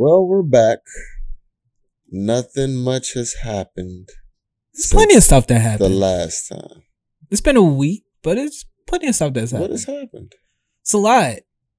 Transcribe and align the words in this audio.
Well, 0.00 0.24
we're 0.24 0.44
back. 0.44 0.78
Nothing 2.08 2.76
much 2.76 3.14
has 3.14 3.34
happened. 3.42 4.08
There's 4.72 4.92
plenty 4.92 5.16
of 5.16 5.24
stuff 5.24 5.48
that 5.48 5.58
happened. 5.58 5.92
The 5.92 5.96
last 5.96 6.50
time. 6.50 6.84
It's 7.32 7.40
been 7.40 7.56
a 7.56 7.62
week, 7.64 8.04
but 8.22 8.38
it's 8.38 8.64
plenty 8.86 9.08
of 9.08 9.16
stuff 9.16 9.32
that's 9.34 9.50
happened. 9.50 9.62
What 9.62 9.70
has 9.72 9.86
happened? 9.86 10.34
It's 10.82 10.92
a 10.92 10.98
lot. 10.98 11.38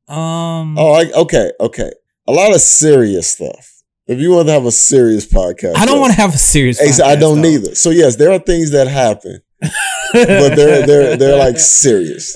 Um, 0.09 0.77
Oh, 0.77 0.95
I, 0.95 1.09
okay, 1.21 1.53
okay. 1.61 1.91
A 2.27 2.33
lot 2.33 2.53
of 2.53 2.59
serious 2.59 3.29
stuff. 3.29 3.83
If 4.05 4.19
you 4.19 4.31
want 4.31 4.49
to 4.49 4.53
have 4.53 4.65
a 4.65 4.71
serious 4.73 5.25
podcast, 5.25 5.77
I 5.77 5.85
don't 5.85 5.95
yes. 5.95 6.01
want 6.01 6.13
to 6.15 6.21
have 6.21 6.35
a 6.35 6.37
serious. 6.37 6.81
Ex- 6.81 6.99
I 6.99 7.15
don't 7.15 7.37
though. 7.37 7.49
neither. 7.49 7.73
So 7.73 7.89
yes, 7.89 8.17
there 8.17 8.33
are 8.33 8.39
things 8.39 8.71
that 8.71 8.89
happen, 8.89 9.39
but 9.61 10.55
they're 10.55 10.85
they're 10.87 11.17
they're 11.17 11.37
like 11.37 11.57
serious, 11.59 12.33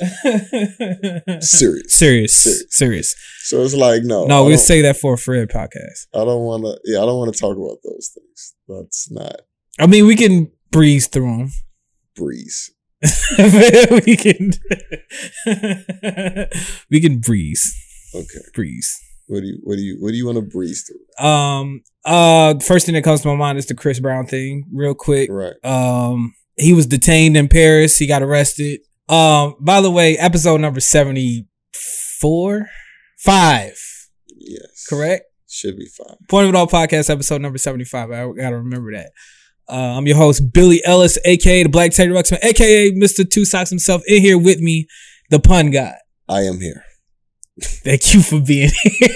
serious. 1.39 1.93
serious, 1.93 1.93
Serious. 1.93 2.65
serious. 2.69 3.15
So 3.45 3.61
it's 3.61 3.73
like 3.73 4.03
no, 4.03 4.25
No, 4.25 4.45
we'll 4.45 4.57
say 4.57 4.81
that 4.81 4.97
for 4.97 5.13
a 5.13 5.17
Fred 5.17 5.49
podcast. 5.49 6.07
I 6.13 6.19
don't 6.25 6.43
want 6.43 6.63
to. 6.63 6.79
Yeah, 6.85 7.01
I 7.01 7.05
don't 7.05 7.17
want 7.17 7.33
to 7.33 7.39
talk 7.39 7.55
about 7.57 7.77
those 7.83 8.11
things. 8.13 8.53
That's 8.67 9.11
not 9.11 9.41
I 9.79 9.87
mean, 9.87 10.05
we 10.05 10.15
can 10.15 10.51
breeze 10.71 11.07
through 11.07 11.37
them. 11.37 11.51
breeze. 12.15 12.71
we 14.05 14.15
can, 14.15 14.51
we 16.89 17.01
can 17.01 17.19
breeze, 17.19 17.75
Okay, 18.15 18.39
breeze. 18.53 18.97
what 19.27 19.41
do 19.41 19.47
you 19.47 19.59
what 19.63 19.75
do 19.75 19.81
you 19.81 19.97
what 19.99 20.11
do 20.11 20.15
you 20.17 20.25
want 20.25 20.37
to 20.37 20.41
breeze 20.41 20.87
through? 20.87 21.25
Um, 21.27 21.81
uh, 22.05 22.55
first 22.59 22.85
thing 22.85 22.95
that 22.95 23.03
comes 23.03 23.21
to 23.21 23.27
my 23.27 23.35
mind 23.35 23.57
is 23.57 23.65
the 23.65 23.73
Chris 23.75 23.99
Brown 23.99 24.25
thing. 24.25 24.65
Real 24.71 24.93
quick, 24.93 25.29
Right. 25.29 25.53
Um, 25.65 26.33
he 26.57 26.73
was 26.73 26.85
detained 26.85 27.35
in 27.37 27.47
Paris. 27.47 27.97
He 27.97 28.07
got 28.07 28.21
arrested. 28.23 28.81
Um, 29.09 29.55
by 29.59 29.81
the 29.81 29.91
way, 29.91 30.17
episode 30.17 30.61
number 30.61 30.79
74, 30.79 32.67
five, 33.19 33.77
Yes. 34.37 34.85
correct? 34.89 35.25
Should 35.49 35.77
be 35.77 35.87
fine. 35.87 36.17
Point 36.29 36.45
of 36.45 36.53
It 36.53 36.57
All 36.57 36.67
podcast, 36.67 37.09
episode 37.09 37.41
number 37.41 37.57
75. 37.57 38.11
I 38.11 38.31
gotta 38.31 38.57
remember 38.57 38.91
that. 38.93 39.11
Uh, 39.69 39.95
I'm 39.97 40.07
your 40.07 40.17
host, 40.17 40.51
Billy 40.53 40.83
Ellis, 40.85 41.17
aka 41.25 41.63
the 41.63 41.69
Black 41.69 41.91
Teddy 41.91 42.11
Ruxpin, 42.11 42.43
aka 42.43 42.91
Mr. 42.91 43.29
Two 43.29 43.45
Socks 43.45 43.69
himself, 43.69 44.01
in 44.07 44.21
here 44.21 44.37
with 44.37 44.59
me, 44.59 44.87
the 45.29 45.39
pun 45.39 45.69
guy. 45.71 45.95
I 46.27 46.41
am 46.41 46.59
here. 46.59 46.83
Thank 47.61 48.13
you 48.15 48.21
for 48.21 48.39
being 48.41 48.71
here. 48.83 49.09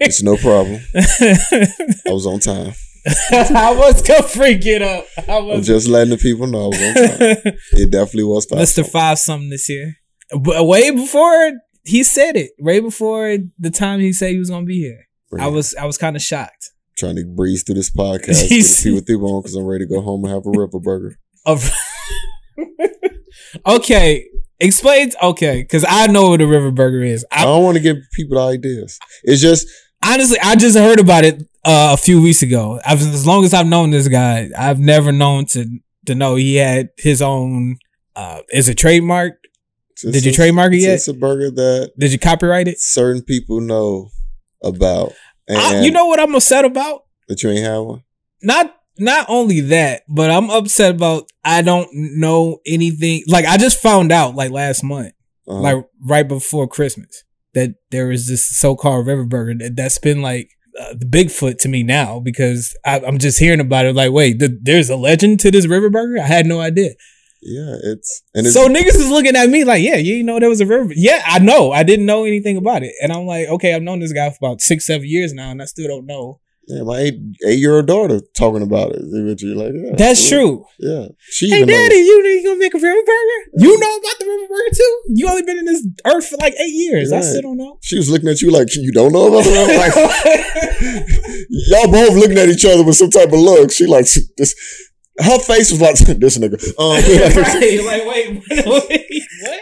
It's 0.00 0.22
no 0.22 0.36
problem. 0.36 0.80
I 0.94 2.10
was 2.12 2.26
on 2.26 2.40
time. 2.40 2.72
I 3.30 3.74
was 3.76 4.02
gonna 4.02 4.22
freak 4.22 4.64
it 4.64 4.82
up. 4.82 5.04
I 5.28 5.38
I'm 5.38 5.46
was 5.46 5.66
just 5.66 5.88
letting 5.88 6.10
the 6.10 6.16
people 6.16 6.46
know 6.46 6.64
I 6.64 6.68
was 6.68 6.80
on 6.80 7.18
time. 7.18 7.54
It 7.72 7.90
definitely 7.90 8.24
was 8.24 8.46
five. 8.46 8.60
Mr. 8.60 8.86
Five 8.86 9.18
something 9.18 9.50
this 9.50 9.68
year. 9.68 9.96
But 10.40 10.64
way 10.64 10.90
before 10.90 11.52
he 11.84 12.02
said 12.02 12.36
it, 12.36 12.52
right 12.58 12.82
before 12.82 13.36
the 13.58 13.70
time 13.70 14.00
he 14.00 14.12
said 14.12 14.30
he 14.30 14.38
was 14.38 14.50
gonna 14.50 14.64
be 14.66 14.80
here. 14.80 15.06
I 15.38 15.48
was 15.48 15.74
I 15.74 15.84
was 15.84 15.98
kind 15.98 16.16
of 16.16 16.22
shocked. 16.22 16.70
trying 16.96 17.16
to 17.16 17.24
breeze 17.24 17.62
through 17.64 17.74
this 17.74 17.90
podcast. 17.90 18.48
Jeez. 18.48 18.62
See 18.64 18.94
what 18.94 19.06
they 19.06 19.16
want 19.16 19.44
because 19.44 19.56
I'm 19.56 19.66
ready 19.66 19.84
to 19.84 19.92
go 19.92 20.00
home 20.00 20.24
and 20.24 20.32
have 20.32 20.46
a 20.46 20.50
river 20.50 20.80
burger. 20.80 21.18
Okay, 23.66 24.26
explain. 24.60 25.10
Okay, 25.22 25.62
because 25.62 25.84
I 25.88 26.06
know 26.08 26.30
what 26.30 26.40
a 26.40 26.46
river 26.46 26.70
burger 26.70 27.02
is. 27.02 27.24
I 27.30 27.42
I, 27.42 27.44
don't 27.44 27.62
want 27.62 27.76
to 27.76 27.82
give 27.82 27.96
people 28.14 28.38
ideas. 28.38 28.98
It's 29.22 29.40
just 29.40 29.66
honestly, 30.04 30.38
I 30.42 30.56
just 30.56 30.76
heard 30.76 30.98
about 31.00 31.24
it 31.24 31.42
uh, 31.64 31.90
a 31.92 31.96
few 31.96 32.20
weeks 32.20 32.42
ago. 32.42 32.80
I've, 32.86 33.00
as 33.00 33.26
long 33.26 33.44
as 33.44 33.54
I've 33.54 33.66
known 33.66 33.90
this 33.90 34.08
guy, 34.08 34.50
I've 34.56 34.78
never 34.78 35.12
known 35.12 35.46
to 35.46 35.66
to 36.06 36.14
know 36.14 36.34
he 36.36 36.56
had 36.56 36.90
his 36.98 37.22
own. 37.22 37.76
Uh, 38.16 38.40
is 38.52 38.68
it 38.68 38.76
trademark? 38.78 39.38
Did 40.02 40.24
you 40.24 40.32
trademark 40.32 40.72
it 40.72 40.78
yet? 40.78 40.94
It's 40.94 41.08
a 41.08 41.14
burger 41.14 41.50
that 41.50 41.92
Did 41.98 42.12
you 42.12 42.18
copyright 42.18 42.68
it? 42.68 42.78
certain 42.80 43.22
people 43.22 43.60
know 43.60 44.10
about, 44.62 45.12
and 45.48 45.58
I, 45.58 45.80
you 45.82 45.90
know 45.90 46.06
what 46.06 46.20
I'm 46.20 46.34
upset 46.34 46.64
about? 46.64 47.02
that 47.28 47.42
you 47.42 47.48
ain't 47.50 47.64
have 47.64 47.82
one. 47.84 48.02
not 48.42 48.76
not 48.98 49.26
only 49.28 49.60
that, 49.60 50.02
but 50.08 50.30
I'm 50.30 50.50
upset 50.50 50.94
about 50.96 51.30
I 51.44 51.62
don't 51.62 51.88
know 51.92 52.58
anything. 52.66 53.22
Like 53.26 53.44
I 53.46 53.56
just 53.56 53.80
found 53.80 54.12
out 54.12 54.34
like 54.34 54.50
last 54.50 54.84
month, 54.84 55.12
Uh-huh. 55.48 55.60
like 55.60 55.84
right 56.04 56.28
before 56.28 56.68
Christmas, 56.68 57.24
that 57.54 57.74
there 57.90 58.10
is 58.12 58.28
this 58.28 58.44
so-called 58.44 59.06
river 59.06 59.24
burger 59.24 59.54
that, 59.58 59.74
that's 59.76 59.98
been 59.98 60.20
like 60.22 60.50
uh, 60.80 60.94
the 60.98 61.06
Bigfoot 61.06 61.58
to 61.58 61.68
me 61.68 61.82
now 61.82 62.20
because 62.20 62.76
I, 62.84 63.00
I'm 63.00 63.18
just 63.18 63.38
hearing 63.38 63.60
about 63.60 63.86
it. 63.86 63.94
Like, 63.94 64.12
wait, 64.12 64.38
th- 64.40 64.52
there's 64.62 64.90
a 64.90 64.96
legend 64.96 65.40
to 65.40 65.50
this 65.50 65.66
river 65.66 65.90
burger. 65.90 66.20
I 66.20 66.26
had 66.26 66.46
no 66.46 66.60
idea. 66.60 66.90
yeah, 67.42 67.76
it's 67.84 68.22
and 68.34 68.46
it's 68.46 68.54
So 68.54 68.68
niggas 68.68 68.96
is 68.96 69.10
looking 69.10 69.36
at 69.36 69.48
me 69.50 69.64
like, 69.64 69.82
yeah, 69.82 69.96
you 69.96 70.22
know 70.24 70.40
there 70.40 70.48
was 70.48 70.60
a 70.60 70.66
river. 70.66 70.92
Yeah, 70.94 71.22
I 71.26 71.38
know. 71.38 71.72
I 71.72 71.82
didn't 71.82 72.06
know 72.06 72.24
anything 72.24 72.56
about 72.56 72.82
it, 72.82 72.92
and 73.02 73.12
I'm 73.12 73.26
like, 73.26 73.48
okay, 73.48 73.74
I've 73.74 73.82
known 73.82 74.00
this 74.00 74.12
guy 74.12 74.30
for 74.30 74.38
about 74.40 74.60
six, 74.60 74.86
seven 74.86 75.06
years 75.08 75.32
now, 75.32 75.50
and 75.50 75.60
I 75.62 75.66
still 75.66 75.88
don't 75.88 76.06
know. 76.06 76.40
Yeah, 76.68 76.82
my 76.82 76.98
eight 76.98 77.14
eight 77.46 77.58
year 77.58 77.76
old 77.76 77.86
daughter 77.86 78.20
talking 78.36 78.62
about 78.62 78.92
it. 78.94 79.02
You're 79.40 79.54
like, 79.56 79.72
yeah, 79.74 79.96
That's 79.96 80.28
true. 80.28 80.64
Yeah, 80.78 81.08
she 81.20 81.48
Hey, 81.50 81.56
even 81.56 81.68
knows. 81.68 81.76
daddy, 81.76 81.96
you 81.96 82.22
you 82.24 82.44
gonna 82.44 82.58
make 82.58 82.74
a 82.74 82.78
river 82.78 83.02
burger? 83.02 83.40
You 83.58 83.78
know 83.78 83.96
about 83.96 84.18
the 84.18 84.26
river 84.26 84.46
burger 84.48 84.74
too? 84.74 85.00
You 85.14 85.28
only 85.28 85.42
been 85.42 85.58
in 85.58 85.64
this 85.66 85.86
earth 86.06 86.26
for 86.28 86.36
like 86.38 86.54
eight 86.54 86.72
years. 86.74 87.12
I 87.12 87.16
Right. 87.16 87.24
still 87.24 87.42
don't 87.42 87.56
know. 87.58 87.78
She 87.82 87.96
was 87.96 88.08
looking 88.10 88.28
at 88.28 88.40
you 88.40 88.50
like 88.50 88.74
you 88.74 88.92
don't 88.92 89.12
know 89.12 89.28
about 89.28 89.44
the 89.44 89.50
river. 89.50 89.76
Like, 89.76 89.94
y'all 91.48 91.90
both 91.90 92.14
looking 92.16 92.38
at 92.38 92.48
each 92.48 92.64
other 92.64 92.82
with 92.82 92.96
some 92.96 93.10
type 93.10 93.28
of 93.32 93.38
look. 93.40 93.70
She 93.72 93.86
like 93.86 94.06
this. 94.36 94.54
Her 95.18 95.38
face 95.38 95.70
was 95.70 95.80
like 95.80 95.96
this 96.18 96.38
nigga. 96.38 96.58
Um, 96.78 96.90
right? 97.42 97.84
Like, 97.84 98.04
wait, 98.06 98.42
wait, 98.48 99.22
what? 99.42 99.60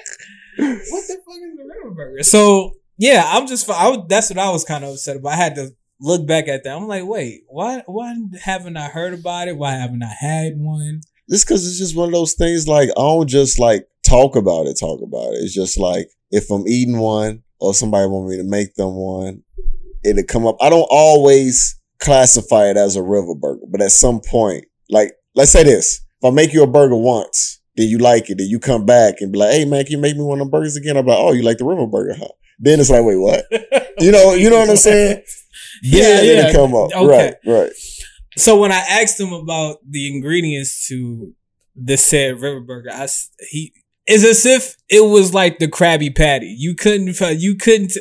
What 0.59 1.05
the 1.09 1.17
fuck 1.25 1.37
is 1.37 1.57
the 1.57 1.65
river 1.65 1.95
burger? 1.95 2.23
So 2.23 2.73
yeah, 2.99 3.25
I'm 3.27 3.47
just. 3.47 3.69
I, 3.71 3.97
that's 4.09 4.31
what 4.31 4.39
I 4.39 4.51
was 4.51 4.65
kind 4.65 4.85
of 4.85 4.91
upset 4.91 5.17
about. 5.17 5.33
I 5.33 5.37
had 5.37 5.55
to 5.57 5.71
look 6.03 6.27
back 6.27 6.49
at 6.49 6.65
that. 6.65 6.77
I'm 6.77 6.89
like, 6.89 7.07
wait, 7.07 7.45
why? 7.49 7.83
Why 7.87 8.15
haven't 8.43 8.77
I 8.77 8.89
heard 8.89 9.15
about 9.15 9.49
it? 9.49 9.57
Why 9.57 9.73
haven't 9.73 10.03
I 10.03 10.13
had 10.19 10.59
one? 10.59 11.01
This 11.29 11.45
because 11.45 11.67
it's 11.67 11.79
just 11.79 11.97
one 11.97 12.09
of 12.09 12.13
those 12.13 12.35
things. 12.35 12.69
Like 12.69 12.91
I 12.91 13.01
don't 13.01 13.29
just 13.29 13.59
like 13.59 13.87
talk 14.07 14.37
about 14.37 14.67
it. 14.67 14.79
Talk 14.79 15.01
about 15.01 15.33
it. 15.33 15.39
It's 15.43 15.55
just 15.55 15.79
like 15.79 16.09
if 16.31 16.51
I'm 16.51 16.67
eating 16.67 16.99
one 16.99 17.43
or 17.61 17.73
somebody 17.73 18.07
want 18.09 18.29
me 18.29 18.37
to 18.37 18.45
make 18.45 18.75
them 18.75 18.95
one, 18.95 19.43
it'll 20.05 20.25
come 20.25 20.47
up. 20.47 20.57
I 20.61 20.69
don't 20.69 20.89
always 20.91 21.79
classify 22.01 22.69
it 22.69 22.77
as 22.77 22.97
a 22.97 23.03
river 23.03 23.35
burger, 23.35 23.65
but 23.71 23.81
at 23.81 23.93
some 23.93 24.21
point, 24.21 24.67
like 24.91 25.13
let's 25.35 25.53
say 25.53 25.63
this: 25.63 26.01
if 26.21 26.25
I 26.25 26.31
make 26.31 26.53
you 26.53 26.65
a 26.65 26.67
burger 26.67 26.97
once, 26.97 27.61
then 27.77 27.89
you 27.89 27.99
like 27.99 28.29
it, 28.29 28.39
then 28.39 28.49
you 28.49 28.59
come 28.59 28.85
back 28.85 29.17
and 29.21 29.33
be 29.33 29.39
like, 29.39 29.53
"Hey 29.53 29.65
man, 29.65 29.85
can 29.85 29.93
you 29.93 29.99
make 29.99 30.17
me 30.17 30.25
one 30.25 30.41
of 30.41 30.47
them 30.47 30.51
burgers 30.51 30.77
again?" 30.77 30.97
I'm 30.97 31.07
like, 31.07 31.19
"Oh, 31.19 31.33
you 31.33 31.43
like 31.43 31.59
the 31.59 31.65
river 31.65 31.87
burger, 31.87 32.17
huh?" 32.19 32.29
Then 32.59 32.81
it's 32.81 32.91
like, 32.91 33.05
"Wait, 33.05 33.17
what?" 33.17 33.45
You 33.99 34.11
know, 34.11 34.33
you 34.35 34.51
know 34.51 34.59
what 34.59 34.71
I'm 34.71 34.77
saying? 34.77 35.23
Yeah, 35.83 36.23
yeah. 36.23 36.49
it'll 36.49 36.53
come 36.69 36.75
up. 36.75 36.91
Okay. 36.95 37.07
Right, 37.07 37.35
right. 37.47 37.73
So 38.37 38.59
when 38.59 38.73
I 38.73 38.79
asked 38.79 39.21
him 39.21 39.33
about 39.33 39.79
the 39.89 40.15
ingredients 40.15 40.87
to 40.89 41.33
the 41.77 41.97
said 41.97 42.41
river 42.41 42.61
burger, 42.61 42.91
I 42.93 43.03
s- 43.05 43.31
he 43.51 43.73
it's 44.07 44.25
as 44.25 44.47
if 44.47 44.75
it 44.89 45.01
was 45.05 45.33
like 45.35 45.59
the 45.59 45.69
Krabby 45.69 46.15
Patty. 46.17 46.55
You 46.59 46.75
couldn't 46.75 47.19
you 47.41 47.57
couldn't 47.57 47.93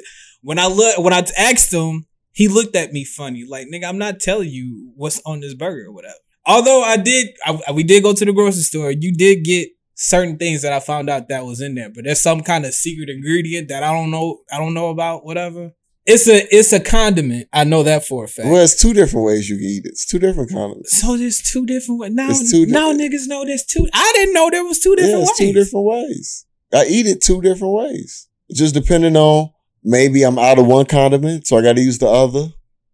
when 0.41 0.57
I 0.59 0.67
look 0.67 0.97
when 0.99 1.13
I 1.13 1.23
asked 1.37 1.73
him, 1.73 2.05
he 2.31 2.47
looked 2.47 2.75
at 2.75 2.93
me 2.93 3.03
funny 3.03 3.43
like 3.47 3.67
nigga, 3.67 3.85
I'm 3.87 3.97
not 3.97 4.19
telling 4.19 4.49
you 4.49 4.91
what's 4.95 5.21
on 5.25 5.41
this 5.41 5.53
burger 5.53 5.87
or 5.89 5.93
whatever. 5.93 6.15
Although 6.45 6.81
I 6.81 6.97
did, 6.97 7.27
I, 7.45 7.71
we 7.71 7.83
did 7.83 8.01
go 8.01 8.13
to 8.13 8.25
the 8.25 8.33
grocery 8.33 8.63
store. 8.63 8.89
You 8.91 9.13
did 9.13 9.43
get 9.43 9.69
certain 9.93 10.37
things 10.37 10.63
that 10.63 10.73
I 10.73 10.79
found 10.79 11.07
out 11.07 11.29
that 11.29 11.45
was 11.45 11.61
in 11.61 11.75
there, 11.75 11.89
but 11.93 12.03
there's 12.05 12.21
some 12.21 12.41
kind 12.41 12.65
of 12.65 12.73
secret 12.73 13.09
ingredient 13.09 13.67
that 13.69 13.83
I 13.83 13.91
don't 13.93 14.09
know. 14.09 14.39
I 14.51 14.57
don't 14.57 14.73
know 14.73 14.89
about. 14.89 15.23
Whatever. 15.23 15.71
It's 16.05 16.27
a 16.27 16.47
it's 16.55 16.73
a 16.73 16.79
condiment. 16.79 17.47
I 17.53 17.63
know 17.63 17.83
that 17.83 18.05
for 18.05 18.25
a 18.25 18.27
fact. 18.27 18.47
Well, 18.49 18.63
it's 18.63 18.79
two 18.81 18.93
different 18.93 19.25
ways 19.25 19.49
you 19.49 19.57
can 19.57 19.65
eat 19.65 19.85
it. 19.85 19.89
It's 19.89 20.05
two 20.07 20.17
different 20.19 20.49
condiments. 20.49 20.99
So 20.99 21.15
there's 21.15 21.41
two 21.41 21.65
different 21.65 21.99
ways. 22.01 22.11
Now, 22.11 22.29
two 22.49 22.65
now 22.65 22.91
niggas 22.91 23.27
know 23.27 23.45
there's 23.45 23.65
two. 23.65 23.87
I 23.93 24.11
didn't 24.15 24.33
know 24.33 24.49
there 24.49 24.63
was 24.63 24.79
two 24.79 24.91
Yeah, 24.97 25.05
different 25.05 25.21
it's 25.29 25.39
ways. 25.39 25.49
two 25.49 25.53
different 25.53 25.85
ways. 25.85 26.45
I 26.73 26.85
eat 26.85 27.05
it 27.05 27.21
two 27.21 27.41
different 27.41 27.73
ways. 27.75 28.27
Just 28.51 28.73
depending 28.73 29.15
on 29.15 29.51
maybe 29.83 30.23
I'm 30.23 30.39
out 30.39 30.57
of 30.57 30.65
one 30.65 30.85
condiment, 30.85 31.45
so 31.45 31.57
I 31.57 31.61
got 31.61 31.75
to 31.75 31.81
use 31.81 31.99
the 31.99 32.07
other, 32.07 32.47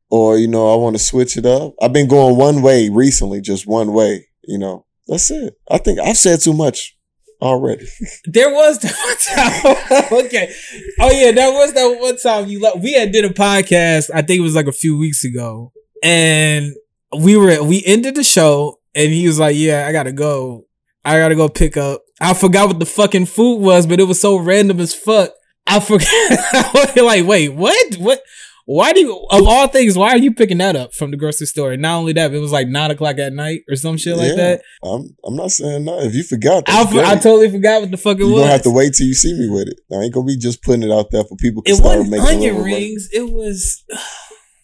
or 0.10 0.38
you 0.38 0.48
know 0.48 0.74
I 0.74 0.76
want 0.76 0.98
to 0.98 1.02
switch 1.04 1.38
it 1.38 1.46
up. 1.46 1.76
I've 1.82 1.94
been 1.94 2.08
going 2.10 2.36
one 2.36 2.62
way 2.62 2.90
recently, 2.90 3.40
just 3.40 3.66
one 3.68 3.94
way. 3.94 4.28
You 4.44 4.58
know, 4.58 4.86
that's 5.08 5.32
it. 5.32 5.54
I 5.72 5.78
think 5.78 6.00
I've 6.00 6.18
said 6.18 6.42
too 6.42 6.54
much 6.54 6.97
already. 7.42 7.88
There 8.26 8.54
was 8.54 8.80
that 8.80 8.96
one 9.06 10.12
time. 10.12 10.26
okay. 10.26 10.54
Oh 11.00 11.12
yeah, 11.12 11.32
that 11.32 11.50
was 11.52 11.74
that 11.74 12.00
one 12.00 12.18
time 12.18 12.48
you 12.50 12.60
left. 12.62 12.80
We 12.80 12.94
had 12.94 13.12
did 13.12 13.26
a 13.26 13.30
podcast. 13.30 14.10
I 14.14 14.22
think 14.22 14.40
it 14.40 14.44
was 14.44 14.56
like 14.56 14.68
a 14.68 14.72
few 14.72 14.98
weeks 14.98 15.24
ago, 15.24 15.72
and 16.04 16.74
we 17.18 17.38
were 17.38 17.64
we 17.64 17.84
ended 17.86 18.16
the 18.16 18.24
show, 18.24 18.80
and 18.94 19.12
he 19.12 19.28
was 19.28 19.40
like, 19.40 19.56
"Yeah, 19.56 19.88
I 19.88 19.92
gotta 19.92 20.12
go. 20.12 20.66
I 21.06 21.18
gotta 21.18 21.36
go 21.36 21.48
pick 21.50 21.78
up." 21.78 22.02
I 22.20 22.34
forgot 22.34 22.68
what 22.68 22.80
the 22.80 22.86
fucking 22.86 23.28
food 23.28 23.60
was, 23.60 23.86
but 23.86 24.00
it 24.00 24.04
was 24.04 24.20
so 24.20 24.38
random 24.38 24.80
as 24.80 24.94
fuck. 24.94 25.32
I 25.68 25.80
forgot. 25.80 26.96
like, 27.04 27.26
wait, 27.26 27.50
what? 27.50 27.96
What? 27.96 28.22
Why 28.70 28.92
do 28.92 29.00
you, 29.00 29.16
of 29.32 29.48
all 29.48 29.70
things, 29.70 29.98
why 29.98 30.10
are 30.10 30.18
you 30.18 30.34
picking 30.34 30.58
that 30.58 30.76
up 30.76 30.94
from 30.94 31.12
the 31.12 31.16
grocery 31.16 31.48
store? 31.48 31.72
And 31.72 31.82
not 31.82 32.00
only 32.00 32.12
that, 32.12 32.34
it 32.34 32.40
was 32.40 32.52
like 32.52 32.68
nine 32.68 32.92
o'clock 32.92 33.18
at 33.18 33.32
night 33.32 33.62
or 33.70 33.78
some 33.78 33.96
shit 33.96 34.18
like 34.18 34.32
Yeah. 34.32 34.36
that. 34.36 34.62
I'm 34.84 35.16
I'm 35.26 35.38
not 35.38 35.52
saying 35.52 35.86
no. 35.86 36.00
If 36.02 36.14
you 36.14 36.24
forgot, 36.24 36.64
I, 36.68 36.86
for- 36.86 37.00
I 37.00 37.16
totally 37.16 37.50
forgot 37.50 37.80
what 37.82 37.92
the 37.92 37.98
fuck 37.98 38.20
it 38.20 38.24
was. 38.24 38.30
You're 38.30 38.34
was. 38.34 38.42
gonna 38.42 38.52
have 38.52 38.62
to 38.64 38.72
wait 38.72 38.94
till 38.94 39.08
you 39.08 39.14
see 39.14 39.34
me 39.34 39.48
with 39.50 39.70
it. 39.70 39.80
I 39.90 40.04
ain't 40.04 40.14
gonna 40.14 40.26
be 40.26 40.36
just 40.38 40.62
putting 40.64 40.84
it 40.84 40.92
out 40.92 41.12
there 41.12 41.24
for 41.24 41.38
people 41.38 41.64
to 41.64 41.72
It 41.72 41.76
start 41.76 42.00
wasn't 42.00 42.12
making 42.12 42.28
onion 42.28 42.62
rings. 42.62 43.08
It 43.14 43.32
was 43.32 43.86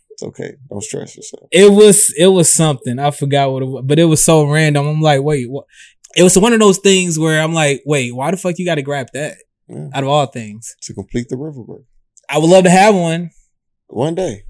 It's 0.10 0.22
okay. 0.24 0.52
Don't 0.70 0.84
stress 0.84 1.16
yourself. 1.16 1.48
It 1.52 1.72
was 1.72 2.14
it 2.18 2.28
was 2.28 2.52
something. 2.52 3.00
I 3.00 3.12
forgot 3.12 3.54
what 3.54 3.64
it 3.64 3.68
was, 3.68 3.84
but 3.86 4.00
it 4.00 4.06
was 4.06 4.24
so 4.24 4.44
random. 4.46 4.86
I'm 4.86 5.02
like, 5.02 5.22
wait, 5.24 5.50
what? 5.50 5.64
It 6.18 6.24
was 6.24 6.38
one 6.38 6.52
of 6.54 6.60
those 6.60 6.78
things 6.80 7.18
where 7.18 7.42
I'm 7.42 7.54
like, 7.54 7.82
wait, 7.86 8.14
why 8.14 8.32
the 8.32 8.38
fuck 8.38 8.60
you 8.60 8.66
got 8.66 8.76
to 8.76 8.82
grab 8.84 9.08
that? 9.14 9.38
Yeah. 9.70 9.88
Out 9.94 10.04
of 10.04 10.10
all 10.10 10.26
things, 10.26 10.76
To 10.84 10.94
complete 10.94 11.30
the 11.30 11.38
river. 11.38 11.62
I 12.30 12.38
would 12.38 12.50
love 12.50 12.66
to 12.66 12.70
have 12.70 12.94
one 12.94 13.32
One 13.94 14.16
day. 14.16 14.46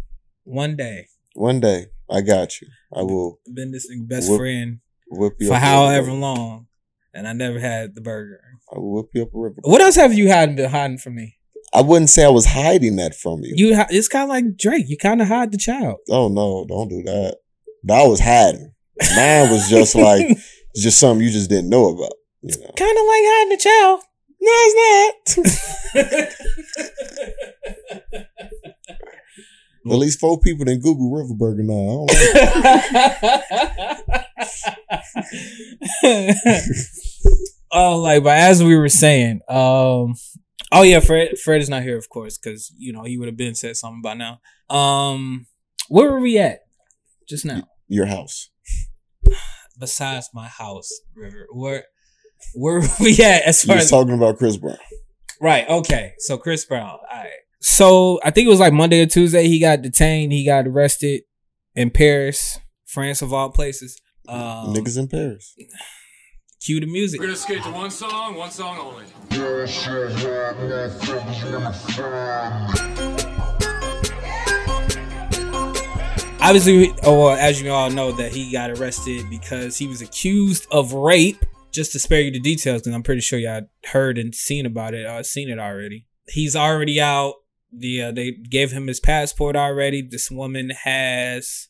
one 0.45 0.77
day. 0.77 1.07
One 1.35 1.59
day. 1.59 1.87
I 2.09 2.21
got 2.21 2.61
you. 2.61 2.69
I 2.95 3.01
will 3.01 3.41
Been 3.53 3.71
this 3.71 3.93
best 4.07 4.29
Whoop 4.29 4.39
friend 4.39 4.79
whip 5.09 5.33
you 5.37 5.49
for 5.49 5.55
however 5.55 6.07
river 6.07 6.17
long, 6.17 6.67
and 7.13 7.27
I 7.27 7.33
never 7.33 7.59
had 7.59 7.93
the 7.93 7.99
burger. 7.99 8.39
I 8.73 8.79
will 8.79 8.93
whip 8.93 9.07
you 9.13 9.23
up 9.23 9.35
a 9.35 9.37
river. 9.37 9.55
What 9.63 9.81
else 9.81 9.97
have 9.97 10.13
you 10.13 10.31
hiding 10.31 10.55
been 10.55 10.69
hiding 10.69 10.97
from 10.97 11.15
me? 11.15 11.39
I 11.73 11.81
wouldn't 11.81 12.09
say 12.09 12.23
I 12.23 12.29
was 12.29 12.45
hiding 12.45 12.95
that 12.95 13.15
from 13.15 13.41
you. 13.41 13.53
You, 13.57 13.83
it's 13.89 14.07
kind 14.07 14.23
of 14.23 14.29
like 14.29 14.55
Drake. 14.57 14.85
You 14.87 14.95
kind 14.95 15.21
of 15.21 15.27
hide 15.27 15.51
the 15.51 15.57
child. 15.57 15.97
Oh 16.09 16.29
no, 16.29 16.65
don't 16.65 16.87
do 16.87 17.03
that. 17.03 17.35
That 17.83 18.07
was 18.07 18.21
hiding. 18.21 18.71
Mine 19.13 19.51
was 19.51 19.69
just 19.69 19.93
like 19.93 20.37
just 20.77 21.01
something 21.01 21.21
you 21.21 21.29
just 21.33 21.49
didn't 21.49 21.69
know 21.69 21.89
about. 21.89 22.13
You 22.43 22.57
know. 22.61 22.71
kind 22.77 22.97
of 22.97 23.05
like 23.05 23.23
hiding 23.25 23.49
the 23.49 23.57
child. 23.57 24.03
No, 24.39 24.51
it's 24.55 25.37
not. 28.13 28.22
At 29.85 29.97
least 29.97 30.19
four 30.19 30.39
people 30.39 30.63
didn't 30.63 30.81
Google 30.81 31.11
River 31.11 31.33
Burger 31.33 31.63
now. 31.63 31.73
Know. 31.73 32.07
oh, 37.71 37.97
like, 37.99 38.23
but 38.23 38.37
as 38.37 38.63
we 38.63 38.77
were 38.77 38.87
saying, 38.87 39.41
um, 39.49 40.15
oh 40.71 40.83
yeah, 40.83 41.01
Fred, 41.01 41.37
Fred 41.37 41.61
is 41.61 41.69
not 41.69 41.83
here, 41.83 41.97
of 41.97 42.07
course, 42.09 42.37
because 42.37 42.73
you 42.77 42.93
know 42.93 43.03
he 43.03 43.17
would 43.17 43.27
have 43.27 43.35
been 43.35 43.55
said 43.55 43.75
something 43.75 44.01
by 44.01 44.13
now. 44.13 44.39
Um, 44.69 45.47
where 45.89 46.11
were 46.11 46.21
we 46.21 46.37
at 46.37 46.59
just 47.27 47.45
now? 47.45 47.63
Your 47.87 48.05
house. 48.05 48.49
Besides 49.79 50.29
my 50.33 50.47
house, 50.47 50.89
River, 51.13 51.47
where 51.51 51.85
where 52.55 52.79
were 52.79 52.87
we 52.99 53.19
at 53.19 53.43
as 53.43 53.63
far 53.63 53.77
as 53.77 53.89
talking 53.89 54.13
about 54.13 54.37
Chris 54.37 54.55
Brown. 54.57 54.77
right? 55.41 55.67
Okay, 55.67 56.13
so 56.19 56.37
Chris 56.37 56.63
Brown. 56.63 56.89
All 56.89 56.99
right. 57.11 57.31
So 57.63 58.19
I 58.25 58.29
think 58.29 58.45
it 58.45 58.49
was 58.49 58.59
like 58.59 58.73
Monday 58.73 59.01
or 59.01 59.05
Tuesday. 59.05 59.47
He 59.47 59.57
got 59.57 59.81
detained. 59.81 60.33
He 60.33 60.45
got 60.45 60.67
arrested 60.67 61.21
in 61.75 61.91
Paris, 61.91 62.59
France, 62.85 63.21
of 63.21 63.31
all 63.31 63.51
places. 63.51 63.97
Um, 64.27 64.73
Niggas 64.73 64.97
in 64.97 65.07
Paris. 65.07 65.55
cue 66.61 66.81
the 66.81 66.87
music. 66.87 67.21
We're 67.21 67.27
gonna 67.27 67.37
skate 67.37 67.63
to 67.63 67.71
one 67.71 67.89
song, 67.89 68.35
one 68.35 68.51
song 68.51 68.77
only. 68.79 69.05
obviously, 76.41 76.93
oh, 77.03 77.17
well, 77.17 77.37
as 77.37 77.61
you 77.61 77.71
all 77.71 77.89
know, 77.89 78.11
that 78.11 78.33
he 78.33 78.51
got 78.51 78.71
arrested 78.71 79.29
because 79.29 79.77
he 79.77 79.87
was 79.87 80.01
accused 80.01 80.67
of 80.69 80.91
rape. 80.91 81.45
Just 81.71 81.93
to 81.93 81.99
spare 81.99 82.19
you 82.19 82.29
the 82.29 82.41
details, 82.41 82.81
because 82.81 82.93
I'm 82.93 83.03
pretty 83.03 83.21
sure 83.21 83.39
y'all 83.39 83.61
heard 83.85 84.17
and 84.17 84.35
seen 84.35 84.65
about 84.65 84.93
it, 84.93 85.05
uh, 85.05 85.23
seen 85.23 85.49
it 85.49 85.57
already. 85.57 86.05
He's 86.27 86.57
already 86.57 87.01
out. 87.01 87.35
The 87.75 88.03
uh, 88.03 88.11
they 88.11 88.31
gave 88.31 88.71
him 88.71 88.87
his 88.87 88.99
passport 88.99 89.55
already. 89.55 90.01
This 90.01 90.29
woman 90.29 90.71
has, 90.83 91.67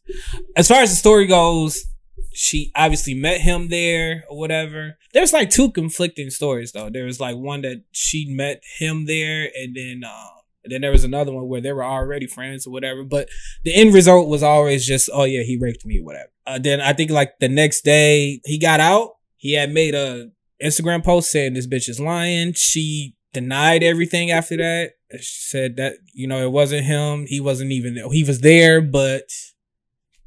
as 0.56 0.68
far 0.68 0.82
as 0.82 0.90
the 0.90 0.96
story 0.96 1.26
goes, 1.26 1.86
she 2.34 2.72
obviously 2.76 3.14
met 3.14 3.42
him 3.42 3.70
there 3.70 4.24
or 4.30 4.38
whatever. 4.38 4.98
There's 5.14 5.34
like 5.34 5.50
two 5.50 5.72
conflicting 5.72 6.30
stories 6.30 6.72
though. 6.72 6.90
There 6.90 7.06
was 7.06 7.20
like 7.20 7.36
one 7.36 7.62
that 7.62 7.84
she 7.92 8.26
met 8.28 8.64
him 8.78 9.06
there, 9.06 9.50
and 9.56 9.76
then 9.76 10.02
uh, 10.06 10.28
and 10.64 10.72
then 10.72 10.82
there 10.82 10.92
was 10.92 11.04
another 11.04 11.32
one 11.32 11.48
where 11.48 11.62
they 11.62 11.74
were 11.74 11.84
already 11.84 12.28
friends 12.28 12.66
or 12.66 12.72
whatever. 12.72 13.04
But 13.04 13.30
the 13.64 13.74
end 13.74 13.94
result 13.94 14.30
was 14.30 14.44
always 14.44 14.86
just, 14.86 15.10
oh 15.14 15.26
yeah, 15.26 15.44
he 15.44 15.58
raped 15.58 15.86
me 15.86 16.00
or 16.00 16.06
whatever. 16.06 16.30
Uh, 16.48 16.60
then 16.60 16.82
I 16.82 16.94
think 16.94 17.12
like 17.12 17.40
the 17.40 17.50
next 17.50 17.82
day 17.84 18.42
he 18.46 18.58
got 18.58 18.80
out, 18.80 19.16
he 19.36 19.54
had 19.54 19.72
made 19.72 19.94
a 19.94 20.30
Instagram 20.62 21.04
post 21.04 21.32
saying 21.32 21.54
this 21.54 21.68
bitch 21.68 21.90
is 21.90 22.00
lying. 22.00 22.54
She 22.54 23.16
denied 23.34 23.84
everything 23.84 24.32
after 24.32 24.58
that. 24.58 24.94
She 25.22 25.42
said 25.42 25.78
that, 25.78 25.94
you 26.14 26.28
know, 26.28 26.44
it 26.44 26.52
wasn't 26.52 26.86
him. 26.86 27.26
He 27.28 27.40
wasn't 27.40 27.72
even, 27.72 27.98
he 28.12 28.24
was 28.24 28.42
there, 28.42 28.82
but 28.82 29.24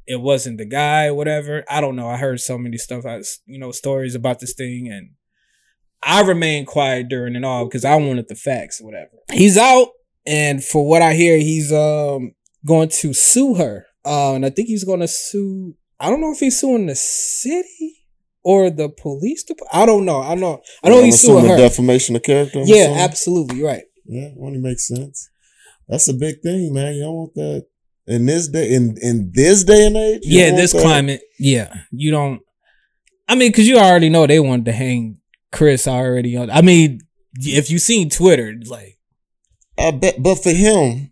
it 0.05 0.21
wasn't 0.21 0.57
the 0.57 0.65
guy, 0.65 1.11
whatever. 1.11 1.63
I 1.69 1.81
don't 1.81 1.95
know. 1.95 2.07
I 2.07 2.17
heard 2.17 2.39
so 2.39 2.57
many 2.57 2.77
stuff, 2.77 3.05
I, 3.05 3.21
you 3.45 3.59
know, 3.59 3.71
stories 3.71 4.15
about 4.15 4.39
this 4.39 4.53
thing 4.53 4.89
and 4.91 5.11
I 6.03 6.21
remained 6.21 6.67
quiet 6.67 7.09
during 7.09 7.35
it 7.35 7.43
all 7.43 7.65
because 7.65 7.83
I 7.83 7.95
wanted 7.95 8.27
the 8.27 8.35
facts, 8.35 8.81
whatever. 8.81 9.11
He's 9.31 9.57
out. 9.57 9.89
And 10.25 10.63
for 10.63 10.87
what 10.87 11.01
I 11.01 11.13
hear, 11.13 11.37
he's 11.37 11.71
um 11.71 12.33
going 12.65 12.89
to 12.89 13.13
sue 13.13 13.55
her. 13.55 13.85
Uh, 14.05 14.33
and 14.35 14.45
I 14.45 14.49
think 14.49 14.67
he's 14.67 14.83
going 14.83 14.99
to 14.99 15.07
sue. 15.07 15.75
I 15.99 16.09
don't 16.09 16.21
know 16.21 16.31
if 16.31 16.39
he's 16.39 16.59
suing 16.59 16.85
the 16.85 16.95
city 16.95 18.05
or 18.43 18.69
the 18.69 18.89
police. 18.89 19.43
Dep- 19.43 19.57
I 19.71 19.85
don't 19.85 20.05
know. 20.05 20.21
I 20.21 20.35
know. 20.35 20.61
I 20.83 20.89
know 20.89 20.99
I'm 20.99 21.05
he's 21.05 21.19
suing 21.19 21.45
her. 21.45 21.57
defamation 21.57 22.15
of 22.15 22.23
character. 22.23 22.59
I'm 22.59 22.67
yeah, 22.67 22.83
assuming. 22.83 22.99
absolutely 22.99 23.63
right. 23.63 23.83
Yeah, 24.07 24.29
only 24.41 24.59
makes 24.59 24.87
sense. 24.87 25.29
That's 25.87 26.07
a 26.09 26.13
big 26.13 26.41
thing, 26.41 26.73
man. 26.73 26.95
You 26.95 27.03
don't 27.03 27.15
want 27.15 27.33
that 27.35 27.65
in 28.07 28.25
this 28.25 28.47
day 28.47 28.73
in 28.73 28.95
in 29.01 29.31
this 29.33 29.63
day 29.63 29.87
and 29.87 29.97
age. 29.97 30.21
Yeah, 30.23 30.51
this 30.51 30.73
that. 30.73 30.81
climate. 30.81 31.21
Yeah, 31.39 31.73
you 31.91 32.11
don't. 32.11 32.41
I 33.27 33.35
mean, 33.35 33.51
because 33.51 33.67
you 33.67 33.77
already 33.77 34.09
know 34.09 34.25
they 34.25 34.39
wanted 34.39 34.65
to 34.65 34.71
hang 34.71 35.19
Chris 35.51 35.87
already. 35.87 36.37
On, 36.37 36.49
I 36.49 36.61
mean, 36.61 37.01
if 37.39 37.69
you 37.69 37.79
seen 37.79 38.09
Twitter, 38.09 38.55
like 38.65 38.97
I 39.77 39.91
bet, 39.91 40.21
but 40.21 40.35
for 40.35 40.51
him, 40.51 41.11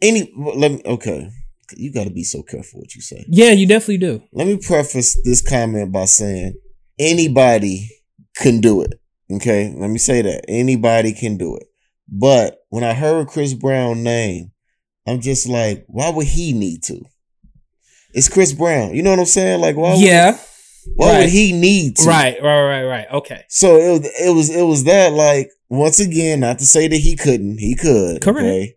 any 0.00 0.32
let 0.36 0.70
me 0.70 0.82
okay. 0.84 1.30
You 1.76 1.92
got 1.92 2.04
to 2.04 2.10
be 2.10 2.24
so 2.24 2.42
careful 2.42 2.80
what 2.80 2.94
you 2.94 3.02
say. 3.02 3.26
yeah, 3.28 3.50
you 3.50 3.66
definitely 3.66 3.98
do. 3.98 4.22
Let 4.32 4.46
me 4.46 4.56
preface 4.56 5.20
this 5.22 5.42
comment 5.42 5.92
by 5.92 6.06
saying 6.06 6.54
anybody 6.98 7.90
can 8.36 8.62
do 8.62 8.80
it. 8.80 8.94
Okay, 9.30 9.74
let 9.76 9.90
me 9.90 9.98
say 9.98 10.22
that 10.22 10.46
anybody 10.48 11.12
can 11.12 11.36
do 11.36 11.56
it. 11.56 11.67
But 12.10 12.58
when 12.70 12.84
I 12.84 12.94
heard 12.94 13.28
Chris 13.28 13.54
Brown 13.54 14.02
name, 14.02 14.52
I'm 15.06 15.20
just 15.20 15.48
like, 15.48 15.84
why 15.88 16.10
would 16.10 16.26
he 16.26 16.52
need 16.52 16.82
to? 16.84 17.00
It's 18.14 18.28
Chris 18.28 18.52
Brown. 18.52 18.94
You 18.94 19.02
know 19.02 19.10
what 19.10 19.18
I'm 19.18 19.26
saying? 19.26 19.60
Like, 19.60 19.76
why? 19.76 19.94
yeah, 19.94 20.32
Would, 20.32 20.40
why 20.96 21.08
right. 21.12 21.18
would 21.20 21.28
he 21.28 21.52
need 21.52 21.96
to? 21.96 22.04
right, 22.08 22.42
right, 22.42 22.62
right, 22.62 22.84
right. 22.84 23.06
Okay, 23.12 23.44
So 23.48 23.76
it 23.76 23.90
was, 24.00 24.10
it 24.20 24.34
was 24.34 24.50
it 24.56 24.62
was 24.62 24.84
that 24.84 25.12
like 25.12 25.50
once 25.68 26.00
again, 26.00 26.40
not 26.40 26.58
to 26.60 26.66
say 26.66 26.88
that 26.88 26.96
he 26.96 27.14
couldn't, 27.16 27.58
he 27.58 27.74
could. 27.74 28.22
Correct. 28.22 28.38
Okay? 28.40 28.74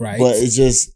right. 0.00 0.18
But 0.18 0.36
it's 0.36 0.56
just 0.56 0.90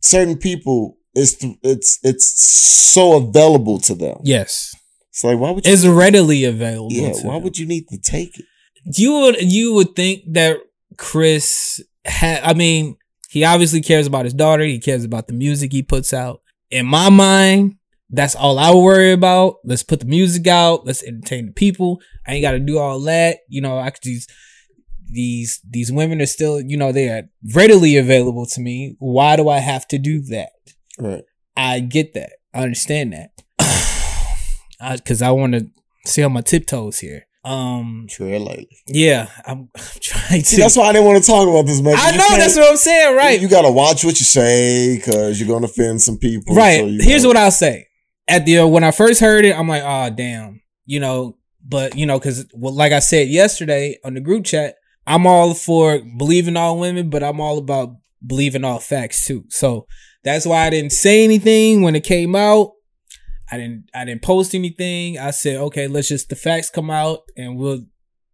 certain 0.00 0.36
people. 0.38 0.96
It's 1.14 1.36
it's 1.62 1.98
it's 2.04 2.42
so 2.42 3.16
available 3.16 3.80
to 3.80 3.94
them. 3.94 4.18
yes, 4.22 4.74
It's 5.10 5.24
like 5.24 5.38
why 5.38 5.50
would 5.50 5.66
you? 5.66 5.72
it's 5.72 5.86
readily 5.86 6.44
available. 6.44 6.92
yeah. 6.92 7.12
Why 7.22 7.34
them. 7.34 7.42
would 7.42 7.58
you 7.58 7.66
need 7.66 7.88
to 7.88 7.98
take 7.98 8.38
it? 8.38 8.44
you 8.94 9.12
would 9.14 9.36
you 9.42 9.72
would 9.74 9.96
think 9.96 10.22
that 10.34 10.58
Chris 10.96 11.82
had 12.04 12.42
I 12.42 12.54
mean, 12.54 12.96
he 13.28 13.44
obviously 13.44 13.80
cares 13.80 14.06
about 14.06 14.24
his 14.24 14.34
daughter, 14.34 14.64
he 14.64 14.78
cares 14.78 15.04
about 15.04 15.26
the 15.26 15.34
music 15.34 15.72
he 15.72 15.82
puts 15.82 16.12
out. 16.12 16.40
In 16.70 16.86
my 16.86 17.10
mind, 17.10 17.76
that's 18.10 18.34
all 18.34 18.58
I 18.58 18.74
worry 18.74 19.12
about. 19.12 19.56
Let's 19.64 19.82
put 19.82 20.00
the 20.00 20.06
music 20.06 20.46
out, 20.46 20.86
let's 20.86 21.02
entertain 21.02 21.46
the 21.46 21.52
people. 21.52 22.00
I 22.26 22.34
ain't 22.34 22.42
gotta 22.42 22.58
do 22.58 22.78
all 22.78 23.00
that. 23.02 23.38
You 23.48 23.60
know, 23.60 23.78
I 23.78 23.90
could 23.90 24.02
these 24.02 24.26
these 25.08 25.60
these 25.68 25.92
women 25.92 26.20
are 26.20 26.26
still, 26.26 26.60
you 26.60 26.76
know, 26.76 26.92
they 26.92 27.08
are 27.08 27.24
readily 27.54 27.96
available 27.96 28.46
to 28.46 28.60
me. 28.60 28.96
Why 28.98 29.36
do 29.36 29.48
I 29.48 29.58
have 29.58 29.86
to 29.88 29.98
do 29.98 30.20
that? 30.22 30.50
Right. 30.98 31.24
I 31.56 31.80
get 31.80 32.14
that. 32.14 32.32
I 32.52 32.62
understand 32.62 33.12
that. 33.12 33.30
Because 34.98 35.22
I 35.22 35.30
want 35.30 35.54
to 35.54 35.70
stay 36.04 36.22
on 36.22 36.32
my 36.32 36.40
tiptoes 36.40 36.98
here. 36.98 37.25
Um, 37.46 38.06
Tread 38.10 38.40
lightly. 38.42 38.68
yeah, 38.88 39.28
I'm, 39.46 39.68
I'm 39.76 39.82
trying 40.00 40.42
See, 40.44 40.56
to. 40.56 40.62
that's 40.62 40.76
why 40.76 40.88
I 40.88 40.92
didn't 40.92 41.06
want 41.06 41.22
to 41.22 41.26
talk 41.30 41.46
about 41.48 41.64
this, 41.66 41.80
man. 41.80 41.94
I 41.96 42.10
You 42.10 42.18
know 42.18 42.36
that's 42.36 42.56
what 42.56 42.68
I'm 42.70 42.76
saying, 42.76 43.16
right? 43.16 43.40
You 43.40 43.48
got 43.48 43.62
to 43.62 43.70
watch 43.70 44.04
what 44.04 44.18
you 44.18 44.26
say 44.26 44.96
because 44.96 45.38
you're 45.40 45.48
gonna 45.48 45.66
offend 45.66 46.02
some 46.02 46.18
people. 46.18 46.54
right. 46.56 46.80
so 46.80 47.04
Here's 47.04 47.22
know. 47.22 47.28
what 47.30 47.36
I'll 47.36 47.50
say. 47.50 47.86
At 48.28 48.44
the 48.46 48.66
when 48.66 48.82
I 48.82 48.90
first 48.90 49.20
heard 49.20 49.44
it, 49.44 49.56
I'm 49.56 49.68
like, 49.68 49.82
oh 49.84 50.10
damn, 50.14 50.60
you 50.84 50.98
know. 51.00 51.36
But 51.68 51.96
you 51.96 52.06
know, 52.06 52.18
because 52.18 52.46
well, 52.52 52.72
like 52.74 52.92
I 52.92 52.98
said 53.00 53.28
yesterday 53.28 53.98
on 54.04 54.14
the 54.14 54.20
group 54.20 54.44
chat, 54.44 54.74
I'm 55.06 55.26
all 55.26 55.54
for 55.54 56.00
believing 56.18 56.56
all 56.56 56.78
women, 56.78 57.10
but 57.10 57.22
I'm 57.22 57.40
all 57.40 57.58
about 57.58 57.90
believing 58.24 58.64
all 58.64 58.78
facts 58.80 59.24
too. 59.26 59.44
So 59.48 59.86
that's 60.24 60.46
why 60.46 60.66
I 60.66 60.70
didn't 60.70 60.92
say 60.92 61.22
anything 61.24 61.82
when 61.82 61.94
it 61.96 62.02
came 62.04 62.34
out. 62.34 62.72
I 63.50 63.56
didn't 63.58 63.90
I 63.94 64.04
didn't 64.04 64.22
post 64.22 64.54
anything. 64.54 65.18
I 65.18 65.30
said, 65.30 65.56
okay, 65.56 65.88
let's 65.88 66.08
just 66.08 66.28
the 66.28 66.36
facts 66.36 66.70
come 66.70 66.90
out 66.90 67.22
and 67.36 67.56
we'll 67.56 67.86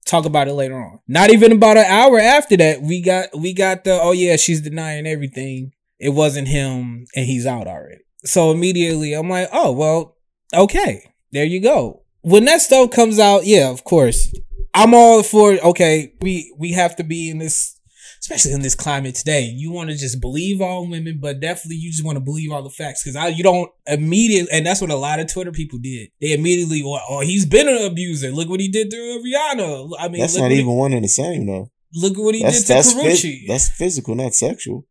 talk 0.06 0.24
about 0.24 0.48
it 0.48 0.54
later 0.54 0.80
on. 0.80 1.00
Not 1.06 1.30
even 1.30 1.52
about 1.52 1.76
an 1.76 1.86
hour 1.86 2.18
after 2.18 2.56
that, 2.56 2.82
we 2.82 3.02
got 3.02 3.28
we 3.36 3.52
got 3.52 3.84
the 3.84 4.00
oh 4.00 4.12
yeah, 4.12 4.36
she's 4.36 4.60
denying 4.60 5.06
everything. 5.06 5.72
It 5.98 6.10
wasn't 6.10 6.48
him 6.48 7.06
and 7.14 7.26
he's 7.26 7.46
out 7.46 7.66
already. 7.66 8.02
So 8.24 8.50
immediately 8.50 9.12
I'm 9.12 9.28
like, 9.28 9.48
oh 9.52 9.72
well, 9.72 10.16
okay, 10.54 11.10
there 11.32 11.44
you 11.44 11.60
go. 11.60 12.02
When 12.22 12.44
that 12.44 12.60
stuff 12.60 12.90
comes 12.90 13.18
out, 13.18 13.46
yeah, 13.46 13.70
of 13.70 13.84
course. 13.84 14.32
I'm 14.74 14.94
all 14.94 15.22
for 15.22 15.52
okay, 15.52 16.14
we 16.22 16.54
we 16.58 16.72
have 16.72 16.96
to 16.96 17.04
be 17.04 17.28
in 17.28 17.38
this 17.38 17.78
especially 18.22 18.52
in 18.52 18.62
this 18.62 18.74
climate 18.76 19.14
today, 19.16 19.42
you 19.42 19.72
want 19.72 19.90
to 19.90 19.96
just 19.96 20.20
believe 20.20 20.60
all 20.60 20.88
women, 20.88 21.18
but 21.20 21.40
definitely 21.40 21.76
you 21.76 21.90
just 21.90 22.04
want 22.04 22.16
to 22.16 22.20
believe 22.20 22.52
all 22.52 22.62
the 22.62 22.70
facts 22.70 23.02
because 23.04 23.36
you 23.36 23.42
don't 23.42 23.70
immediately, 23.86 24.48
and 24.52 24.64
that's 24.64 24.80
what 24.80 24.90
a 24.90 24.96
lot 24.96 25.18
of 25.20 25.30
Twitter 25.32 25.50
people 25.52 25.78
did. 25.80 26.08
They 26.20 26.32
immediately, 26.32 26.82
well, 26.84 27.02
oh, 27.08 27.20
he's 27.20 27.44
been 27.46 27.68
an 27.68 27.82
abuser. 27.82 28.30
Look 28.30 28.48
what 28.48 28.60
he 28.60 28.68
did 28.68 28.90
to 28.90 28.96
Rihanna. 28.96 29.90
I 29.98 30.08
mean, 30.08 30.20
That's 30.20 30.34
look 30.34 30.40
not 30.42 30.44
what 30.46 30.52
he- 30.52 30.60
even 30.60 30.74
one 30.74 30.92
and 30.92 31.04
the 31.04 31.08
same 31.08 31.46
though. 31.46 31.70
look 31.94 32.12
at 32.16 32.22
what 32.22 32.34
he 32.34 32.42
That's 32.42 32.58
did 32.60 32.66
to 32.68 32.72
that's 32.74 32.94
Karrueche. 32.94 33.44
phys- 33.44 33.48
that's 33.48 33.68
physical, 33.68 34.14
not 34.14 34.34
sexual. 34.34 34.86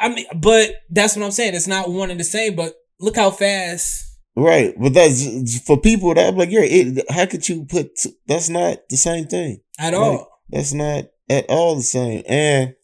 I 0.00 0.08
mean, 0.08 0.26
but 0.34 0.74
that's 0.90 1.14
what 1.16 1.24
I'm 1.24 1.30
saying. 1.30 1.54
It's 1.54 1.68
not 1.68 1.90
one 1.90 2.10
and 2.10 2.18
the 2.18 2.24
same. 2.24 2.56
But 2.56 2.74
look 2.98 3.14
how 3.16 3.30
fast. 3.30 4.04
Right, 4.36 4.74
but 4.80 4.94
that's 4.94 5.60
for 5.60 5.78
people 5.80 6.14
that 6.14 6.28
I'm 6.28 6.36
like, 6.36 6.50
you're 6.50 6.64
it, 6.64 7.04
how 7.10 7.26
could 7.26 7.46
you 7.48 7.66
put? 7.66 7.90
That's 8.26 8.48
not 8.48 8.78
the 8.88 8.96
same 8.96 9.26
thing. 9.26 9.60
At 9.78 9.92
all. 9.94 10.28
That's 10.48 10.72
not 10.72 11.04
at 11.30 11.46
all 11.48 11.76
the 11.76 11.82
same. 11.82 12.22
And 12.28 12.74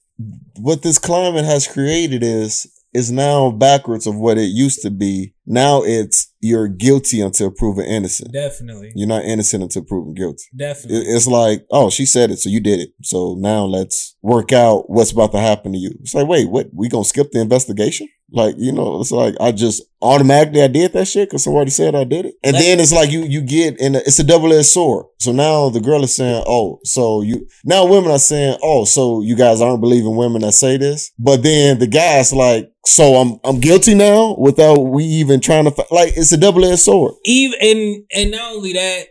what 0.59 0.83
this 0.83 0.99
climate 0.99 1.45
has 1.45 1.67
created 1.67 2.23
is 2.23 2.67
is 2.95 3.13
now 3.13 3.51
backwards 3.51 4.07
of 4.07 4.17
what 4.17 4.39
it 4.39 4.47
used 4.47 4.81
to 4.81 4.91
be. 4.91 5.35
Now 5.45 5.83
it's 5.85 6.33
you're 6.41 6.67
guilty 6.67 7.21
until 7.21 7.51
proven 7.51 7.85
innocent. 7.85 8.33
Definitely. 8.33 8.93
You're 8.95 9.07
not 9.07 9.25
innocent 9.25 9.63
until 9.63 9.85
proven 9.85 10.15
guilty. 10.15 10.45
Definitely. 10.57 11.03
It's 11.03 11.27
like, 11.27 11.67
oh, 11.71 11.91
she 11.91 12.07
said 12.07 12.31
it, 12.31 12.39
so 12.39 12.49
you 12.49 12.61
did 12.61 12.81
it. 12.81 12.91
So 13.03 13.37
now 13.39 13.65
let's 13.65 14.17
work 14.23 14.51
out 14.53 14.89
what's 14.89 15.11
about 15.13 15.33
to 15.33 15.39
happen 15.39 15.73
to 15.73 15.79
you. 15.79 15.91
It's 16.01 16.15
like, 16.15 16.27
wait, 16.27 16.49
what? 16.49 16.69
We 16.73 16.89
gonna 16.89 17.05
skip 17.05 17.33
the 17.33 17.41
investigation? 17.41 18.09
Like, 18.31 18.57
you 18.59 18.73
know, 18.73 19.01
it's 19.01 19.13
like 19.13 19.37
I 19.41 19.53
just 19.53 19.83
automatically 20.03 20.63
I 20.63 20.67
did 20.67 20.93
that 20.93 21.07
shit 21.07 21.29
because 21.29 21.45
somebody 21.45 21.71
said 21.71 21.95
I 21.95 22.05
did 22.05 22.27
it, 22.27 22.35
and 22.43 22.57
then 22.57 22.81
it's 22.81 22.93
like 22.93 23.11
you 23.11 23.23
you 23.23 23.41
get 23.41 23.79
in. 23.79 23.95
A, 23.95 23.99
it's 23.99 24.19
a 24.19 24.25
double 24.25 24.53
edged 24.53 24.67
sword. 24.67 25.07
So 25.21 25.33
now 25.33 25.69
the 25.69 25.81
girl 25.81 26.03
is 26.03 26.15
saying, 26.17 26.43
oh, 26.47 26.81
so 26.83 27.23
you 27.23 27.47
now 27.65 27.87
women 27.87 28.11
are 28.11 28.19
saying, 28.19 28.59
oh, 28.63 28.85
so 28.85 29.23
you 29.23 29.37
guys 29.37 29.61
aren't 29.61 29.81
believing 29.81 30.17
women 30.17 30.43
that 30.43 30.53
say 30.53 30.77
this, 30.77 31.13
but 31.19 31.43
then 31.45 31.79
the 31.79 31.87
guy's 31.87 32.33
like, 32.33 32.73
so 32.85 33.15
I'm 33.15 33.39
I'm 33.45 33.61
guilty 33.61 33.95
now 33.95 34.35
without 34.39 34.81
we 34.81 35.05
even 35.05 35.41
trying 35.41 35.65
to 35.65 35.87
like 35.91 36.17
it's 36.17 36.33
a 36.33 36.37
double 36.37 36.65
edged 36.65 36.81
sword. 36.81 37.15
even 37.25 37.59
and 37.61 38.05
and 38.15 38.31
not 38.33 38.55
only 38.55 38.73
that, 38.73 39.07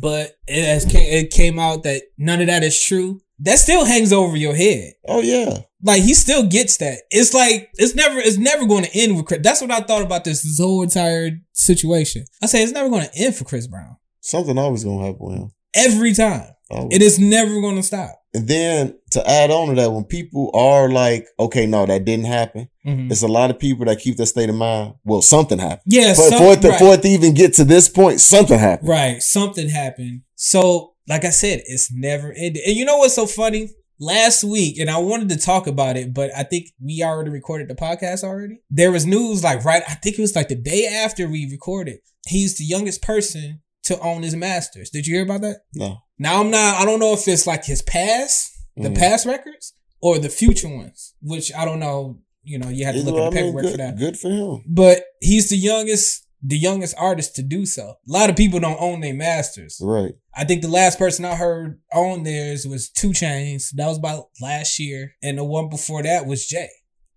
but 0.00 0.36
it 0.46 0.64
has 0.64 0.86
it 0.94 1.30
came 1.30 1.58
out 1.58 1.82
that 1.82 2.02
none 2.18 2.40
of 2.40 2.46
that 2.46 2.62
is 2.62 2.80
true. 2.80 3.20
That 3.40 3.58
still 3.58 3.84
hangs 3.84 4.12
over 4.12 4.36
your 4.36 4.54
head. 4.54 4.92
Oh 5.08 5.22
yeah, 5.22 5.58
Like 5.82 6.02
he 6.02 6.14
still 6.14 6.46
gets 6.46 6.76
that. 6.78 6.98
It's 7.10 7.32
like 7.34 7.70
it's 7.74 7.94
never 7.94 8.18
it's 8.18 8.36
never 8.38 8.66
going 8.66 8.84
to 8.84 8.90
end 8.94 9.16
with 9.16 9.26
Chris. 9.26 9.40
That's 9.42 9.60
what 9.60 9.70
I 9.70 9.80
thought 9.80 10.02
about 10.02 10.24
this, 10.24 10.42
this 10.42 10.58
whole 10.60 10.82
entire 10.82 11.30
situation. 11.52 12.24
I 12.42 12.46
say 12.46 12.62
it's 12.62 12.72
never 12.72 12.88
going 12.90 13.04
to 13.06 13.14
end 13.16 13.34
for 13.34 13.44
Chris 13.44 13.66
Brown. 13.66 13.96
something 14.20 14.58
always 14.58 14.84
gonna 14.84 15.06
happen 15.06 15.18
with 15.20 15.36
him. 15.38 15.50
Every 15.74 16.12
time. 16.12 16.48
Always. 16.70 16.94
It 16.96 17.02
is 17.02 17.18
never 17.18 17.60
going 17.60 17.76
to 17.76 17.82
stop. 17.82 18.16
And 18.32 18.46
then 18.46 18.96
to 19.10 19.28
add 19.28 19.50
on 19.50 19.68
to 19.70 19.74
that, 19.74 19.90
when 19.90 20.04
people 20.04 20.50
are 20.54 20.88
like, 20.88 21.26
okay, 21.38 21.66
no, 21.66 21.84
that 21.84 22.04
didn't 22.04 22.26
happen, 22.26 22.68
Mhm. 22.86 23.10
it's 23.10 23.22
a 23.22 23.28
lot 23.28 23.50
of 23.50 23.58
people 23.58 23.86
that 23.86 23.98
keep 23.98 24.16
that 24.18 24.26
state 24.26 24.48
of 24.48 24.54
mind. 24.54 24.94
Well, 25.04 25.20
something 25.20 25.58
happened. 25.58 25.80
Yeah, 25.86 26.14
But 26.16 26.38
for 26.38 26.52
it, 26.52 26.62
to, 26.62 26.68
right. 26.68 26.78
for 26.78 26.94
it 26.94 27.02
to 27.02 27.08
even 27.08 27.34
get 27.34 27.54
to 27.54 27.64
this 27.64 27.88
point, 27.88 28.20
something 28.20 28.56
happened. 28.58 28.88
Right. 28.88 29.20
Something 29.20 29.68
happened. 29.68 30.20
So, 30.36 30.92
like 31.08 31.24
I 31.24 31.30
said, 31.30 31.62
it's 31.66 31.90
never 31.92 32.32
ended. 32.32 32.62
And 32.64 32.76
you 32.76 32.84
know 32.84 32.98
what's 32.98 33.14
so 33.14 33.26
funny? 33.26 33.70
Last 34.02 34.42
week, 34.44 34.78
and 34.78 34.88
I 34.90 34.96
wanted 34.98 35.28
to 35.28 35.36
talk 35.36 35.66
about 35.66 35.98
it, 35.98 36.14
but 36.14 36.30
I 36.34 36.42
think 36.42 36.68
we 36.82 37.02
already 37.02 37.28
recorded 37.30 37.68
the 37.68 37.74
podcast 37.74 38.24
already. 38.24 38.60
There 38.70 38.90
was 38.90 39.04
news 39.04 39.44
like 39.44 39.62
right, 39.64 39.82
I 39.86 39.94
think 39.94 40.18
it 40.18 40.22
was 40.22 40.34
like 40.34 40.48
the 40.48 40.54
day 40.54 40.86
after 40.86 41.28
we 41.28 41.46
recorded. 41.50 41.98
He's 42.26 42.56
the 42.56 42.64
youngest 42.64 43.02
person 43.02 43.60
to 43.84 43.98
own 44.00 44.22
his 44.22 44.34
masters. 44.34 44.88
Did 44.88 45.06
you 45.06 45.16
hear 45.16 45.24
about 45.24 45.42
that? 45.42 45.58
No. 45.74 45.98
Now 46.18 46.40
I'm 46.40 46.50
not 46.50 46.80
I 46.80 46.84
don't 46.86 46.98
know 46.98 47.12
if 47.12 47.28
it's 47.28 47.46
like 47.46 47.64
his 47.66 47.82
past, 47.82 48.50
the 48.76 48.88
Mhm. 48.88 48.96
past 48.98 49.26
records, 49.26 49.74
or 50.00 50.18
the 50.18 50.28
future 50.30 50.68
ones, 50.74 51.12
which 51.20 51.52
I 51.54 51.64
don't 51.66 51.78
know. 51.80 52.20
You 52.42 52.58
know, 52.58 52.70
you 52.70 52.86
have 52.86 52.94
to 52.94 53.00
Either 53.02 53.10
look 53.10 53.20
at 53.20 53.32
the 53.34 53.38
I 53.38 53.42
mean, 53.42 53.52
paperwork 53.52 53.62
good, 53.64 53.70
for 53.72 53.76
that 53.78 53.98
good 53.98 54.18
for 54.18 54.30
him. 54.30 54.64
but 54.66 55.04
he's 55.20 55.50
the 55.50 55.58
youngest 55.58 56.26
the 56.42 56.58
youngest 56.58 56.94
artist 56.98 57.36
to 57.36 57.42
do 57.42 57.66
so. 57.66 57.82
A 57.82 58.12
lot 58.12 58.30
of 58.30 58.36
people 58.36 58.60
don't 58.60 58.80
own 58.80 59.00
their 59.00 59.14
masters. 59.14 59.78
Right. 59.82 60.12
I 60.34 60.44
think 60.44 60.62
the 60.62 60.68
last 60.68 60.98
person 60.98 61.24
I 61.24 61.34
heard 61.34 61.80
own 61.92 62.22
theirs 62.22 62.66
was 62.66 62.88
Two 62.88 63.10
Chainz. 63.10 63.70
That 63.74 63.88
was 63.88 63.98
about 63.98 64.26
last 64.40 64.78
year, 64.78 65.14
and 65.22 65.38
the 65.38 65.44
one 65.44 65.68
before 65.68 66.02
that 66.02 66.26
was 66.26 66.46
Jay. 66.46 66.68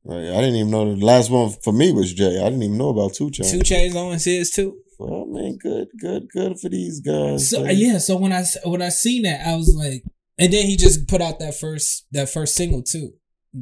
Right. 0.04 0.28
I 0.28 0.42
didn't 0.42 0.56
even 0.56 0.72
know 0.72 0.96
the 0.96 1.06
last 1.06 1.32
one 1.32 1.52
for 1.64 1.72
me 1.72 1.94
was 1.94 2.14
Jay. 2.14 2.40
I 2.40 2.50
didn't 2.50 2.64
even 2.64 2.78
know 2.78 2.90
about 2.90 3.14
Two 3.14 3.30
Chainz. 3.30 3.52
Two 3.52 3.60
Chainz 3.60 3.96
owns 3.96 4.26
his 4.26 4.52
too. 4.52 4.78
Well, 5.00 5.26
man, 5.26 5.58
good, 5.58 5.88
good, 6.00 6.28
good 6.30 6.60
for 6.60 6.70
these 6.70 7.00
guys. 7.00 7.50
So 7.50 7.64
man. 7.64 7.76
yeah, 7.76 7.98
so 7.98 8.18
when 8.18 8.34
I 8.34 8.44
when 8.66 8.82
I 8.82 8.90
seen 8.90 9.24
that, 9.24 9.46
I 9.46 9.56
was 9.56 9.76
like, 9.76 10.04
and 10.38 10.52
then 10.52 10.66
he 10.66 10.78
just 10.78 11.08
put 11.08 11.22
out 11.22 11.40
that 11.40 11.56
first 11.56 12.06
that 12.12 12.30
first 12.30 12.56
single 12.56 12.84
too. 12.84 13.14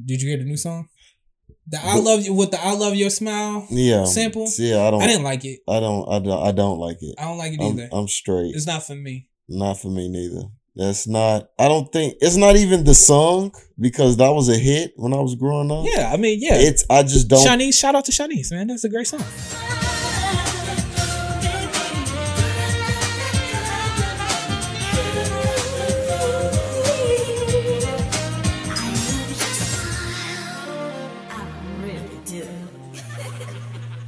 Did 0.06 0.22
you 0.22 0.30
hear 0.30 0.38
the 0.38 0.46
new 0.46 0.58
song? 0.58 0.88
The 1.68 1.78
I 1.84 1.96
The- 1.96 2.02
love 2.02 2.26
you 2.26 2.34
with 2.34 2.52
the 2.52 2.60
I 2.62 2.74
love 2.74 2.96
your 2.96 3.10
smile. 3.10 3.66
Yeah. 3.70 4.06
Simple. 4.06 4.48
Yeah, 4.58 4.82
I 4.82 4.92
don't. 4.92 5.02
I 5.02 5.08
didn't 5.08 5.24
like 5.24 5.46
it. 5.46 5.60
I 5.68 5.80
don't. 5.80 6.08
I 6.10 6.20
don't. 6.20 6.48
I 6.48 6.52
don't 6.52 6.80
like 6.80 6.98
it. 7.02 7.16
I 7.18 7.24
don't 7.24 7.38
like 7.38 7.54
it 7.54 7.62
I'm, 7.62 7.74
either. 7.80 7.90
I'm 7.92 8.08
straight. 8.08 8.56
it's 8.56 8.68
not 8.68 8.84
for 8.84 8.96
me. 8.96 9.28
Not 9.48 9.80
for 9.80 9.90
me 9.90 10.10
neither. 10.10 10.48
That's 10.76 11.06
not. 11.08 11.50
I 11.60 11.68
don't 11.68 11.92
think 11.92 12.16
it's 12.22 12.38
not 12.38 12.56
even 12.56 12.86
the 12.86 12.94
song 12.96 13.54
because 13.80 14.18
that 14.18 14.30
was 14.30 14.48
a 14.50 14.58
hit 14.58 14.94
when 14.96 15.14
I 15.14 15.20
was 15.20 15.36
growing 15.36 15.70
up. 15.70 15.86
Yeah, 15.86 16.12
I 16.14 16.18
mean, 16.18 16.40
yeah. 16.42 16.56
It's. 16.56 16.86
I 16.90 17.04
just 17.04 17.28
don't. 17.28 17.46
Shanice, 17.46 17.78
shout 17.80 17.94
out 17.96 18.06
to 18.06 18.12
Shanice, 18.12 18.52
man. 18.52 18.68
That's 18.68 18.84
a 18.86 18.90
great 18.90 19.08
song. 19.08 19.24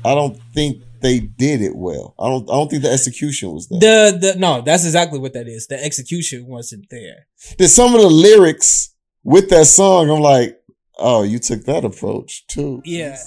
I 0.06 0.16
don't 0.16 0.38
think 0.54 0.84
they 1.02 1.20
did 1.20 1.62
it 1.62 1.76
well. 1.76 2.16
I 2.20 2.28
don't. 2.30 2.50
I 2.50 2.54
don't 2.54 2.70
think 2.70 2.84
the 2.84 2.92
execution 2.92 3.52
was 3.52 3.68
there. 3.68 3.80
The 3.80 4.18
the 4.18 4.40
no, 4.40 4.62
that's 4.62 4.86
exactly 4.86 5.20
what 5.20 5.34
that 5.34 5.48
is. 5.48 5.68
The 5.68 5.84
execution 5.84 6.48
wasn't 6.48 6.86
there. 6.90 7.28
There's 7.58 7.74
some 7.74 7.94
of 7.94 8.02
the 8.02 8.10
lyrics 8.10 8.94
with 9.24 9.50
that 9.50 9.66
song. 9.66 10.10
I'm 10.10 10.22
like, 10.22 10.58
oh, 10.98 11.24
you 11.24 11.40
took 11.40 11.66
that 11.66 11.84
approach 11.84 12.48
too. 12.48 12.82
Yeah. 12.86 13.18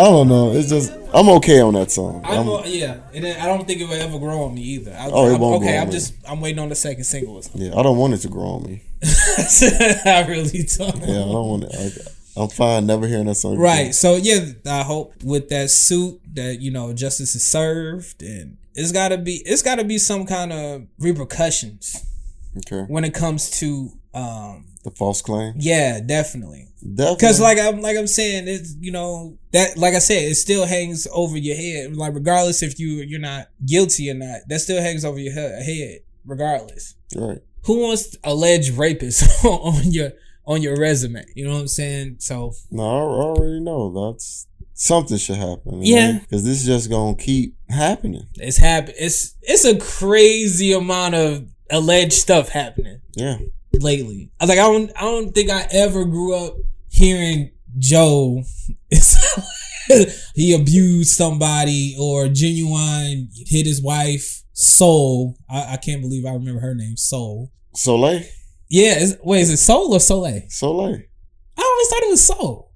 I 0.00 0.04
don't 0.04 0.28
know. 0.28 0.52
It's 0.52 0.68
just 0.68 0.92
I'm 1.12 1.28
okay 1.38 1.60
on 1.60 1.74
that 1.74 1.90
song. 1.90 2.22
I'm, 2.24 2.48
I'm- 2.48 2.62
yeah, 2.66 2.98
and 3.14 3.24
then 3.24 3.40
I 3.40 3.46
don't 3.46 3.66
think 3.66 3.80
it 3.80 3.84
will 3.88 3.94
ever 4.00 4.18
grow 4.18 4.44
on 4.44 4.54
me 4.54 4.62
either. 4.62 4.92
I, 4.92 5.08
Oh, 5.10 5.28
it 5.28 5.34
I'm, 5.34 5.40
won't 5.40 5.56
okay, 5.62 5.72
grow 5.72 5.76
on 5.76 5.82
I'm 5.82 5.88
me. 5.88 5.92
just 5.92 6.14
I'm 6.28 6.40
waiting 6.40 6.58
on 6.60 6.68
the 6.68 6.74
second 6.74 7.04
single. 7.04 7.36
or 7.36 7.42
something. 7.42 7.62
yeah, 7.62 7.78
I 7.78 7.82
don't 7.82 7.98
want 7.98 8.14
it 8.14 8.18
to 8.18 8.28
grow 8.28 8.48
on 8.56 8.62
me. 8.64 8.82
I 9.02 10.24
really 10.28 10.62
don't. 10.76 10.96
Yeah, 11.00 11.24
I 11.24 11.32
don't 11.32 11.48
want 11.48 11.64
it. 11.64 11.74
Like, 11.74 12.06
I'm 12.36 12.48
fine 12.48 12.86
never 12.86 13.06
hearing 13.08 13.26
that 13.26 13.34
song. 13.34 13.52
again. 13.54 13.62
Right. 13.62 13.94
So 13.94 14.16
yeah, 14.16 14.40
I 14.66 14.82
hope 14.82 15.14
with 15.24 15.48
that 15.50 15.70
suit 15.70 16.20
that 16.34 16.60
you 16.60 16.70
know 16.70 16.92
justice 16.92 17.34
is 17.34 17.46
served, 17.46 18.22
and 18.22 18.56
it's 18.74 18.92
got 18.92 19.08
to 19.08 19.18
be 19.18 19.42
it's 19.44 19.62
got 19.62 19.76
to 19.76 19.84
be 19.84 19.98
some 19.98 20.26
kind 20.26 20.52
of 20.52 20.86
repercussions 20.98 22.06
Okay. 22.58 22.82
when 22.88 23.04
it 23.04 23.14
comes 23.14 23.50
to 23.60 23.90
um 24.14 24.66
The 24.84 24.90
false 24.90 25.22
claim. 25.22 25.54
yeah 25.58 26.00
definitely 26.00 26.66
Definitely. 26.82 27.16
because 27.16 27.40
like 27.40 27.58
I'm 27.58 27.80
like 27.80 27.96
I'm 27.96 28.06
saying 28.06 28.48
it's 28.48 28.74
you 28.80 28.90
know 28.90 29.36
that 29.52 29.76
like 29.76 29.94
I 29.94 29.98
said 29.98 30.22
it 30.24 30.34
still 30.36 30.66
hangs 30.66 31.06
over 31.12 31.36
your 31.36 31.56
head 31.56 31.94
like 31.96 32.14
regardless 32.14 32.62
if 32.62 32.78
you 32.80 32.96
you're 33.06 33.20
not 33.20 33.48
guilty 33.66 34.10
or 34.10 34.14
not 34.14 34.40
that 34.48 34.60
still 34.60 34.80
hangs 34.82 35.04
over 35.04 35.18
your 35.18 35.32
he- 35.32 35.80
head 35.82 35.98
regardless 36.24 36.94
right. 37.16 37.38
who 37.64 37.80
wants 37.80 38.16
alleged 38.24 38.72
rapists 38.74 39.44
on 39.44 39.90
your 39.92 40.12
on 40.46 40.62
your 40.62 40.76
resume 40.76 41.22
you 41.36 41.44
know 41.46 41.52
what 41.52 41.60
I'm 41.60 41.68
saying 41.68 42.16
so 42.18 42.52
No, 42.70 42.82
I 42.82 43.02
already 43.02 43.60
know 43.60 44.12
that's 44.12 44.46
something 44.74 45.18
should 45.18 45.36
happen. 45.36 45.82
Yeah. 45.82 46.20
Because 46.20 46.42
this 46.44 46.62
is 46.62 46.66
just 46.66 46.88
gonna 46.90 47.14
keep 47.14 47.54
happening. 47.68 48.26
it's 48.36 48.56
happen 48.56 48.94
it's 48.98 49.36
it's 49.42 49.64
a 49.66 49.76
crazy 49.78 50.72
amount 50.72 51.14
of 51.14 51.46
alleged 51.70 52.14
stuff 52.14 52.48
happening 52.48 53.00
Yeah. 53.14 53.38
Lately. 53.72 54.30
I 54.40 54.44
was 54.44 54.48
like, 54.50 54.58
I 54.58 54.62
don't, 54.62 54.90
I 54.96 55.00
don't 55.02 55.32
think 55.32 55.50
I 55.50 55.66
ever 55.72 56.04
grew 56.04 56.34
up 56.34 56.56
hearing 56.88 57.52
Joe. 57.78 58.42
he 60.34 60.54
abused 60.54 61.10
somebody 61.14 61.96
or 61.98 62.28
genuine 62.28 63.28
hit 63.46 63.66
his 63.66 63.82
wife. 63.82 64.42
Soul. 64.52 65.36
I, 65.48 65.74
I 65.74 65.76
can't 65.76 66.02
believe 66.02 66.26
I 66.26 66.32
remember 66.32 66.60
her 66.60 66.74
name. 66.74 66.96
Soul. 66.96 67.50
Soleil. 67.74 68.22
Yeah. 68.68 68.98
Is, 68.98 69.18
wait, 69.22 69.40
is 69.40 69.50
it 69.50 69.56
Soul 69.58 69.94
or 69.94 70.00
Soleil? 70.00 70.42
Soleil. 70.48 71.00
I 71.56 71.62
always 71.62 71.88
thought 71.88 72.02
it 72.02 72.10
was 72.10 72.26
Soul. 72.26 72.72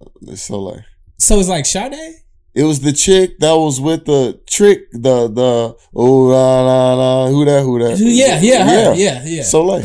Uh, 0.00 0.06
it's 0.22 0.42
Soleil. 0.42 0.84
So 1.18 1.38
it's 1.38 1.48
like 1.48 1.66
Sade. 1.66 2.14
It 2.54 2.64
was 2.64 2.80
the 2.80 2.92
chick 2.92 3.38
that 3.38 3.52
was 3.52 3.80
with 3.80 4.04
the 4.06 4.40
trick, 4.46 4.90
the 4.90 5.28
the 5.28 5.76
oh 5.94 6.18
la 6.22 6.62
la 6.62 6.94
la 6.94 7.28
who 7.28 7.44
that 7.44 7.62
who 7.62 7.78
that 7.78 7.98
Yeah, 7.98 8.40
yeah, 8.40 8.64
her, 8.64 8.94
yeah, 8.94 9.22
yeah. 9.24 9.42
Soleil. 9.44 9.84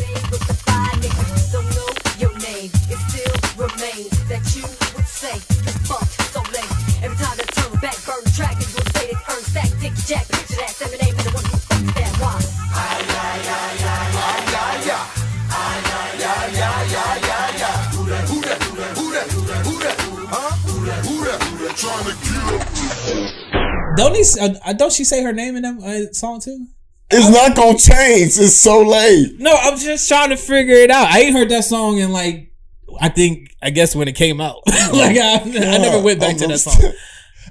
Don't 23.96 24.14
he? 24.14 24.24
Uh, 24.40 24.72
don't 24.72 24.92
she 24.92 25.04
say 25.04 25.22
her 25.22 25.32
name 25.32 25.56
in 25.56 25.62
that 25.62 25.82
uh, 25.82 26.12
song 26.12 26.40
too? 26.40 26.66
It's 27.10 27.30
not 27.30 27.54
gonna 27.56 27.78
change. 27.78 28.38
It's 28.38 28.56
so 28.56 28.80
late. 28.80 29.38
No, 29.38 29.54
I'm 29.54 29.78
just 29.78 30.08
trying 30.08 30.30
to 30.30 30.36
figure 30.36 30.74
it 30.74 30.90
out. 30.90 31.08
I 31.08 31.20
ain't 31.20 31.34
heard 31.36 31.48
that 31.50 31.64
song 31.64 31.98
in 31.98 32.12
like, 32.12 32.52
I 33.00 33.08
think, 33.08 33.54
I 33.62 33.70
guess 33.70 33.94
when 33.94 34.08
it 34.08 34.16
came 34.16 34.40
out. 34.40 34.56
like 34.66 35.16
I, 35.16 35.40
I 35.44 35.78
never 35.78 36.00
went 36.02 36.18
back 36.20 36.36
to 36.38 36.46
that 36.48 36.58
song. 36.58 36.92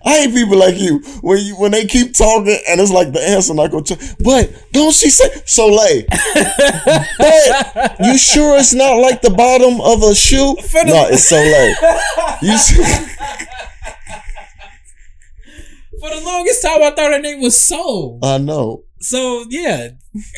I 0.06 0.24
hate 0.24 0.34
people 0.34 0.58
like 0.58 0.76
you 0.78 1.00
when 1.22 1.38
you 1.38 1.56
when 1.56 1.72
they 1.72 1.86
keep 1.86 2.14
talking 2.14 2.60
and 2.68 2.82
it's 2.82 2.92
like 2.92 3.14
the 3.14 3.22
answer 3.22 3.54
not 3.54 3.72
gonna 3.72 3.84
change. 3.84 4.16
But 4.20 4.52
don't 4.74 4.94
she 4.94 5.10
say 5.10 5.30
Soleil? 5.46 6.04
but 7.18 7.96
you 8.02 8.18
sure 8.18 8.58
it's 8.58 8.74
not 8.74 8.96
like 8.98 9.22
the 9.22 9.30
bottom 9.30 9.80
of 9.80 10.04
a 10.04 10.14
shoe? 10.14 10.56
no, 10.84 11.08
it's 11.10 11.30
Soleil. 11.30 11.74
You 12.42 12.58
see- 12.58 13.14
For 16.04 16.10
the 16.10 16.20
longest 16.26 16.62
time, 16.62 16.84
I 16.84 16.90
thought 16.92 17.14
her 17.14 17.20
name 17.22 17.40
was 17.40 17.58
Soul. 17.58 18.20
I 18.22 18.38
know. 18.38 18.84
So 19.00 19.46
yeah, 19.50 19.88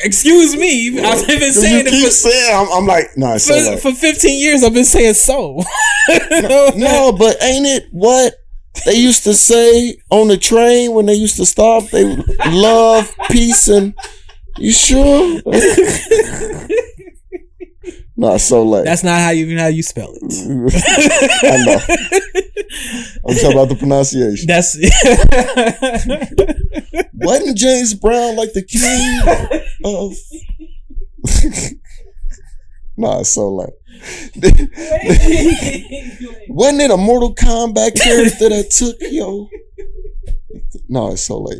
excuse 0.04 0.54
me. 0.56 1.00
I've 1.00 1.26
been 1.26 1.40
'Cause 1.40 1.56
you 1.56 1.62
saying 1.62 1.86
keep 1.86 1.94
it 2.04 2.04
for, 2.06 2.10
saying 2.12 2.54
I'm, 2.54 2.72
I'm 2.72 2.86
like, 2.86 3.06
no, 3.16 3.32
it's 3.34 3.48
for, 3.48 3.90
for 3.90 3.96
15 3.96 4.38
years. 4.40 4.62
I've 4.62 4.74
been 4.74 4.84
saying 4.84 5.14
Soul. 5.14 5.64
No, 6.76 7.10
but 7.10 7.42
ain't 7.42 7.66
it 7.66 7.86
what 7.90 8.34
they 8.84 8.94
used 8.94 9.24
to 9.24 9.34
say 9.34 9.98
on 10.08 10.28
the 10.28 10.36
train 10.36 10.92
when 10.92 11.06
they 11.06 11.14
used 11.14 11.36
to 11.38 11.44
stop? 11.46 11.88
They 11.90 12.14
love, 12.46 13.12
peace, 13.28 13.66
and 13.66 13.92
you 14.58 14.70
sure? 14.70 15.40
Not 18.16 18.40
so 18.40 18.62
late. 18.62 18.86
That's 18.86 19.04
not 19.04 19.20
how 19.20 19.30
you 19.30 19.44
even 19.44 19.58
how 19.58 19.66
you 19.66 19.82
spell 19.82 20.14
it. 20.14 20.22
I 21.44 21.56
know. 21.64 21.78
I'm 23.28 23.34
talking 23.34 23.52
about 23.52 23.68
the 23.68 23.76
pronunciation. 23.76 24.46
That's 24.46 24.74
it. 24.78 24.90
Wasn't 27.14 27.58
James 27.58 27.92
Brown 27.94 28.36
like 28.36 28.54
the 28.54 28.62
king 28.62 29.20
of? 29.84 30.14
nah, 32.96 33.20
it's 33.20 33.34
so 33.34 33.54
late. 33.54 33.74
Wasn't 36.48 36.80
it 36.80 36.90
a 36.90 36.96
Mortal 36.96 37.34
Kombat 37.34 38.00
character 38.00 38.48
that 38.48 38.70
took 38.70 38.96
yo? 39.00 39.48
No, 40.88 41.12
it's 41.12 41.26
so 41.26 41.40
late. 41.40 41.58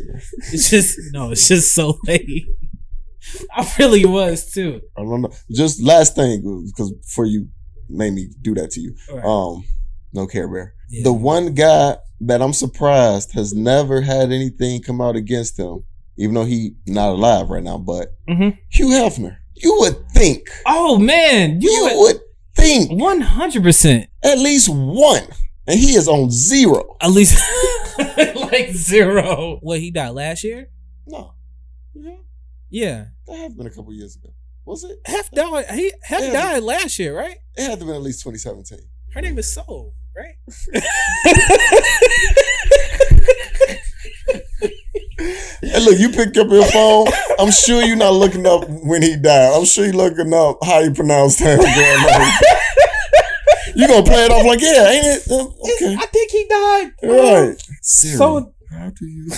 it's 0.53 0.71
just 0.71 0.97
no. 1.11 1.31
It's 1.31 1.47
just 1.47 1.75
so 1.75 1.99
late. 2.05 2.47
I 3.51 3.71
really 3.79 4.05
was 4.05 4.51
too. 4.51 4.81
I 4.97 5.01
don't 5.01 5.21
know. 5.21 5.31
Just 5.51 5.81
last 5.81 6.15
thing, 6.15 6.63
because 6.67 6.91
before 6.91 7.25
you 7.25 7.47
made 7.89 8.13
me 8.13 8.29
do 8.41 8.53
that 8.55 8.71
to 8.71 8.79
you, 8.81 8.95
right. 9.13 9.23
um, 9.25 9.63
no 10.13 10.27
Care 10.27 10.47
Bear. 10.47 10.73
Yeah. 10.89 11.03
The 11.03 11.13
one 11.13 11.53
guy 11.53 11.97
that 12.21 12.41
I'm 12.41 12.53
surprised 12.53 13.33
has 13.33 13.53
never 13.53 14.01
had 14.01 14.31
anything 14.31 14.81
come 14.81 15.01
out 15.01 15.15
against 15.15 15.59
him, 15.59 15.83
even 16.17 16.33
though 16.35 16.45
he 16.45 16.75
not 16.87 17.09
alive 17.09 17.49
right 17.49 17.63
now. 17.63 17.77
But 17.77 18.09
Mhm. 18.29 18.57
Hugh 18.71 18.87
Hefner, 18.87 19.37
you 19.55 19.75
would 19.81 20.09
think, 20.11 20.47
Oh 20.65 20.97
man, 20.97 21.61
you, 21.61 21.69
you 21.71 21.99
would 21.99 22.19
think 22.55 22.91
one 22.91 23.21
hundred 23.21 23.63
percent. 23.63 24.09
at 24.23 24.37
least 24.39 24.67
one, 24.69 25.23
and 25.67 25.79
he 25.79 25.93
is 25.95 26.07
on 26.07 26.31
zero. 26.31 26.95
At 27.01 27.11
least 27.11 27.39
like 28.17 28.71
zero. 28.73 29.59
What 29.61 29.79
he 29.79 29.91
died 29.91 30.11
last 30.11 30.43
year? 30.43 30.69
No, 31.05 31.33
yeah, 31.93 32.15
Yeah, 32.69 33.05
that 33.27 33.37
had 33.37 33.57
been 33.57 33.67
a 33.67 33.69
couple 33.69 33.93
years 33.93 34.15
ago. 34.15 34.29
Was 34.65 34.83
it? 34.83 34.99
Hef 35.05 35.31
died. 35.31 35.65
He 35.71 35.93
Hef 36.03 36.21
Yeah. 36.21 36.31
died 36.33 36.63
last 36.63 36.99
year, 36.99 37.15
right? 37.17 37.37
It 37.55 37.63
had 37.69 37.79
to 37.79 37.85
been 37.85 37.95
at 37.95 38.01
least 38.01 38.21
2017. 38.23 38.79
Her 39.13 39.21
name 39.21 39.37
is 39.37 39.53
Soul, 39.53 39.93
right? 40.15 40.35
Hey, 45.61 45.79
look, 45.83 45.97
you 45.99 46.09
picked 46.09 46.37
up 46.37 46.47
your 46.49 46.65
phone. 46.65 47.07
I'm 47.39 47.51
sure 47.51 47.81
you're 47.83 47.95
not 47.95 48.13
looking 48.13 48.45
up 48.45 48.65
when 48.69 49.01
he 49.01 49.15
died. 49.17 49.53
I'm 49.57 49.65
sure 49.65 49.85
you're 49.85 49.93
looking 49.95 50.31
up 50.33 50.59
how 50.63 50.79
you 50.79 50.93
pronounce 50.93 51.39
his 51.39 51.57
grandmother. 51.57 52.31
you 53.75 53.87
gonna 53.87 54.03
play 54.03 54.25
it 54.25 54.31
off 54.31 54.45
like, 54.45 54.61
yeah, 54.61 54.89
ain't 54.89 55.05
it? 55.05 55.31
Uh, 55.31 55.45
okay, 55.45 55.95
I 55.99 56.05
think 56.07 56.31
he 56.31 56.45
died. 56.47 56.91
right. 57.03 57.61
Siri, 57.81 58.17
So 58.17 58.53
how 58.69 58.91
do 58.91 59.05
you? 59.07 59.29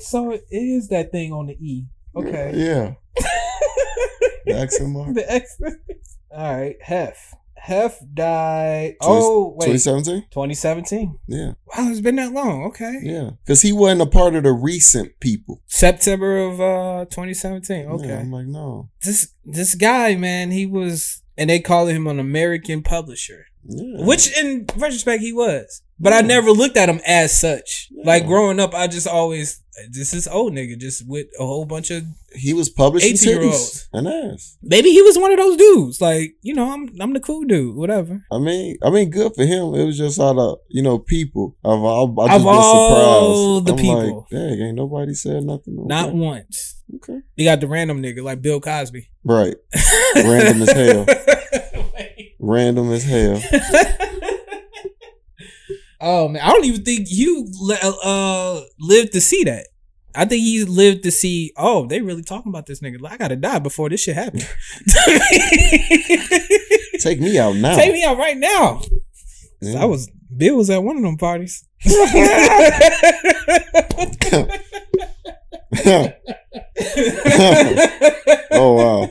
so 0.00 0.30
it 0.32 0.44
is 0.50 0.88
that 0.88 1.10
thing 1.10 1.32
on 1.32 1.46
the 1.46 1.54
E. 1.54 1.86
Okay. 2.16 2.52
yeah. 2.54 2.94
The 4.46 4.58
accent 4.58 4.90
mark. 4.90 5.08
The 5.14 5.32
X. 5.32 5.56
All 6.30 6.56
right, 6.56 6.76
Hef. 6.82 7.34
Hef 7.54 8.00
died. 8.12 8.96
Oh 9.00 9.54
wait, 9.56 9.66
2017. 9.66 10.22
2017. 10.32 11.18
Yeah, 11.28 11.52
Wow, 11.66 11.90
it's 11.90 12.00
been 12.00 12.16
that 12.16 12.32
long. 12.32 12.64
Okay. 12.64 12.98
yeah. 13.04 13.30
Because 13.44 13.62
he 13.62 13.72
wasn't 13.72 14.00
a 14.02 14.06
part 14.06 14.34
of 14.34 14.42
the 14.42 14.52
recent 14.52 15.12
people. 15.20 15.62
September 15.66 16.38
of 16.38 16.60
uh 16.60 17.04
2017. 17.04 17.84
Yeah, 17.84 17.92
Okay. 17.92 18.16
I'm 18.16 18.32
like, 18.32 18.46
no. 18.46 18.90
This 19.04 19.32
this 19.44 19.76
guy, 19.76 20.16
man, 20.16 20.50
he 20.50 20.66
was 20.66 21.22
and 21.38 21.48
they 21.48 21.60
call 21.60 21.86
him 21.86 22.08
an 22.08 22.18
American 22.18 22.82
publisher. 22.82 23.46
Yeah. 23.64 24.04
Which 24.06 24.36
in 24.36 24.66
retrospect 24.76 25.22
he 25.22 25.32
was. 25.32 25.82
But 26.00 26.12
I 26.12 26.20
never 26.22 26.50
looked 26.50 26.76
at 26.76 26.88
him 26.88 27.00
as 27.06 27.38
such. 27.38 27.90
Like 28.04 28.26
growing 28.26 28.58
up, 28.58 28.74
I 28.74 28.88
just 28.88 29.06
always 29.06 29.61
this 29.90 30.12
is 30.12 30.28
old 30.28 30.52
nigga 30.52 30.78
just 30.78 31.06
with 31.08 31.26
a 31.38 31.46
whole 31.46 31.64
bunch 31.64 31.90
of 31.90 32.04
he 32.34 32.52
was 32.54 32.68
publishing 32.70 33.12
18-year-olds. 33.14 33.54
titties 33.56 33.88
and 33.92 34.08
ass. 34.08 34.56
maybe 34.62 34.90
he 34.90 35.02
was 35.02 35.18
one 35.18 35.32
of 35.32 35.38
those 35.38 35.56
dudes. 35.56 36.00
Like, 36.00 36.34
you 36.42 36.54
know, 36.54 36.70
I'm 36.72 36.88
I'm 37.00 37.12
the 37.12 37.20
cool 37.20 37.44
dude, 37.44 37.74
whatever. 37.76 38.24
I 38.32 38.38
mean, 38.38 38.76
I 38.82 38.90
mean, 38.90 39.10
good 39.10 39.34
for 39.34 39.44
him. 39.44 39.74
It 39.74 39.84
was 39.84 39.98
just 39.98 40.18
out 40.20 40.38
of 40.38 40.58
you 40.68 40.82
know 40.82 40.98
people. 40.98 41.56
I've, 41.64 41.72
I've, 41.82 42.18
I 42.18 42.26
just 42.28 42.36
Of 42.36 42.42
been 42.42 42.48
all 42.54 43.60
surprised. 43.60 43.66
the 43.66 43.72
I'm 43.72 43.78
people. 43.78 44.16
like, 44.20 44.28
dang, 44.30 44.60
ain't 44.66 44.76
nobody 44.76 45.14
said 45.14 45.42
nothing. 45.44 45.76
Okay. 45.78 45.88
Not 45.88 46.14
once. 46.14 46.82
okay, 46.96 47.20
You 47.36 47.44
got 47.44 47.60
the 47.60 47.66
random 47.68 48.02
nigga 48.02 48.22
like 48.22 48.40
Bill 48.42 48.60
Cosby. 48.60 49.08
right? 49.24 49.54
Random 50.16 50.62
as 50.62 50.70
hell. 50.72 51.06
Random 52.38 52.90
as 52.92 53.04
hell. 53.04 53.40
oh 56.02 56.28
man, 56.28 56.42
I 56.42 56.52
don't 56.52 56.64
even 56.64 56.84
think 56.84 57.08
you 57.10 57.48
le- 57.60 57.96
uh 58.04 58.60
lived 58.78 59.12
to 59.12 59.20
see 59.20 59.42
that. 59.44 59.66
I 60.14 60.26
think 60.26 60.42
he 60.42 60.62
lived 60.64 61.04
to 61.04 61.10
see. 61.10 61.52
Oh, 61.56 61.86
they 61.86 62.02
really 62.02 62.22
talking 62.22 62.50
about 62.50 62.66
this 62.66 62.80
nigga. 62.80 62.98
I 63.08 63.16
gotta 63.16 63.36
die 63.36 63.60
before 63.60 63.88
this 63.88 64.02
shit 64.02 64.14
happens. 64.14 64.44
Take 67.00 67.18
me 67.20 67.38
out 67.38 67.56
now. 67.56 67.76
Take 67.76 67.94
me 67.94 68.04
out 68.04 68.18
right 68.18 68.36
now. 68.36 68.82
Yeah. 69.62 69.80
I 69.82 69.86
was 69.86 70.10
Bill 70.36 70.56
was 70.56 70.68
at 70.70 70.82
one 70.82 70.96
of 70.96 71.02
them 71.02 71.16
parties. 71.16 71.64
oh 78.50 78.74
wow. 78.74 79.08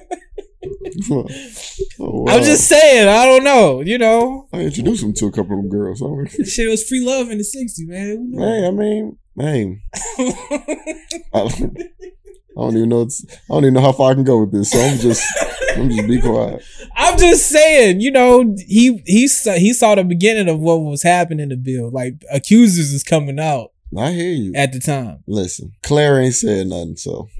Oh, 2.11 2.21
wow. 2.23 2.33
I'm 2.35 2.43
just 2.43 2.67
saying. 2.67 3.07
I 3.07 3.25
don't 3.25 3.43
know. 3.43 3.81
You 3.81 3.97
know, 3.97 4.47
I 4.53 4.59
introduced 4.61 5.03
him 5.03 5.13
to 5.15 5.25
a 5.27 5.31
couple 5.31 5.55
of 5.57 5.61
them 5.63 5.69
girls. 5.69 6.01
I 6.01 6.07
mean, 6.07 6.27
shit 6.45 6.69
was 6.69 6.87
free 6.87 7.05
love 7.05 7.29
in 7.29 7.37
the 7.37 7.43
'60s, 7.43 7.87
man. 7.87 8.31
Hey, 8.37 8.67
I 8.67 8.71
mean, 8.71 9.17
hey, 9.39 9.81
I 11.33 11.39
don't, 11.39 11.77
I 12.57 12.61
don't 12.61 12.77
even 12.77 12.89
know. 12.89 13.01
It's, 13.03 13.25
I 13.29 13.53
don't 13.53 13.63
even 13.63 13.73
know 13.75 13.81
how 13.81 13.91
far 13.93 14.11
I 14.11 14.13
can 14.15 14.23
go 14.23 14.41
with 14.41 14.51
this. 14.51 14.71
So 14.71 14.79
I'm 14.79 14.97
just, 14.97 15.23
I'm 15.77 15.89
just 15.89 16.07
be 16.07 16.21
quiet. 16.21 16.63
I'm 16.95 17.17
just 17.17 17.47
saying, 17.47 18.01
you 18.01 18.11
know, 18.11 18.55
he 18.67 19.01
he 19.05 19.27
saw, 19.27 19.53
he 19.53 19.73
saw 19.73 19.95
the 19.95 20.03
beginning 20.03 20.49
of 20.49 20.59
what 20.59 20.77
was 20.81 21.03
happening 21.03 21.49
to 21.49 21.57
Bill. 21.57 21.89
Like 21.89 22.23
accusers 22.31 22.91
is 22.91 23.03
coming 23.03 23.39
out 23.39 23.71
I 23.97 24.11
hear 24.11 24.31
you. 24.31 24.53
at 24.55 24.71
the 24.73 24.79
time. 24.79 25.23
Listen, 25.27 25.73
Claire 25.83 26.21
ain't 26.21 26.35
said 26.35 26.67
nothing, 26.67 26.95
so 26.97 27.29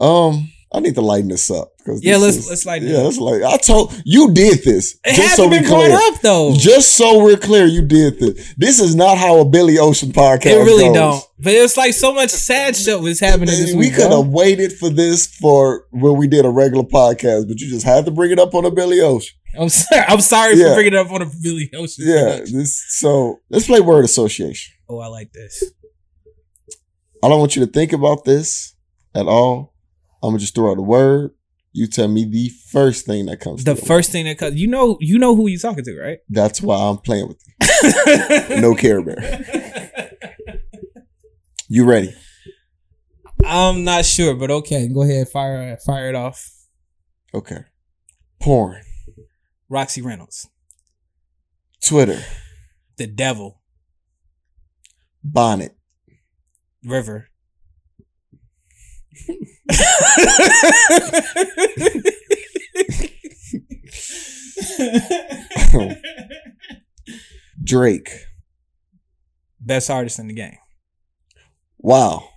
um, 0.00 0.50
I 0.72 0.80
need 0.80 0.94
to 0.96 1.00
lighten 1.00 1.28
this 1.28 1.50
up 1.50 1.72
because 1.78 2.04
Yeah, 2.04 2.18
let's- 2.18 2.46
let's 2.48 2.66
lighten 2.66 2.88
it 2.88 2.92
Yeah, 2.92 2.98
let's 2.98 3.16
like 3.18 3.42
I 3.42 3.56
told 3.56 3.94
you 4.04 4.32
did 4.34 4.62
this. 4.64 4.98
It 5.04 5.14
just 5.14 5.20
hasn't 5.20 5.36
so 5.36 5.48
been 5.50 5.62
we 5.62 5.68
brought 5.68 5.86
clear. 5.86 5.96
up 6.14 6.20
though. 6.20 6.54
Just 6.56 6.94
so 6.96 7.22
we're 7.24 7.38
clear, 7.38 7.64
you 7.64 7.80
did 7.82 8.18
this. 8.20 8.54
This 8.58 8.78
is 8.78 8.94
not 8.94 9.16
how 9.16 9.38
a 9.40 9.44
Billy 9.46 9.78
Ocean 9.78 10.12
podcast. 10.12 10.46
it 10.46 10.58
really 10.64 10.84
goes. 10.84 10.94
don't. 10.94 11.24
But 11.40 11.52
it's 11.54 11.76
like 11.78 11.94
so 11.94 12.12
much 12.12 12.28
sad 12.30 12.76
shit 12.76 13.00
was 13.00 13.18
happening 13.18 13.46
this 13.46 13.74
we 13.74 13.88
could 13.90 14.10
have 14.12 14.26
waited 14.28 14.72
for 14.74 14.90
this 14.90 15.26
for 15.26 15.86
when 15.90 16.16
we 16.18 16.26
did 16.28 16.44
a 16.44 16.50
regular 16.50 16.84
podcast, 16.84 17.48
but 17.48 17.58
you 17.60 17.70
just 17.70 17.86
had 17.86 18.04
to 18.04 18.10
bring 18.10 18.30
it 18.30 18.38
up 18.38 18.54
on 18.54 18.64
a 18.66 18.70
Billy 18.70 19.00
Ocean. 19.00 19.34
I'm 19.58 19.70
sorry. 19.70 20.04
I'm 20.06 20.20
sorry 20.20 20.56
Yeah. 20.58 20.68
for 20.68 20.74
bringing 20.74 20.92
it 20.92 20.98
up 20.98 21.10
on 21.10 21.22
a 21.22 21.30
Billy 21.42 21.70
Ocean. 21.74 22.04
Yeah. 22.06 22.40
This. 22.44 22.84
So 22.90 23.40
let's 23.48 23.66
play 23.66 23.80
word 23.80 24.04
association. 24.04 24.74
Oh, 24.90 24.98
I 24.98 25.06
like 25.06 25.32
this. 25.32 25.64
I 27.22 27.28
don't 27.28 27.40
want 27.40 27.56
you 27.56 27.64
to 27.64 27.72
think 27.72 27.92
about 27.94 28.24
this 28.26 28.74
at 29.14 29.26
all. 29.26 29.74
I'm 30.22 30.30
gonna 30.30 30.38
just 30.38 30.54
throw 30.54 30.70
out 30.70 30.78
a 30.78 30.82
word. 30.82 31.32
You 31.72 31.86
tell 31.86 32.08
me 32.08 32.24
the 32.24 32.48
first 32.48 33.06
thing 33.06 33.26
that 33.26 33.40
comes. 33.40 33.62
The 33.64 33.76
first 33.76 34.10
thing 34.10 34.24
that 34.24 34.38
comes, 34.38 34.56
you 34.56 34.66
know, 34.66 34.96
you 35.00 35.18
know 35.18 35.36
who 35.36 35.48
you 35.48 35.58
talking 35.58 35.84
to, 35.84 36.00
right? 36.00 36.18
That's 36.28 36.60
why 36.62 36.76
I'm 36.76 36.98
playing 36.98 37.28
with 37.28 37.42
you. 37.46 38.60
No 38.60 38.74
Care 38.74 39.02
Bear. 39.02 39.44
You 41.68 41.84
ready? 41.84 42.14
I'm 43.44 43.84
not 43.84 44.04
sure, 44.06 44.34
but 44.34 44.50
okay, 44.50 44.88
go 44.92 45.02
ahead, 45.02 45.28
fire, 45.28 45.76
fire 45.84 46.08
it 46.08 46.14
off. 46.14 46.50
Okay. 47.34 47.64
Porn. 48.40 48.82
Roxy 49.68 50.00
Reynolds, 50.00 50.48
Twitter. 51.84 52.20
the 52.96 53.06
devil, 53.06 53.60
Bonnet. 55.22 55.76
River. 56.82 57.27
Drake. 67.62 68.10
Best 69.60 69.90
artist 69.90 70.18
in 70.18 70.28
the 70.28 70.34
game. 70.34 70.56
Wow. 71.78 72.30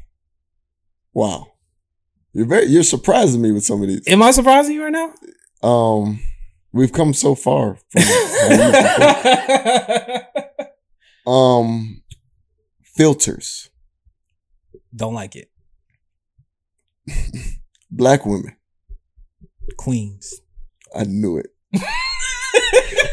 Wow. 1.13 1.47
You're 2.33 2.47
very 2.47 2.65
you're 2.65 2.83
surprising 2.83 3.41
me 3.41 3.51
with 3.51 3.63
some 3.63 3.81
of 3.81 3.87
these. 3.87 4.07
Am 4.07 4.21
I 4.23 4.31
surprising 4.31 4.75
you 4.75 4.83
right 4.83 4.91
now? 4.91 5.13
Um 5.67 6.19
we've 6.71 6.93
come 6.93 7.13
so 7.13 7.35
far 7.35 7.77
from 7.91 8.03
um 11.33 12.01
filters. 12.83 13.69
Don't 14.95 15.13
like 15.13 15.35
it. 15.35 15.50
Black 17.91 18.25
women. 18.25 18.55
Queens. 19.77 20.41
I 20.95 21.03
knew 21.03 21.37
it. 21.37 21.47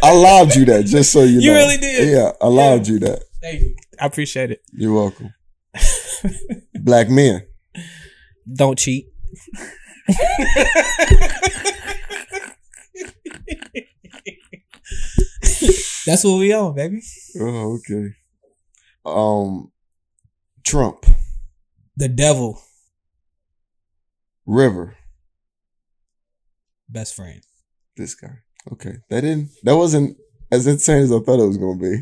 I 0.03 0.11
allowed 0.11 0.55
you 0.55 0.64
that 0.66 0.87
just 0.87 1.12
so 1.12 1.22
you 1.22 1.37
know. 1.37 1.40
You 1.40 1.53
really 1.55 1.77
did? 1.77 2.09
Yeah, 2.09 2.33
I 2.40 2.46
allowed 2.46 2.87
you 2.87 2.98
that. 3.01 3.24
Thank 3.40 3.61
you. 3.61 3.77
I 4.01 4.07
appreciate 4.07 4.51
it. 4.51 4.62
You're 4.72 4.94
welcome. 4.94 5.33
Black 6.74 7.09
men. 7.09 7.46
Don't 8.53 8.79
cheat. 8.79 9.09
That's 16.07 16.24
what 16.24 16.38
we 16.38 16.53
on, 16.55 16.74
baby. 16.74 17.03
Oh, 17.38 17.79
okay. 17.79 18.14
Um 19.05 19.70
Trump. 20.64 21.05
The 21.96 22.09
devil, 22.09 22.62
River. 24.48 24.96
best 26.88 27.14
friend. 27.14 27.42
This 27.96 28.14
guy. 28.14 28.38
Okay. 28.72 28.94
That 29.11 29.20
didn't 29.20 29.50
that 29.62 29.76
wasn't 29.76 30.16
as 30.50 30.66
insane 30.66 31.02
as 31.02 31.12
I 31.12 31.18
thought 31.20 31.38
it 31.42 31.46
was 31.46 31.58
gonna 31.58 31.78
be. 31.78 31.98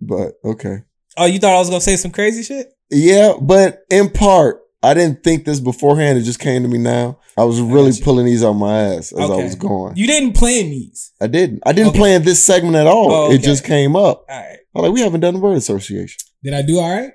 But 0.00 0.34
okay. 0.44 0.82
Oh, 1.16 1.24
you 1.26 1.38
thought 1.38 1.54
I 1.54 1.58
was 1.58 1.70
gonna 1.70 1.80
say 1.80 1.96
some 1.96 2.10
crazy 2.10 2.42
shit? 2.42 2.68
Yeah, 2.90 3.32
but 3.40 3.80
in 3.90 4.10
part, 4.10 4.60
I 4.82 4.92
didn't 4.94 5.24
think 5.24 5.44
this 5.46 5.60
beforehand. 5.60 6.18
It 6.18 6.22
just 6.22 6.40
came 6.40 6.62
to 6.62 6.68
me 6.68 6.78
now. 6.78 7.18
I 7.36 7.44
was 7.44 7.60
really 7.60 7.90
you. 7.92 8.02
pulling 8.04 8.26
these 8.26 8.42
on 8.44 8.56
my 8.58 8.78
ass 8.78 9.12
as 9.12 9.30
I 9.30 9.36
was 9.36 9.54
going. 9.54 9.96
You 9.96 10.06
didn't 10.06 10.34
plan 10.34 10.70
these. 10.70 11.12
I 11.20 11.26
didn't. 11.26 11.62
I 11.66 11.72
didn't 11.72 11.90
Okay. 11.90 11.98
plan 11.98 12.22
this 12.22 12.42
segment 12.44 12.76
at 12.76 12.86
all. 12.86 13.10
Oh, 13.12 13.32
It 13.32 13.38
just 13.42 13.64
came 13.64 13.96
up. 13.96 14.24
All 14.28 14.40
right. 14.40 14.58
I'm 14.74 14.82
like, 14.82 14.92
we 14.92 15.00
haven't 15.00 15.20
done 15.20 15.34
the 15.34 15.40
word 15.40 15.56
association. 15.56 16.18
Did 16.44 16.54
I 16.54 16.62
do 16.62 16.78
all 16.78 16.90
right? 16.90 17.12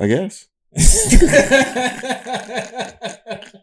I 0.00 0.06
guess. 0.08 0.48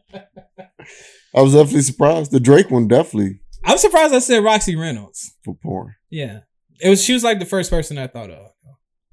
I 1.35 1.41
was 1.41 1.53
definitely 1.53 1.81
surprised. 1.81 2.31
The 2.31 2.39
Drake 2.39 2.69
one 2.71 2.87
definitely 2.87 3.41
I'm 3.63 3.77
surprised 3.77 4.13
I 4.13 4.19
said 4.19 4.43
Roxy 4.43 4.75
Reynolds. 4.75 5.35
for 5.45 5.55
porn. 5.55 5.95
Yeah. 6.09 6.39
It 6.79 6.89
was 6.89 7.03
she 7.03 7.13
was 7.13 7.23
like 7.23 7.39
the 7.39 7.45
first 7.45 7.69
person 7.69 7.97
I 7.97 8.07
thought 8.07 8.31
of. 8.31 8.51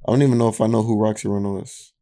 I 0.06 0.12
don't 0.12 0.22
even 0.22 0.38
know 0.38 0.48
if 0.48 0.60
I 0.60 0.66
know 0.66 0.82
who 0.82 0.98
Roxy 0.98 1.28
Reynolds 1.28 1.70
is. 1.70 1.92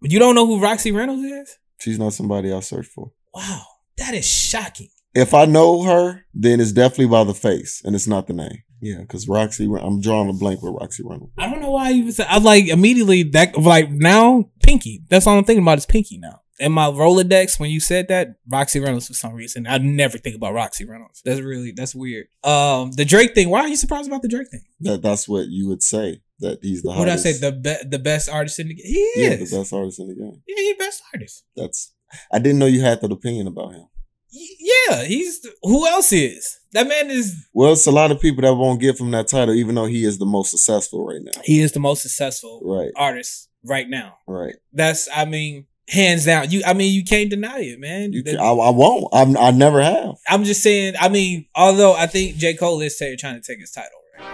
But 0.00 0.12
you 0.12 0.18
don't 0.18 0.34
know 0.36 0.46
who 0.46 0.60
Roxy 0.60 0.92
Reynolds 0.92 1.24
is? 1.24 1.58
She's 1.80 1.98
not 1.98 2.12
somebody 2.12 2.52
I 2.52 2.60
search 2.60 2.86
for. 2.86 3.10
Wow. 3.34 3.62
That 3.96 4.14
is 4.14 4.26
shocking. 4.26 4.90
If 5.14 5.34
I 5.34 5.44
know 5.46 5.82
her, 5.82 6.24
then 6.32 6.60
it's 6.60 6.72
definitely 6.72 7.06
by 7.06 7.24
the 7.24 7.34
face 7.34 7.82
and 7.84 7.94
it's 7.96 8.06
not 8.06 8.26
the 8.28 8.34
name. 8.34 8.62
Yeah, 8.80 9.00
because 9.00 9.26
Roxy, 9.26 9.64
I'm 9.80 10.00
drawing 10.00 10.28
a 10.28 10.32
blank 10.32 10.62
with 10.62 10.74
Roxy 10.80 11.02
Reynolds. 11.04 11.32
I 11.36 11.50
don't 11.50 11.60
know 11.60 11.72
why 11.72 11.90
you 11.90 12.04
was 12.04 12.20
I 12.20 12.38
like 12.38 12.68
immediately 12.68 13.24
that 13.24 13.58
like 13.58 13.90
now 13.90 14.50
Pinky. 14.62 15.02
That's 15.08 15.26
all 15.26 15.36
I'm 15.36 15.42
thinking 15.44 15.64
about 15.64 15.78
is 15.78 15.86
Pinky 15.86 16.18
now. 16.18 16.42
In 16.60 16.72
my 16.72 16.86
Rolodex, 16.86 17.60
when 17.60 17.70
you 17.70 17.80
said 17.80 18.08
that, 18.08 18.34
Roxy 18.50 18.80
Reynolds 18.80 19.06
for 19.06 19.14
some 19.14 19.32
reason. 19.34 19.66
I 19.66 19.78
never 19.78 20.18
think 20.18 20.34
about 20.36 20.54
Roxy 20.54 20.84
Reynolds. 20.84 21.22
That's 21.24 21.40
really 21.40 21.72
that's 21.72 21.94
weird. 21.94 22.26
Um 22.42 22.92
the 22.92 23.04
Drake 23.04 23.34
thing, 23.34 23.48
why 23.50 23.60
are 23.60 23.68
you 23.68 23.76
surprised 23.76 24.08
about 24.08 24.22
the 24.22 24.28
Drake 24.28 24.50
thing? 24.50 24.64
That 24.80 25.02
that's 25.02 25.28
what 25.28 25.48
you 25.48 25.68
would 25.68 25.82
say 25.82 26.22
that 26.40 26.58
he's 26.62 26.82
the 26.82 26.88
What 26.90 27.04
did 27.04 27.12
I 27.14 27.16
say? 27.16 27.32
The 27.32 27.52
be- 27.52 27.88
the 27.88 27.98
best 27.98 28.28
artist 28.28 28.58
in 28.58 28.68
the 28.68 28.74
game. 28.74 28.84
He 28.86 29.12
yeah, 29.16 29.30
is. 29.30 29.50
the 29.50 29.58
best 29.58 29.72
artist 29.72 29.98
in 30.00 30.08
the 30.08 30.14
game. 30.14 30.42
Yeah, 30.46 30.54
he's 30.56 30.76
the 30.76 30.84
best 30.84 31.02
artist. 31.14 31.44
That's 31.56 31.92
I 32.32 32.38
didn't 32.38 32.58
know 32.58 32.66
you 32.66 32.80
had 32.80 33.00
that 33.02 33.12
opinion 33.12 33.46
about 33.46 33.74
him. 33.74 33.86
Yeah, 34.30 35.04
he's 35.04 35.46
who 35.62 35.86
else 35.86 36.12
is? 36.12 36.58
That 36.72 36.86
man 36.86 37.10
is 37.10 37.46
Well, 37.54 37.72
it's 37.72 37.86
a 37.86 37.90
lot 37.90 38.10
of 38.10 38.20
people 38.20 38.42
that 38.42 38.54
won't 38.54 38.80
give 38.80 38.98
him 38.98 39.10
that 39.12 39.28
title, 39.28 39.54
even 39.54 39.74
though 39.74 39.86
he 39.86 40.04
is 40.04 40.18
the 40.18 40.26
most 40.26 40.50
successful 40.50 41.06
right 41.06 41.22
now. 41.22 41.40
he 41.44 41.60
is 41.60 41.72
the 41.72 41.80
most 41.80 42.02
successful 42.02 42.60
Right, 42.64 42.90
artist 42.96 43.48
right 43.64 43.88
now. 43.88 44.18
right. 44.26 44.54
That's 44.72 45.08
I 45.14 45.24
mean, 45.24 45.66
hands 45.88 46.24
down. 46.26 46.50
You 46.50 46.62
I 46.66 46.74
mean 46.74 46.92
you 46.94 47.04
can't 47.04 47.30
deny 47.30 47.60
it, 47.60 47.80
man. 47.80 48.12
You 48.12 48.22
That- 48.22 48.32
can, 48.36 48.40
I, 48.40 48.50
I 48.50 48.70
won't. 48.70 49.06
I'm, 49.12 49.36
I 49.36 49.50
never 49.50 49.82
have. 49.82 50.16
I'm 50.28 50.44
just 50.44 50.62
saying, 50.62 50.94
I 51.00 51.08
mean, 51.08 51.46
although 51.54 51.94
I 51.94 52.06
think 52.06 52.36
J. 52.36 52.54
Cole 52.54 52.80
is 52.80 52.96
t- 52.96 53.16
trying 53.16 53.40
to 53.40 53.46
take 53.46 53.58
his 53.60 53.70
title, 53.70 53.90
right? 54.18 54.24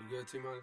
You 0.00 0.16
good, 0.16 0.28
T 0.28 0.38
minus? 0.38 0.62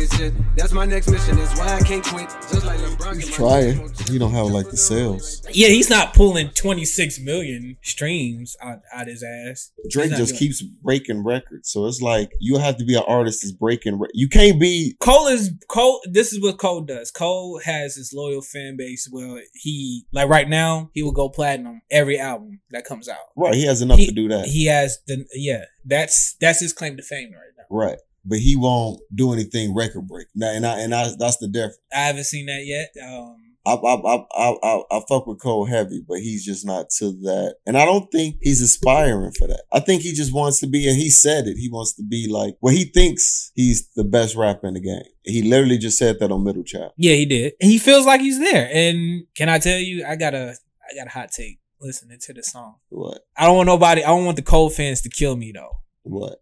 can't? 0.07 0.33
That's 0.57 0.73
my 0.73 0.85
next 0.85 1.09
mission, 1.09 1.37
that's 1.37 1.57
why 1.57 1.75
I 1.75 1.79
can't 1.81 2.03
quit. 2.03 2.29
Just 2.29 2.65
like 2.65 2.79
LeBron. 2.79 3.15
He's 3.15 3.29
trying. 3.29 3.93
He 4.07 4.17
don't 4.19 4.31
have 4.31 4.47
like 4.47 4.69
the 4.69 4.77
sales. 4.77 5.41
Yeah, 5.51 5.69
he's 5.69 5.89
not 5.89 6.13
pulling 6.13 6.49
26 6.49 7.19
million 7.21 7.77
streams 7.81 8.55
out, 8.61 8.79
out 8.93 9.07
his 9.07 9.23
ass. 9.23 9.71
Drake 9.89 10.11
just 10.11 10.31
doing- 10.31 10.39
keeps 10.39 10.61
breaking 10.61 11.23
records, 11.23 11.69
so 11.69 11.85
it's 11.85 12.01
like 12.01 12.31
you 12.39 12.57
have 12.57 12.77
to 12.77 12.85
be 12.85 12.95
an 12.95 13.03
artist 13.07 13.41
that's 13.41 13.51
breaking. 13.51 13.99
Re- 13.99 14.09
you 14.13 14.27
can't 14.27 14.59
be 14.59 14.95
Cole 14.99 15.27
is 15.27 15.51
Cole. 15.67 16.01
This 16.09 16.33
is 16.33 16.41
what 16.41 16.57
Cole 16.57 16.81
does. 16.81 17.11
Cole 17.11 17.59
has 17.63 17.95
his 17.95 18.11
loyal 18.13 18.41
fan 18.41 18.75
base. 18.77 19.09
Well, 19.11 19.39
he 19.53 20.05
like 20.11 20.29
right 20.29 20.47
now 20.49 20.89
he 20.93 21.03
will 21.03 21.11
go 21.11 21.29
platinum 21.29 21.81
every 21.89 22.19
album 22.19 22.61
that 22.71 22.85
comes 22.85 23.07
out. 23.07 23.17
right. 23.35 23.53
He 23.53 23.65
has 23.65 23.81
enough 23.81 23.99
he, 23.99 24.07
to 24.07 24.13
do 24.13 24.27
that. 24.29 24.45
He 24.45 24.65
has 24.65 24.99
the 25.07 25.25
yeah. 25.33 25.65
That's 25.85 26.35
that's 26.39 26.59
his 26.59 26.73
claim 26.73 26.97
to 26.97 27.03
fame 27.03 27.31
right 27.31 27.53
now. 27.57 27.63
right, 27.69 27.97
but 28.25 28.39
he 28.39 28.55
won't 28.55 28.99
do 29.13 29.33
anything 29.33 29.75
record 29.75 30.07
break. 30.07 30.27
Now, 30.35 30.51
and 30.51 30.65
I 30.65 30.79
and 30.79 30.93
I 30.93 31.09
that's 31.17 31.37
the 31.37 31.47
difference. 31.47 31.77
I 31.93 31.99
haven't 31.99 32.25
seen 32.25 32.45
that 32.47 32.63
yet. 32.65 32.91
Um, 33.03 33.37
I 33.65 33.73
I, 33.73 33.93
I 33.95 34.25
I 34.35 34.57
I 34.63 34.83
I 34.91 35.01
fuck 35.07 35.27
with 35.27 35.39
Cole 35.39 35.65
heavy, 35.65 36.03
but 36.07 36.17
he's 36.19 36.43
just 36.43 36.65
not 36.65 36.89
to 36.97 37.11
that. 37.23 37.55
And 37.65 37.77
I 37.77 37.85
don't 37.85 38.11
think 38.11 38.37
he's 38.41 38.61
aspiring 38.61 39.31
for 39.37 39.47
that. 39.47 39.63
I 39.71 39.79
think 39.79 40.01
he 40.01 40.13
just 40.13 40.33
wants 40.33 40.59
to 40.61 40.67
be, 40.67 40.87
and 40.87 40.97
he 40.97 41.09
said 41.09 41.47
it. 41.47 41.57
He 41.57 41.69
wants 41.69 41.93
to 41.95 42.03
be 42.03 42.27
like, 42.29 42.55
well, 42.61 42.73
he 42.73 42.85
thinks 42.85 43.51
he's 43.55 43.87
the 43.95 44.03
best 44.03 44.35
rapper 44.35 44.67
in 44.67 44.73
the 44.73 44.81
game. 44.81 45.03
He 45.23 45.43
literally 45.43 45.77
just 45.77 45.97
said 45.99 46.19
that 46.19 46.31
on 46.31 46.43
Middle 46.43 46.63
Child. 46.63 46.93
yeah, 46.97 47.13
he 47.13 47.25
did. 47.25 47.53
And 47.61 47.69
he 47.69 47.77
feels 47.77 48.05
like 48.05 48.21
he's 48.21 48.39
there. 48.39 48.67
And 48.73 49.25
can 49.35 49.47
I 49.49 49.59
tell 49.59 49.77
you, 49.77 50.05
I 50.05 50.15
got 50.15 50.33
a 50.33 50.55
I 50.91 50.95
got 50.95 51.07
a 51.07 51.11
hot 51.11 51.31
take 51.31 51.59
listening 51.79 52.17
to 52.21 52.33
the 52.33 52.43
song. 52.43 52.75
What? 52.89 53.19
I 53.37 53.45
don't 53.45 53.57
want 53.57 53.67
nobody. 53.67 54.03
I 54.03 54.07
don't 54.07 54.25
want 54.25 54.37
the 54.37 54.43
Cole 54.43 54.69
fans 54.69 55.01
to 55.01 55.09
kill 55.09 55.35
me 55.35 55.51
though. 55.51 55.81
What? 56.03 56.41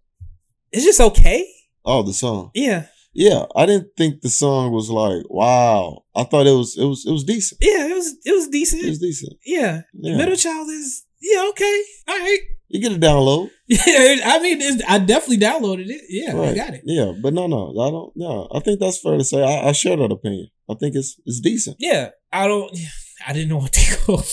It's 0.71 0.85
just 0.85 1.01
okay. 1.01 1.45
Oh, 1.85 2.03
the 2.03 2.13
song. 2.13 2.51
Yeah. 2.53 2.85
Yeah, 3.13 3.45
I 3.55 3.65
didn't 3.65 3.89
think 3.97 4.21
the 4.21 4.29
song 4.29 4.71
was 4.71 4.89
like 4.89 5.23
wow. 5.29 6.03
I 6.15 6.23
thought 6.25 6.45
it 6.47 6.51
was 6.51 6.77
it 6.77 6.85
was 6.85 7.05
it 7.07 7.11
was 7.11 7.23
decent. 7.23 7.57
Yeah, 7.61 7.87
it 7.87 7.93
was 7.95 8.15
it 8.23 8.31
was 8.31 8.47
decent. 8.49 8.83
It 8.83 8.89
was 8.89 8.99
decent. 8.99 9.33
yeah. 9.45 9.81
Yeah. 9.93 10.15
Middle 10.15 10.35
Child 10.35 10.69
is 10.69 11.05
yeah 11.21 11.47
okay 11.49 11.83
all 12.07 12.17
right. 12.19 12.39
You 12.69 12.79
get 12.81 12.91
a 12.91 12.99
download. 12.99 13.49
Yeah, 13.67 14.15
I 14.25 14.39
mean, 14.41 14.61
it's, 14.61 14.83
I 14.87 14.97
definitely 14.99 15.37
downloaded 15.37 15.89
it. 15.89 16.01
Yeah, 16.09 16.39
I 16.39 16.55
got 16.55 16.73
it. 16.73 16.81
Yeah, 16.85 17.13
but 17.21 17.33
no, 17.33 17.45
no, 17.45 17.69
I 17.71 17.89
don't. 17.91 18.11
No, 18.15 18.47
I 18.51 18.59
think 18.61 18.79
that's 18.79 18.99
fair 18.99 19.15
to 19.17 19.23
say. 19.23 19.43
I, 19.43 19.69
I 19.69 19.71
share 19.73 19.95
that 19.97 20.11
opinion. 20.11 20.47
I 20.69 20.73
think 20.73 20.95
it's 20.95 21.19
it's 21.25 21.39
decent. 21.39 21.75
Yeah, 21.79 22.09
I 22.31 22.47
don't. 22.47 22.75
I 23.27 23.33
didn't 23.33 23.49
know 23.49 23.57
what 23.57 23.73
they 23.73 23.85
called. 24.05 24.25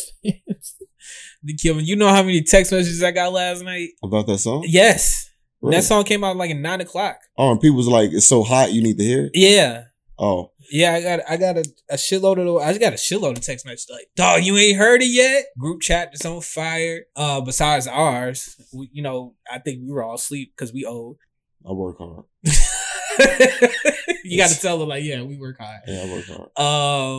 the 1.43 1.55
Kevin, 1.63 1.85
you 1.85 1.97
know 1.97 2.09
how 2.09 2.23
many 2.23 2.43
text 2.43 2.73
messages 2.73 3.03
I 3.03 3.11
got 3.11 3.33
last 3.33 3.63
night? 3.63 3.91
About 4.03 4.27
that 4.29 4.39
song. 4.39 4.65
Yes, 4.67 5.29
Really? 5.63 5.77
that 5.77 5.83
song 5.85 6.05
came 6.05 6.23
out 6.23 6.37
like 6.37 6.51
at 6.51 6.57
nine 6.57 6.81
o'clock. 6.81 7.19
Oh, 7.39 7.51
and 7.51 7.61
people 7.61 7.77
was 7.77 7.89
like, 7.89 8.11
"It's 8.13 8.27
so 8.29 8.43
hot, 8.43 8.73
you 8.73 8.83
need 8.83 8.99
to 8.99 9.05
hear 9.05 9.25
it." 9.27 9.33
Yeah, 9.35 9.85
Oh, 10.19 10.53
yeah. 10.71 10.93
I 10.95 11.03
got 11.03 11.21
I 11.29 11.37
got 11.37 11.57
a, 11.59 11.65
a 11.91 11.97
shitload 11.97 12.39
of 12.39 12.63
I 12.63 12.69
just 12.71 12.81
got 12.81 12.93
a 12.93 12.97
shitload 12.97 13.37
of 13.37 13.43
text 13.43 13.65
messages 13.67 13.89
like, 13.91 14.09
"Dog, 14.17 14.45
you 14.45 14.57
ain't 14.57 14.79
heard 14.79 15.03
it 15.03 15.07
yet." 15.09 15.45
Group 15.59 15.81
chat 15.83 16.11
is 16.13 16.25
on 16.25 16.41
fire. 16.43 17.05
Uh, 17.17 17.41
besides 17.41 17.87
ours, 17.87 18.57
we, 18.73 18.89
you 18.93 19.03
know, 19.03 19.35
I 19.51 19.59
think 19.59 19.81
we 19.83 19.91
were 19.93 20.03
all 20.03 20.15
asleep 20.15 20.53
because 20.57 20.73
we 20.73 20.85
old. 20.85 21.17
I 21.69 21.73
work 21.73 21.99
hard. 21.99 22.25
you 24.25 24.39
got 24.39 24.51
to 24.51 24.61
tell 24.61 24.79
them 24.79 24.89
like, 24.89 25.03
yeah, 25.05 25.23
we 25.23 25.37
work 25.37 25.57
hard. 25.59 25.81
Yeah, 25.87 26.03
I 26.07 26.13
work 26.13 26.25
hard. 26.27 26.49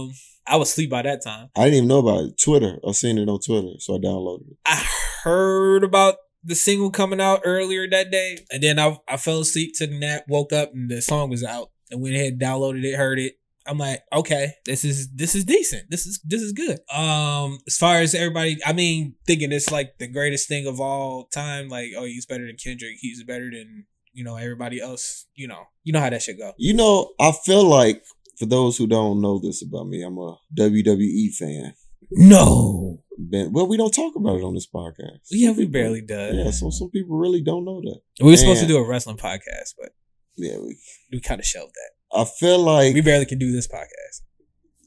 Um, 0.07 0.13
I 0.45 0.55
was 0.55 0.69
asleep 0.71 0.89
by 0.89 1.01
that 1.01 1.21
time. 1.23 1.49
I 1.55 1.65
didn't 1.65 1.75
even 1.77 1.87
know 1.89 1.99
about 1.99 2.23
it. 2.23 2.39
Twitter. 2.41 2.77
I 2.87 2.91
seen 2.93 3.17
it 3.17 3.27
on 3.27 3.39
Twitter, 3.39 3.73
so 3.79 3.95
I 3.95 3.97
downloaded 3.97 4.51
it. 4.51 4.57
I 4.65 4.85
heard 5.23 5.83
about 5.83 6.15
the 6.47 6.55
single 6.55 6.89
coming 6.89 7.21
out 7.21 7.41
earlier 7.43 7.87
that 7.89 8.09
day, 8.09 8.39
and 8.51 8.63
then 8.63 8.79
I 8.79 8.97
I 9.07 9.17
fell 9.17 9.41
asleep, 9.41 9.73
took 9.75 9.91
a 9.91 9.93
nap, 9.93 10.23
woke 10.27 10.53
up, 10.53 10.73
and 10.73 10.89
the 10.89 11.01
song 11.01 11.29
was 11.29 11.43
out. 11.43 11.69
And 11.89 12.01
went 12.01 12.15
ahead, 12.15 12.37
downloaded 12.37 12.83
it, 12.83 12.95
heard 12.95 13.17
it. 13.17 13.35
I'm 13.65 13.77
like, 13.77 14.01
okay, 14.13 14.53
this 14.65 14.83
is 14.83 15.09
this 15.13 15.35
is 15.35 15.45
decent. 15.45 15.89
This 15.89 16.05
is 16.05 16.19
this 16.25 16.41
is 16.41 16.53
good. 16.53 16.79
Um, 16.93 17.59
as 17.67 17.77
far 17.77 17.99
as 17.99 18.15
everybody, 18.15 18.57
I 18.65 18.73
mean, 18.73 19.15
thinking 19.25 19.51
it's 19.51 19.71
like 19.71 19.97
the 19.97 20.07
greatest 20.07 20.47
thing 20.47 20.67
of 20.67 20.79
all 20.79 21.25
time. 21.25 21.67
Like, 21.67 21.91
oh, 21.97 22.05
he's 22.05 22.25
better 22.25 22.45
than 22.45 22.55
Kendrick. 22.55 22.95
He's 22.99 23.23
better 23.23 23.49
than 23.51 23.85
you 24.13 24.23
know 24.23 24.35
everybody 24.35 24.81
else. 24.81 25.27
You 25.35 25.47
know, 25.47 25.63
you 25.83 25.93
know 25.93 25.99
how 25.99 26.09
that 26.09 26.21
shit 26.21 26.37
go. 26.37 26.53
You 26.57 26.73
know, 26.73 27.11
I 27.19 27.31
feel 27.31 27.63
like 27.63 28.03
for 28.37 28.45
those 28.45 28.77
who 28.77 28.87
don't 28.87 29.21
know 29.21 29.39
this 29.39 29.61
about 29.61 29.87
me, 29.87 30.01
I'm 30.01 30.17
a 30.17 30.37
WWE 30.57 31.33
fan. 31.35 31.73
No, 32.11 32.99
Been, 33.17 33.51
well, 33.51 33.67
we 33.67 33.77
don't 33.77 33.91
talk 33.93 34.15
about 34.15 34.37
it 34.37 34.43
on 34.43 34.53
this 34.53 34.67
podcast. 34.67 35.19
yeah, 35.31 35.51
we 35.51 35.65
barely 35.65 36.01
do. 36.01 36.13
Yeah, 36.33 36.51
so 36.51 36.69
some 36.69 36.89
people 36.91 37.17
really 37.17 37.41
don't 37.41 37.65
know 37.65 37.81
that. 37.81 37.99
We 38.21 38.31
were 38.31 38.37
supposed 38.37 38.61
to 38.61 38.67
do 38.67 38.77
a 38.77 38.87
wrestling 38.87 39.17
podcast, 39.17 39.73
but 39.79 39.89
Yeah, 40.35 40.57
we, 40.59 40.77
we 41.11 41.19
kind 41.19 41.39
of 41.39 41.45
shelved 41.45 41.73
that. 41.73 42.19
I 42.19 42.25
feel 42.25 42.59
like 42.59 42.93
We 42.93 43.01
barely 43.01 43.25
can 43.25 43.39
do 43.39 43.51
this 43.51 43.67
podcast. 43.67 44.21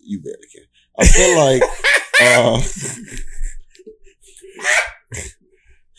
you 0.02 0.20
barely 0.20 0.46
can. 0.54 0.64
I 0.98 1.06
feel 1.06 1.36
like 1.38 1.62
uh, 2.22 2.60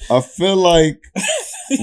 I 0.09 0.21
feel 0.21 0.55
like 0.55 1.01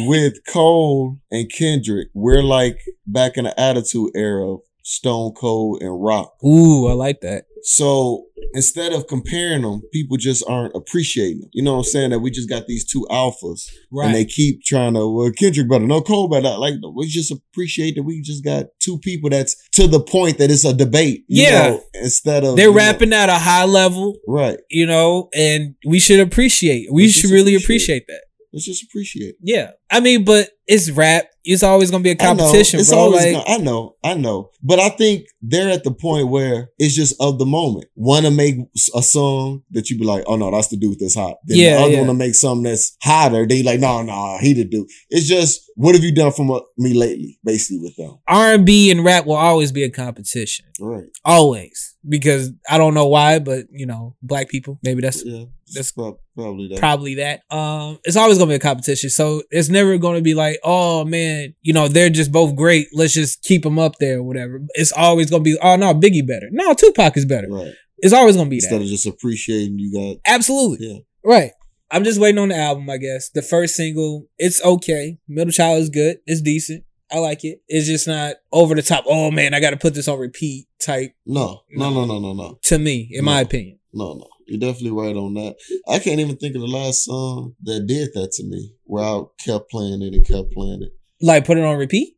with 0.06 0.44
Cole 0.46 1.18
and 1.30 1.50
Kendrick, 1.50 2.08
we're 2.14 2.42
like 2.42 2.80
back 3.06 3.36
in 3.36 3.44
the 3.44 3.58
attitude 3.60 4.10
era 4.14 4.54
of 4.54 4.60
Stone 4.82 5.32
Cold 5.34 5.82
and 5.82 6.02
Rock. 6.02 6.34
Ooh, 6.44 6.88
I 6.88 6.92
like 6.94 7.20
that. 7.20 7.44
So 7.62 8.26
instead 8.54 8.92
of 8.92 9.06
comparing 9.06 9.62
them, 9.62 9.82
people 9.92 10.16
just 10.16 10.44
aren't 10.48 10.74
appreciating 10.74 11.40
them. 11.40 11.50
You 11.52 11.62
know 11.62 11.72
what 11.72 11.78
I'm 11.78 11.84
saying? 11.84 12.10
That 12.10 12.20
we 12.20 12.30
just 12.30 12.48
got 12.48 12.66
these 12.66 12.84
two 12.84 13.06
alphas 13.10 13.68
Right. 13.90 14.06
and 14.06 14.14
they 14.14 14.24
keep 14.24 14.62
trying 14.64 14.94
to, 14.94 15.06
well, 15.08 15.30
Kendrick 15.32 15.68
better, 15.68 15.86
no 15.86 16.00
Cole 16.00 16.28
better. 16.28 16.56
Like, 16.56 16.74
we 16.94 17.06
just 17.06 17.30
appreciate 17.32 17.96
that 17.96 18.02
we 18.04 18.22
just 18.22 18.44
got 18.44 18.66
two 18.80 18.98
people 18.98 19.30
that's 19.30 19.56
to 19.72 19.86
the 19.86 20.00
point 20.00 20.38
that 20.38 20.50
it's 20.50 20.64
a 20.64 20.72
debate. 20.74 21.24
you 21.28 21.42
Yeah. 21.44 21.68
know, 21.70 21.82
instead 21.94 22.44
of. 22.44 22.56
They're 22.56 22.66
you 22.66 22.70
know- 22.70 22.76
rapping 22.76 23.12
at 23.12 23.28
a 23.28 23.34
high 23.34 23.64
level, 23.64 24.14
right. 24.26 24.58
you 24.70 24.86
know, 24.86 25.28
and 25.34 25.74
we 25.86 25.98
should 25.98 26.20
appreciate. 26.20 26.92
We 26.92 27.04
Let's 27.04 27.14
should 27.14 27.30
really 27.30 27.54
appreciate 27.54 28.02
appreciate 28.04 28.06
that. 28.08 28.22
Let's 28.52 28.64
just 28.64 28.82
appreciate. 28.82 29.34
Yeah. 29.42 29.72
I 29.90 30.00
mean, 30.00 30.24
but 30.24 30.50
it's 30.66 30.90
rap. 30.90 31.26
It's 31.50 31.62
always 31.62 31.90
gonna 31.90 32.02
be 32.04 32.10
a 32.10 32.16
I 32.20 32.34
know, 32.34 32.44
competition, 32.44 32.80
it's 32.80 32.90
bro. 32.90 32.98
always 32.98 33.24
Like, 33.24 33.32
gonna- 33.46 33.48
I 33.48 33.56
know, 33.58 33.94
I 34.04 34.14
know. 34.14 34.50
But 34.62 34.80
I 34.80 34.90
think 34.90 35.24
they're 35.40 35.70
at 35.70 35.82
the 35.82 35.90
point 35.92 36.28
where 36.28 36.68
it's 36.78 36.94
just 36.94 37.14
of 37.20 37.38
the 37.38 37.46
moment. 37.46 37.86
Want 37.94 38.26
to 38.26 38.30
make 38.30 38.56
a 38.94 39.02
song 39.02 39.62
that 39.70 39.88
you 39.88 39.98
be 39.98 40.04
like, 40.04 40.24
oh 40.26 40.36
no, 40.36 40.50
that's 40.50 40.68
the 40.68 40.76
dude 40.76 40.98
that's 41.00 41.14
hot. 41.14 41.36
Then 41.46 41.58
Yeah, 41.58 41.76
the 41.78 41.82
other 41.84 41.92
yeah. 41.92 41.98
one 42.00 42.06
to 42.08 42.14
make 42.14 42.34
something 42.34 42.64
that's 42.64 42.96
hotter. 43.02 43.46
They 43.46 43.62
like, 43.62 43.80
no, 43.80 44.02
no, 44.02 44.36
he 44.40 44.52
the 44.52 44.64
dude. 44.64 44.88
It's 45.08 45.26
just, 45.26 45.62
what 45.78 45.94
have 45.94 46.02
you 46.02 46.12
done 46.12 46.32
for 46.32 46.62
me 46.76 46.92
lately? 46.92 47.38
Basically 47.44 47.78
with 47.78 47.94
them. 47.94 48.18
R 48.26 48.54
and 48.54 48.66
B 48.66 48.90
and 48.90 49.04
rap 49.04 49.26
will 49.26 49.36
always 49.36 49.70
be 49.70 49.84
a 49.84 49.90
competition. 49.90 50.66
Right. 50.80 51.04
Always. 51.24 51.94
Because 52.08 52.50
I 52.68 52.78
don't 52.78 52.94
know 52.94 53.06
why, 53.06 53.38
but 53.38 53.66
you 53.70 53.86
know, 53.86 54.16
black 54.20 54.48
people, 54.48 54.80
maybe 54.82 55.02
that's 55.02 55.24
Yeah. 55.24 55.44
That's 55.74 55.92
probably 55.92 56.68
that. 56.68 56.78
probably 56.78 57.14
that. 57.16 57.42
Um, 57.50 57.98
it's 58.02 58.16
always 58.16 58.38
gonna 58.38 58.48
be 58.48 58.54
a 58.56 58.58
competition. 58.58 59.08
So 59.10 59.42
it's 59.52 59.68
never 59.68 59.98
gonna 59.98 60.20
be 60.20 60.34
like, 60.34 60.58
oh 60.64 61.04
man, 61.04 61.54
you 61.62 61.72
know, 61.72 61.86
they're 61.86 62.10
just 62.10 62.32
both 62.32 62.56
great. 62.56 62.88
Let's 62.92 63.12
just 63.14 63.42
keep 63.42 63.62
them 63.62 63.78
up 63.78 63.96
there 64.00 64.18
or 64.18 64.22
whatever. 64.24 64.60
It's 64.74 64.92
always 64.92 65.30
gonna 65.30 65.44
be, 65.44 65.56
oh 65.62 65.76
no, 65.76 65.94
Biggie 65.94 66.26
better. 66.26 66.48
No, 66.50 66.74
Tupac 66.74 67.16
is 67.16 67.24
better. 67.24 67.46
right. 67.50 67.72
It's 67.98 68.14
always 68.14 68.34
gonna 68.36 68.48
be 68.50 68.56
Instead 68.56 68.80
that. 68.80 68.84
of 68.84 68.90
just 68.90 69.06
appreciating 69.06 69.78
you 69.78 69.92
got. 69.92 70.20
Absolutely. 70.26 70.86
Yeah. 70.88 70.98
Right. 71.24 71.50
I'm 71.90 72.04
just 72.04 72.20
waiting 72.20 72.38
on 72.38 72.48
the 72.50 72.56
album, 72.56 72.88
I 72.90 72.98
guess. 72.98 73.30
The 73.30 73.42
first 73.42 73.74
single, 73.74 74.26
it's 74.38 74.62
okay. 74.64 75.18
Middle 75.26 75.52
Child 75.52 75.78
is 75.82 75.88
good. 75.90 76.18
It's 76.26 76.42
decent. 76.42 76.84
I 77.10 77.18
like 77.18 77.42
it. 77.44 77.62
It's 77.68 77.86
just 77.86 78.06
not 78.06 78.36
over 78.52 78.74
the 78.74 78.82
top. 78.82 79.04
Oh 79.06 79.30
man, 79.30 79.54
I 79.54 79.60
got 79.60 79.70
to 79.70 79.78
put 79.78 79.94
this 79.94 80.08
on 80.08 80.18
repeat 80.18 80.66
type 80.78 81.12
No, 81.24 81.62
no, 81.70 81.90
no, 81.90 82.04
no, 82.04 82.18
no, 82.18 82.34
no. 82.34 82.58
to 82.64 82.78
me, 82.78 83.08
in 83.12 83.24
my 83.24 83.40
opinion. 83.40 83.78
No, 83.94 84.12
no. 84.14 84.26
You're 84.46 84.60
definitely 84.60 84.90
right 84.90 85.16
on 85.16 85.32
that. 85.34 85.56
I 85.88 85.98
can't 85.98 86.20
even 86.20 86.36
think 86.36 86.54
of 86.54 86.60
the 86.60 86.66
last 86.68 87.04
song 87.04 87.54
that 87.62 87.86
did 87.86 88.10
that 88.14 88.32
to 88.32 88.44
me, 88.44 88.74
where 88.84 89.04
I 89.04 89.22
kept 89.42 89.70
playing 89.70 90.02
it 90.02 90.12
and 90.14 90.26
kept 90.26 90.52
playing 90.52 90.82
it. 90.82 90.92
Like 91.22 91.46
put 91.46 91.56
it 91.58 91.64
on 91.64 91.78
repeat. 91.78 92.14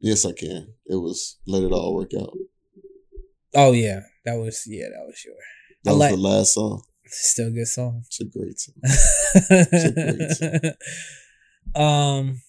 Yes, 0.00 0.24
I 0.24 0.32
can. 0.32 0.68
It 0.86 0.96
was 0.96 1.38
Let 1.46 1.62
It 1.64 1.72
All 1.72 1.94
Work 1.94 2.12
Out. 2.20 2.32
Oh 3.54 3.72
yeah, 3.72 4.00
that 4.24 4.34
was 4.34 4.62
yeah, 4.66 4.86
that 4.88 5.04
was 5.06 5.16
sure. 5.16 5.32
That 5.84 5.90
I 5.90 5.92
was 5.94 6.00
like- 6.00 6.10
the 6.12 6.16
last 6.20 6.54
song. 6.54 6.82
Still 7.08 7.48
a 7.48 7.50
good 7.50 7.68
song. 7.68 8.04
It's 8.06 8.20
a 8.20 8.24
great 8.24 8.58
song. 8.58 8.74
um, 11.74 12.40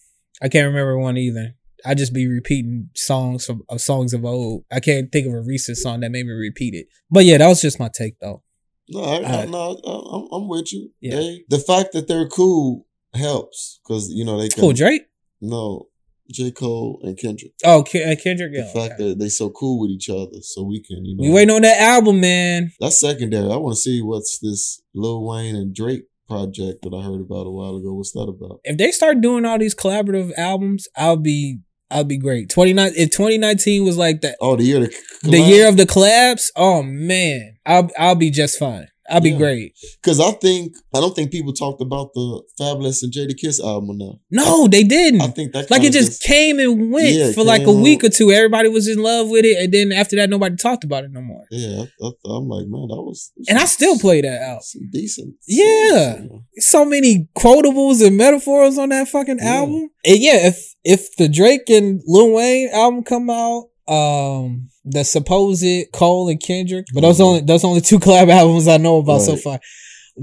I 0.42 0.50
can't 0.50 0.68
remember 0.68 0.98
one 0.98 1.18
either. 1.18 1.56
I 1.86 1.94
just 1.94 2.14
be 2.14 2.28
repeating 2.28 2.90
songs 2.96 3.46
from 3.46 3.64
of 3.70 3.82
songs 3.82 4.14
of 4.14 4.26
old. 4.26 4.66
I 4.72 4.80
can't 4.80 5.12
think 5.12 5.28
of 5.28 5.34
a 5.34 5.42
recent 5.42 5.78
song 5.78 6.00
that 6.02 6.12
made 6.12 6.26
me 6.26 6.34
repeat 6.34 6.74
it. 6.74 6.88
But 7.10 7.26
yeah, 7.26 7.38
that 7.38 7.48
was 7.48 7.62
just 7.62 7.80
my 7.80 7.90
take 7.94 8.20
though. 8.20 8.44
No, 8.90 9.02
I, 9.02 9.06
I, 9.06 9.16
Alright. 9.16 9.50
no, 9.50 9.78
I, 9.86 10.16
I'm, 10.16 10.28
I'm 10.32 10.48
with 10.48 10.74
you. 10.74 10.92
Yeah. 11.02 11.16
Hey, 11.16 11.44
the 11.50 11.60
fact 11.60 11.92
that 11.94 12.08
they're 12.08 12.28
cool 12.28 12.86
helps 13.14 13.80
because 13.84 14.10
you 14.10 14.26
know 14.26 14.40
they 14.40 14.50
can. 14.50 14.62
Cool, 14.62 14.74
Drake. 14.74 15.04
No, 15.42 15.88
J 16.32 16.52
Cole 16.52 17.00
and 17.04 17.18
Kendrick. 17.18 17.52
Oh, 17.64 17.84
Ke- 17.84 18.20
Kendrick. 18.22 18.54
The 18.54 18.60
Yeah, 18.60 18.74
fact 18.74 19.00
okay. 19.00 19.10
that 19.10 19.20
they 19.20 19.30
so 19.30 19.50
cool 19.50 19.80
with 19.80 19.90
each 19.92 20.10
other, 20.10 20.42
so 20.42 20.64
we 20.64 20.82
can, 20.82 21.06
you 21.06 21.16
know, 21.16 21.24
We 21.24 21.34
waiting 21.34 21.56
on 21.56 21.62
that 21.64 21.80
album, 21.82 22.20
man. 22.22 22.72
That's 22.80 23.00
secondary. 23.00 23.52
I 23.52 23.58
want 23.58 23.76
to 23.76 23.82
see 23.82 24.02
what's 24.02 24.40
this 24.40 24.82
Lil 24.94 25.26
Wayne 25.26 25.56
and 25.56 25.74
Drake 25.74 26.04
project 26.28 26.82
that 26.84 26.94
I 26.94 27.02
heard 27.04 27.22
about 27.22 27.48
a 27.48 27.52
while 27.52 27.76
ago. 27.78 27.94
What's 27.94 28.12
that 28.12 28.28
about? 28.28 28.60
If 28.64 28.78
they 28.78 28.92
start 28.92 29.22
doing 29.22 29.46
all 29.46 29.58
these 29.58 29.76
collaborative 29.76 30.32
albums, 30.38 30.88
I'll 30.98 31.16
be 31.18 31.60
I'll 31.90 32.04
be 32.04 32.18
great. 32.18 32.50
Twenty 32.50 32.74
nine. 32.74 32.92
If 32.98 33.12
twenty 33.12 33.38
nineteen 33.38 33.86
was 33.86 33.96
like 33.98 34.20
that, 34.22 34.36
Oh, 34.42 34.58
the 34.58 34.64
year 34.64 34.80
the, 34.82 34.94
the 35.24 35.40
year 35.40 35.70
of 35.70 35.78
the 35.78 35.86
collabs. 35.86 36.52
Oh 36.58 36.84
man, 36.84 37.58
I'll 37.66 37.90
I'll 37.98 38.16
be 38.16 38.30
just 38.30 38.60
fine. 38.60 38.88
I'll 39.10 39.22
be 39.22 39.30
Yeah. 39.32 39.38
great. 39.38 39.74
because 40.02 40.20
I 40.20 40.32
think 40.32 40.76
I 40.94 41.00
don't 41.00 41.16
think 41.16 41.32
people 41.32 41.54
talked 41.54 41.82
about 41.82 42.14
the 42.14 42.44
Fabolous 42.60 43.04
and 43.04 43.14
Jadakiss 43.14 43.60
album 43.64 43.92
enough. 44.02 44.16
No, 44.32 44.68
they 44.68 44.84
didn't. 44.84 45.22
I 45.22 45.28
think 45.28 45.54
that 45.54 45.72
like 45.72 45.82
it 45.82 45.94
kinda 45.94 46.00
just 46.00 46.22
came 46.24 46.60
and 46.60 46.92
went 46.92 47.14
Yeah, 47.16 47.32
for 47.32 47.44
like 47.44 47.62
a 47.62 47.66
came 47.66 47.82
week 47.82 48.04
or 48.04 48.10
two. 48.10 48.32
Everybody 48.32 48.70
was 48.70 48.88
in 48.88 48.98
love 49.02 49.30
with 49.30 49.46
it, 49.46 49.58
and 49.64 49.74
then 49.74 49.92
after 49.92 50.16
that, 50.18 50.30
nobody 50.30 50.56
talked 50.58 50.84
about 50.84 51.04
it 51.06 51.12
no 51.12 51.22
more. 51.22 51.44
yeah. 51.52 51.84
I, 52.04 52.08
I'm 52.30 52.48
like, 52.50 52.68
man, 52.68 52.88
that 52.90 53.02
was 53.02 53.32
And 53.48 53.58
I 53.58 53.66
still 53.66 53.98
play 53.98 54.22
that 54.22 54.42
out. 54.42 54.64
some 54.64 54.90
decent. 54.92 55.36
Yeah. 55.48 56.18
songs. 56.18 56.42
So 56.60 56.84
many 56.86 57.28
quotables 57.38 58.06
and 58.06 58.18
metaphors 58.18 58.78
on 58.78 58.90
that 58.90 59.08
fucking 59.08 59.38
Yeah. 59.42 59.56
album. 59.56 59.90
And 60.06 60.18
yeah, 60.18 60.48
if 60.48 60.74
if 60.84 61.16
the 61.18 61.28
Drake 61.30 61.70
and 61.70 62.02
Lil 62.06 62.32
Wayne 62.34 62.70
album 62.74 63.04
come 63.04 63.30
out, 63.30 63.66
um, 63.88 64.70
the 64.90 65.04
supposed 65.04 65.66
Cole 65.94 66.30
and 66.30 66.40
Kendrick, 66.42 66.86
but 66.94 67.02
those 67.02 67.18
Mhm. 67.18 67.24
only 67.26 67.42
those 67.42 67.64
only 67.64 67.82
two 67.82 68.00
collab 68.06 68.30
albums 68.30 68.68
I 68.68 68.78
know 68.78 68.98
about 68.98 69.22
so 69.22 69.36
far. 69.36 69.60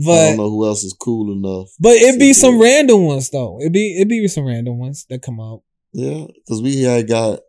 But 0.04 0.12
I 0.12 0.28
don't 0.30 0.38
know 0.38 0.50
who 0.50 0.66
else 0.66 0.82
is 0.82 0.92
cool 0.98 1.32
enough. 1.32 1.68
but 1.78 1.92
it'd 1.92 2.18
be 2.18 2.32
some 2.32 2.56
do 2.56 2.62
random 2.62 3.04
ones 3.04 3.30
though. 3.30 3.58
It'd 3.60 3.72
be 3.72 3.94
it'd 3.96 4.08
be 4.08 4.26
some 4.28 4.44
random 4.46 4.78
ones 4.78 5.06
that 5.08 5.22
come 5.22 5.38
out. 5.40 5.62
Yeah, 5.92 6.26
because 6.34 6.60
we 6.62 6.82
had 6.82 7.06
got 7.06 7.40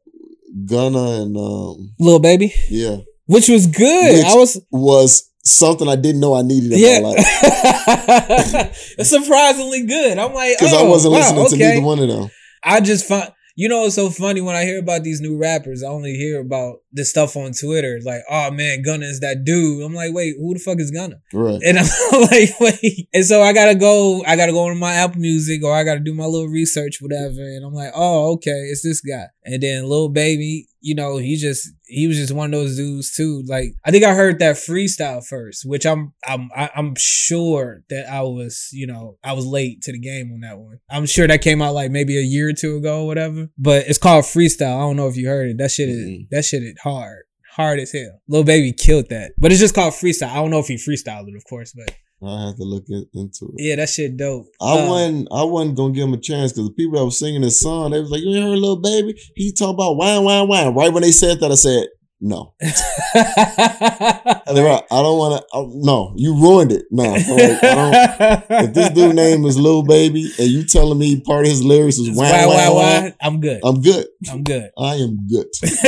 Gunna 0.66 1.22
and 1.24 1.36
um, 1.36 1.94
Lil 2.00 2.20
Baby, 2.20 2.54
yeah, 2.70 2.98
which 3.26 3.50
was 3.50 3.66
good. 3.68 4.14
Which- 4.18 4.26
I 4.26 4.36
was 4.36 4.62
was 4.72 5.32
something 5.44 5.88
I 5.88 5.96
didn't 5.96 6.22
know 6.22 6.34
I 6.36 6.42
needed 6.44 6.72
in 6.74 6.80
yeah, 6.80 7.00
my 7.02 7.10
life 7.10 7.26
it's 8.98 9.10
surprisingly 9.10 9.86
good. 9.86 10.18
I'm 10.18 10.34
like, 10.34 10.58
because 10.58 10.74
oh, 10.74 10.86
I 10.86 10.90
wasn't 10.90 11.14
wow, 11.14 11.20
listening 11.20 11.48
to 11.48 11.56
okay. 11.56 11.76
neither 11.76 11.86
one 11.86 12.00
of 12.00 12.08
them. 12.08 12.30
I 12.64 12.82
just 12.82 13.06
find 13.06 13.32
You 13.56 13.70
know, 13.70 13.86
it's 13.86 13.96
so 13.96 14.10
funny 14.10 14.42
when 14.42 14.56
I 14.56 14.64
hear 14.66 14.80
about 14.80 15.04
these 15.04 15.22
new 15.22 15.38
rappers. 15.38 15.84
I 15.84 15.88
only 15.88 16.14
hear 16.16 16.40
about 16.42 16.78
this 16.96 17.10
stuff 17.10 17.36
on 17.36 17.52
Twitter, 17.52 18.00
like, 18.04 18.24
"Oh 18.30 18.50
man, 18.52 18.82
Gunna 18.82 19.06
is 19.06 19.20
that 19.20 19.44
dude." 19.44 19.84
I'm 19.84 19.94
like, 19.94 20.14
wait, 20.14 20.36
who 20.40 20.54
the 20.54 20.60
fuck 20.60 20.80
is 20.80 20.92
Gunna? 20.92 21.18
Right. 21.34 21.62
And 21.64 21.78
I'm 21.78 21.86
like, 22.22 22.60
wait. 22.60 23.08
And 23.14 23.26
so 23.26 23.42
I 23.42 23.54
gotta 23.54 23.76
go, 23.76 24.24
I 24.26 24.36
gotta 24.36 24.52
go 24.52 24.68
on 24.68 24.80
my 24.80 24.94
Apple 24.94 25.20
Music 25.22 25.64
or 25.64 25.74
I 25.74 25.84
gotta 25.84 26.00
do 26.00 26.14
my 26.14 26.26
little 26.26 26.48
research, 26.48 26.98
whatever. 27.02 27.42
And 27.42 27.66
I'm 27.66 27.74
like, 27.74 27.92
oh, 27.96 28.34
okay, 28.34 28.52
it's 28.52 28.82
this 28.82 29.02
guy. 29.02 29.28
And 29.44 29.62
then 29.62 29.84
little 29.84 30.10
Baby, 30.10 30.68
you 30.82 30.96
know, 30.96 31.18
he 31.18 31.36
just, 31.36 31.70
he 31.86 32.08
was 32.08 32.18
just 32.18 32.34
one 32.34 32.54
of 32.54 32.60
those 32.60 32.78
dudes 32.78 33.14
too. 33.14 33.44
Like, 33.48 33.74
I 33.84 33.92
think 33.92 34.04
I 34.04 34.14
heard 34.14 34.40
that 34.40 34.56
freestyle 34.56 35.26
first, 35.26 35.64
which 35.66 35.86
I'm, 35.86 36.14
I'm, 36.26 36.50
I'm 36.56 36.94
sure 36.98 37.84
that 37.90 38.10
I 38.10 38.22
was, 38.22 38.70
you 38.72 38.88
know, 38.88 39.18
I 39.24 39.34
was 39.34 39.46
late 39.46 39.82
to 39.84 39.92
the 39.92 40.00
game 40.00 40.32
on 40.34 40.42
that 40.42 40.58
one. 40.58 40.80
I'm 40.90 41.06
sure 41.06 41.28
that 41.28 41.42
came 41.42 41.62
out 41.62 41.74
like 41.74 41.92
maybe 41.92 42.18
a 42.18 42.22
year 42.22 42.50
or 42.50 42.54
two 42.54 42.78
ago 42.78 43.04
or 43.04 43.08
whatever. 43.08 43.50
But 43.58 43.88
it's 43.88 43.98
called 44.00 44.26
freestyle. 44.26 44.78
I 44.78 44.82
don't 44.82 44.96
know 44.96 45.08
if 45.08 45.18
you 45.18 45.28
heard 45.28 45.50
it. 45.50 45.58
That 45.58 45.72
shit 45.72 45.90
is, 45.90 46.06
Mm-mm. 46.06 46.30
that 46.32 46.46
shit 46.46 46.64
is 46.64 46.76
hard. 46.86 47.24
Hard 47.56 47.80
as 47.80 47.92
hell. 47.92 48.22
Lil 48.28 48.44
Baby 48.44 48.72
killed 48.74 49.10
that. 49.10 49.32
But 49.38 49.52
it's 49.52 49.62
just 49.62 49.74
called 49.76 49.94
freestyle. 49.94 50.30
I 50.30 50.36
don't 50.36 50.52
know 50.52 50.60
if 50.60 50.68
he 50.68 50.76
freestyled 50.76 51.28
it, 51.28 51.36
of 51.36 51.44
course, 51.50 51.74
but 51.74 51.90
I 52.26 52.48
have 52.48 52.56
to 52.58 52.64
look 52.64 52.84
in- 52.90 53.08
into 53.14 53.46
it. 53.56 53.64
yeah, 53.64 53.76
that 53.78 53.90
shit 53.90 54.18
dope. 54.18 54.48
I 54.62 54.80
Uh, 54.80 54.90
wasn't. 54.90 55.28
I 55.32 55.44
wasn't 55.44 55.76
gonna 55.78 55.94
give 55.94 56.04
him 56.08 56.14
a 56.14 56.18
chance 56.20 56.52
because 56.54 56.68
the 56.70 56.74
people 56.74 56.98
that 56.98 57.06
was 57.06 57.20
singing 57.20 57.42
this 57.42 57.60
song, 57.60 57.92
they 57.92 58.00
was 58.00 58.10
like, 58.10 58.22
"You 58.22 58.36
ain't 58.36 58.44
heard 58.46 58.58
little 58.60 58.82
baby? 58.82 59.16
He 59.36 59.52
talk 59.52 59.74
about 59.74 59.96
wine, 59.98 60.24
wine, 60.24 60.48
wine." 60.48 60.74
Right 60.74 60.92
when 60.94 61.04
they 61.04 61.12
said 61.12 61.40
that, 61.42 61.52
I 61.52 61.56
said, 61.56 61.88
"No." 62.26 62.54
I 62.62 64.52
don't 64.90 65.18
want 65.18 65.44
to. 65.52 65.70
No, 65.86 66.14
you 66.16 66.34
ruined 66.34 66.72
it. 66.72 66.86
No, 66.92 67.04
like, 67.04 67.64
I 67.64 68.44
don't. 68.50 68.66
If 68.66 68.74
this 68.74 68.90
dude 68.90 69.16
name 69.16 69.46
is 69.46 69.58
Lil 69.58 69.84
Baby 69.84 70.32
and 70.40 70.48
you 70.48 70.64
telling 70.66 70.98
me 70.98 71.20
part 71.22 71.46
of 71.46 71.52
his 71.52 71.64
lyrics 71.64 71.98
is 71.98 72.16
why, 72.16 72.46
wine, 72.46 72.48
why, 72.48 72.70
why? 72.70 73.14
I'm 73.22 73.40
good. 73.40 73.62
I'm 73.64 73.82
good. 73.82 74.08
I'm 74.30 74.44
good. 74.44 74.70
I 74.78 74.96
am 74.96 75.28
good. 75.28 75.48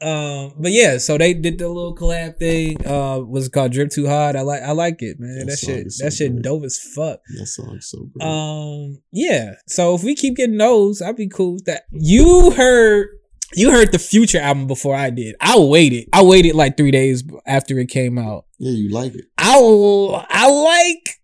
um, 0.00 0.52
but 0.58 0.70
yeah, 0.72 0.98
so 0.98 1.18
they 1.18 1.34
did 1.34 1.58
the 1.58 1.68
little 1.68 1.94
collab 1.94 2.38
thing. 2.38 2.86
Uh, 2.86 3.18
was 3.20 3.46
it 3.46 3.52
called 3.52 3.72
Drip 3.72 3.90
Too 3.90 4.06
Hard. 4.06 4.36
I 4.36 4.42
like, 4.42 4.62
I 4.62 4.72
like 4.72 5.02
it, 5.02 5.18
man. 5.18 5.38
That 5.40 5.46
That, 5.46 5.58
shit, 5.58 5.92
so 5.92 6.04
that 6.04 6.12
shit 6.12 6.32
great. 6.32 6.42
dope 6.42 6.64
as 6.64 6.78
fuck. 6.78 7.20
That 7.36 7.46
song's 7.46 7.88
so 7.88 8.08
great. 8.12 8.26
Um, 8.26 9.02
yeah. 9.12 9.54
So 9.66 9.94
if 9.94 10.02
we 10.04 10.14
keep 10.14 10.36
getting 10.36 10.56
those, 10.58 11.02
I'd 11.02 11.16
be 11.16 11.28
cool 11.28 11.54
with 11.54 11.64
that. 11.64 11.84
You 11.92 12.50
heard. 12.52 13.08
You 13.54 13.70
heard 13.70 13.92
the 13.92 13.98
Future 13.98 14.38
album 14.38 14.66
before 14.66 14.94
I 14.94 15.10
did. 15.10 15.34
I 15.40 15.58
waited. 15.58 16.08
I 16.12 16.22
waited 16.22 16.54
like 16.54 16.76
three 16.76 16.90
days 16.90 17.24
after 17.46 17.78
it 17.78 17.88
came 17.88 18.18
out. 18.18 18.44
yeah, 18.58 18.72
you 18.72 18.90
like 18.90 19.14
it. 19.14 19.24
I 19.38 19.56
I 20.28 20.50
like 20.50 21.14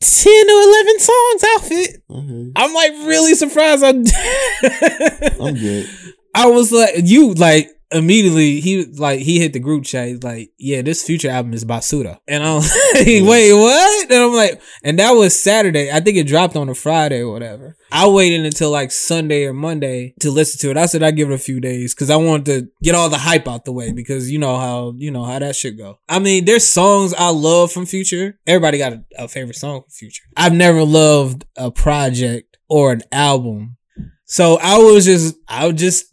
ten 0.00 0.50
or 0.50 0.62
eleven 0.62 0.98
songs 0.98 1.44
off 1.56 1.68
it. 1.70 2.02
You. 2.08 2.52
I'm 2.56 2.74
like 2.74 2.92
really 3.06 3.34
surprised. 3.34 3.82
I 3.84 3.90
I'm 5.46 5.54
good. 5.54 5.88
I 6.34 6.46
was 6.46 6.70
like, 6.70 6.94
you 7.04 7.32
like 7.34 7.68
immediately. 7.92 8.60
He 8.60 8.84
like 8.84 9.20
he 9.20 9.38
hit 9.38 9.52
the 9.52 9.58
group 9.58 9.84
chat. 9.84 10.08
He's 10.08 10.22
like, 10.22 10.52
yeah, 10.58 10.82
this 10.82 11.02
future 11.02 11.30
album 11.30 11.52
is 11.52 11.64
Basuda, 11.64 12.18
and 12.26 12.44
I'm 12.44 12.56
like, 12.94 13.06
wait, 13.06 13.52
what? 13.52 14.10
And 14.10 14.22
I'm 14.22 14.32
like, 14.32 14.60
and 14.82 14.98
that 14.98 15.12
was 15.12 15.40
Saturday. 15.40 15.90
I 15.90 16.00
think 16.00 16.16
it 16.16 16.26
dropped 16.26 16.56
on 16.56 16.68
a 16.68 16.74
Friday 16.74 17.20
or 17.20 17.32
whatever. 17.32 17.76
I 17.92 18.08
waited 18.08 18.44
until 18.44 18.70
like 18.70 18.92
Sunday 18.92 19.44
or 19.44 19.52
Monday 19.52 20.14
to 20.20 20.30
listen 20.30 20.60
to 20.60 20.70
it. 20.70 20.76
I 20.76 20.86
said 20.86 21.02
I'd 21.02 21.16
give 21.16 21.30
it 21.30 21.34
a 21.34 21.38
few 21.38 21.60
days 21.60 21.94
because 21.94 22.10
I 22.10 22.16
wanted 22.16 22.46
to 22.46 22.68
get 22.82 22.94
all 22.94 23.08
the 23.08 23.18
hype 23.18 23.48
out 23.48 23.64
the 23.64 23.72
way 23.72 23.92
because 23.92 24.30
you 24.30 24.38
know 24.38 24.56
how 24.56 24.94
you 24.96 25.10
know 25.10 25.24
how 25.24 25.38
that 25.38 25.56
should 25.56 25.76
go. 25.76 25.98
I 26.08 26.18
mean, 26.18 26.44
there's 26.44 26.68
songs 26.68 27.14
I 27.14 27.30
love 27.30 27.72
from 27.72 27.86
Future. 27.86 28.38
Everybody 28.46 28.78
got 28.78 28.92
a, 28.92 29.04
a 29.18 29.28
favorite 29.28 29.56
song 29.56 29.82
from 29.82 29.90
Future. 29.90 30.24
I've 30.36 30.52
never 30.52 30.84
loved 30.84 31.44
a 31.56 31.70
project 31.70 32.58
or 32.68 32.92
an 32.92 33.02
album. 33.12 33.76
So 34.24 34.58
I 34.62 34.78
was 34.78 35.04
just 35.06 35.34
I 35.48 35.70
just 35.72 36.06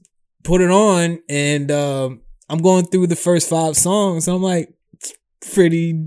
put 0.48 0.62
it 0.62 0.72
on 0.72 1.20
and 1.30 1.70
um 1.72 2.22
I'm 2.50 2.60
going 2.60 2.86
through 2.86 3.08
the 3.08 3.16
first 3.18 3.50
five 3.50 3.76
songs 3.76 4.28
and 4.28 4.36
I'm 4.36 4.42
like 4.44 4.74
it's 4.94 5.14
pretty 5.54 6.02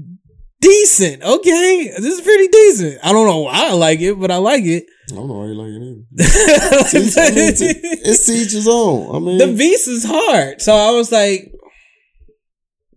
decent. 0.60 1.22
Okay. 1.22 1.92
This 1.98 2.18
is 2.18 2.20
pretty 2.22 2.48
decent. 2.48 2.98
I 3.04 3.12
don't 3.12 3.26
know 3.26 3.40
why 3.40 3.68
I 3.68 3.72
like 3.72 4.00
it, 4.00 4.18
but 4.18 4.30
I 4.30 4.36
like 4.36 4.64
it. 4.64 4.84
I 5.12 5.14
don't 5.14 5.28
know 5.28 5.34
why 5.34 5.46
you 5.46 5.54
like 5.54 5.68
it 5.68 5.82
either. 5.82 6.88
Teach- 6.90 7.18
I 7.18 7.30
mean, 7.34 7.54
t- 7.54 7.88
it's 8.10 8.28
each 8.28 8.52
his 8.52 8.68
own. 8.68 9.14
I 9.14 9.18
mean, 9.18 9.38
the 9.38 9.46
beast 9.56 9.88
is 9.88 10.04
hard. 10.06 10.60
So 10.62 10.74
I 10.74 10.90
was 10.92 11.10
like, 11.12 11.52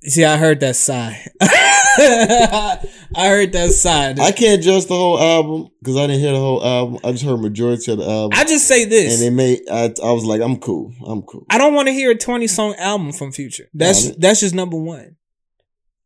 see, 0.05 0.23
I 0.25 0.37
heard 0.37 0.59
that 0.61 0.75
sigh. 0.75 1.25
I 1.41 2.79
heard 3.15 3.51
that 3.53 3.71
sigh. 3.71 4.15
I 4.19 4.31
can't 4.31 4.61
judge 4.61 4.85
the 4.85 4.95
whole 4.95 5.19
album 5.19 5.69
because 5.81 5.97
I 5.97 6.07
didn't 6.07 6.21
hear 6.21 6.31
the 6.31 6.39
whole 6.39 6.63
album. 6.65 6.99
I 7.03 7.11
just 7.11 7.23
heard 7.23 7.39
majority 7.39 7.91
of 7.91 7.99
the 7.99 8.09
album, 8.09 8.37
I 8.39 8.43
just 8.45 8.67
say 8.67 8.85
this. 8.85 9.13
and 9.13 9.21
they 9.21 9.29
made. 9.35 9.61
I, 9.71 9.93
I 10.03 10.11
was 10.11 10.25
like, 10.25 10.41
I'm 10.41 10.57
cool. 10.57 10.93
I'm 11.05 11.21
cool. 11.23 11.45
I 11.49 11.57
don't 11.57 11.73
want 11.73 11.87
to 11.87 11.93
hear 11.93 12.11
a 12.11 12.15
20 12.15 12.47
song 12.47 12.75
album 12.77 13.11
from 13.11 13.31
Future. 13.31 13.69
That's 13.73 14.03
Got 14.07 14.11
it. 14.15 14.21
that's 14.21 14.39
just 14.39 14.55
number 14.55 14.77
one. 14.77 15.17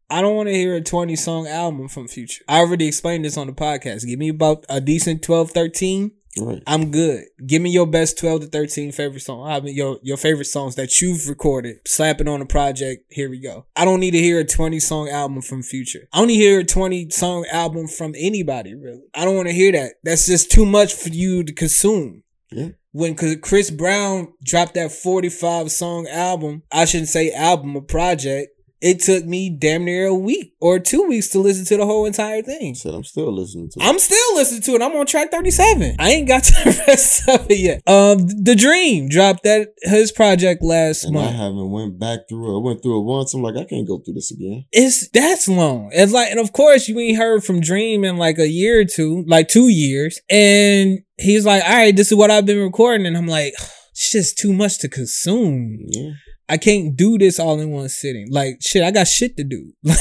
I 0.10 0.22
don't 0.22 0.36
want 0.36 0.48
to 0.48 0.54
hear 0.56 0.76
a 0.76 0.82
20 0.82 1.16
song 1.18 1.48
album 1.48 1.88
from 1.90 2.08
Future. 2.08 2.44
I 2.48 2.60
already 2.60 2.88
explained 2.88 3.26
this 3.26 3.38
on 3.38 3.48
the 3.48 3.54
podcast. 3.54 4.06
Give 4.06 4.18
me 4.20 4.30
about 4.30 4.66
a 4.70 4.80
decent 4.80 5.22
12, 5.22 5.52
13. 5.52 6.12
Right. 6.40 6.62
I'm 6.68 6.92
good. 6.92 7.26
Give 7.46 7.62
me 7.62 7.70
your 7.72 7.88
best 7.88 8.18
12 8.20 8.42
to 8.42 8.48
13 8.48 8.92
favorite 8.92 9.22
song. 9.22 9.48
I 9.48 9.60
mean, 9.60 9.76
your, 9.76 9.98
your 10.04 10.18
favorite 10.18 10.46
songs 10.46 10.76
that 10.76 11.02
you've 11.02 11.28
recorded. 11.28 11.78
Slap 11.88 12.22
it 12.22 12.28
on 12.28 12.42
a 12.42 12.46
project. 12.46 13.06
Here 13.10 13.30
we 13.30 13.40
go. 13.40 13.66
I 13.76 13.86
don't 13.86 14.00
need 14.00 14.12
to 14.12 14.20
hear 14.20 14.40
a 14.40 14.46
20 14.46 14.80
song 14.80 15.10
album 15.10 15.42
from 15.42 15.64
Future. 15.64 16.08
I 16.14 16.22
only 16.22 16.36
hear 16.36 16.60
a 16.60 16.64
20 16.66 17.10
song 17.10 17.46
album 17.52 17.88
from 17.88 18.14
anybody, 18.18 18.76
really. 18.76 19.04
I 19.14 19.26
don't 19.26 19.36
want 19.36 19.48
to 19.48 19.54
hear 19.54 19.72
that. 19.72 19.94
That's 20.04 20.26
just 20.28 20.52
too 20.52 20.66
much 20.66 20.94
for 20.94 21.10
you 21.10 21.44
to 21.44 21.54
consume 21.54 22.24
Yeah. 22.52 22.70
when 22.92 23.16
Chris 23.16 23.70
Brown 23.72 24.34
dropped 24.44 24.74
that 24.76 24.92
45 24.92 25.72
song 25.72 26.08
album, 26.08 26.64
I 26.72 26.86
shouldn't 26.86 27.10
say 27.10 27.32
album, 27.32 27.76
a 27.76 27.82
project, 27.82 28.50
it 28.82 29.00
took 29.02 29.26
me 29.26 29.50
damn 29.50 29.86
near 29.86 30.06
a 30.08 30.14
week 30.14 30.54
or 30.62 30.80
two 30.80 31.04
weeks 31.08 31.30
to 31.30 31.40
listen 31.40 31.66
to 31.66 31.78
the 31.78 31.86
whole 31.86 32.06
entire 32.06 32.42
thing. 32.42 32.76
Said 32.76 32.94
I'm 32.94 33.04
still 33.04 33.32
listening 33.32 33.70
to. 33.72 33.80
it. 33.80 33.84
I'm 33.84 33.98
still 34.00 34.36
listening 34.36 34.62
to 34.64 34.72
it. 34.76 34.82
I'm 34.82 34.96
on 34.96 35.06
track 35.06 35.32
37. 35.32 35.96
I 36.00 36.10
ain't 36.12 36.28
got 36.28 36.44
to 36.44 36.52
the 36.54 36.84
rest 36.88 37.28
of 37.28 37.48
it 37.50 37.58
yet. 37.60 37.82
Um, 37.88 38.28
The 38.28 38.56
Dream 38.56 39.10
dropped 39.10 39.44
that 39.44 39.70
his 39.82 40.12
project 40.12 40.62
last 40.64 41.04
and 41.06 41.18
I 41.18 41.24
haven't 41.32 41.72
went 41.72 42.00
back 42.00 42.20
through 42.30 42.54
it. 42.56 42.60
I 42.60 42.64
went 42.64 42.84
through 42.84 43.00
it 43.00 43.04
once. 43.04 43.34
I'm 43.34 43.42
like, 43.42 43.56
I 43.58 43.64
can't 43.66 43.88
go 43.88 43.98
through 44.00 44.14
this 44.14 44.32
again. 44.32 44.66
It's 44.72 45.10
that's 45.10 45.48
long. 45.48 45.90
It's 45.94 46.12
like, 46.14 46.30
and 46.30 46.40
of 46.40 46.54
course, 46.54 46.88
you 46.88 47.00
ain't 47.00 47.18
heard 47.18 47.44
from 47.44 47.60
Dream 47.62 48.04
in 48.04 48.18
like 48.18 48.38
a 48.38 48.48
year 48.48 48.82
or 48.82 48.86
two, 48.86 49.24
like 49.28 49.48
two 49.48 49.70
years. 49.70 50.20
And 50.30 51.00
he's 51.18 51.46
like, 51.46 51.64
all 51.64 51.76
right, 51.76 51.96
this 51.96 52.12
is 52.12 52.18
what 52.18 52.30
I've 52.32 52.46
been 52.46 52.60
recording. 52.64 53.08
And 53.08 53.18
I'm 53.18 53.28
like, 53.28 53.54
it's 53.92 54.12
just 54.12 54.38
too 54.38 54.54
much 54.54 54.78
to 54.80 54.88
consume. 54.90 55.80
Yeah. 55.90 56.12
I 56.50 56.58
can't 56.58 56.96
do 56.96 57.18
this 57.18 57.40
all 57.40 57.60
in 57.60 57.72
one 57.72 57.90
sitting. 57.90 58.32
Like, 58.32 58.58
shit, 58.62 58.84
I 58.84 58.92
got 58.92 59.08
shit 59.08 59.38
to 59.38 59.44
do. 59.44 59.74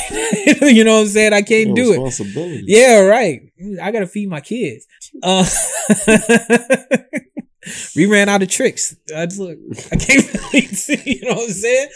You 0.60 0.84
know 0.84 0.96
what 0.96 1.02
I'm 1.02 1.06
saying? 1.08 1.32
I 1.32 1.42
can't 1.42 1.76
Your 1.76 1.76
do 1.76 1.92
it. 1.92 1.96
Yeah, 2.66 3.00
right. 3.00 3.42
I 3.82 3.90
gotta 3.90 4.06
feed 4.06 4.28
my 4.28 4.40
kids. 4.40 4.86
Uh, 5.22 5.44
we 7.94 8.06
ran 8.06 8.28
out 8.28 8.42
of 8.42 8.48
tricks. 8.48 8.96
I 9.14 9.26
just, 9.26 9.40
look, 9.40 9.58
I 9.92 9.96
can't 9.96 10.34
really 10.52 10.66
see. 10.66 11.00
You 11.04 11.28
know 11.28 11.34
what 11.34 11.44
I'm 11.44 11.50
saying? 11.50 11.88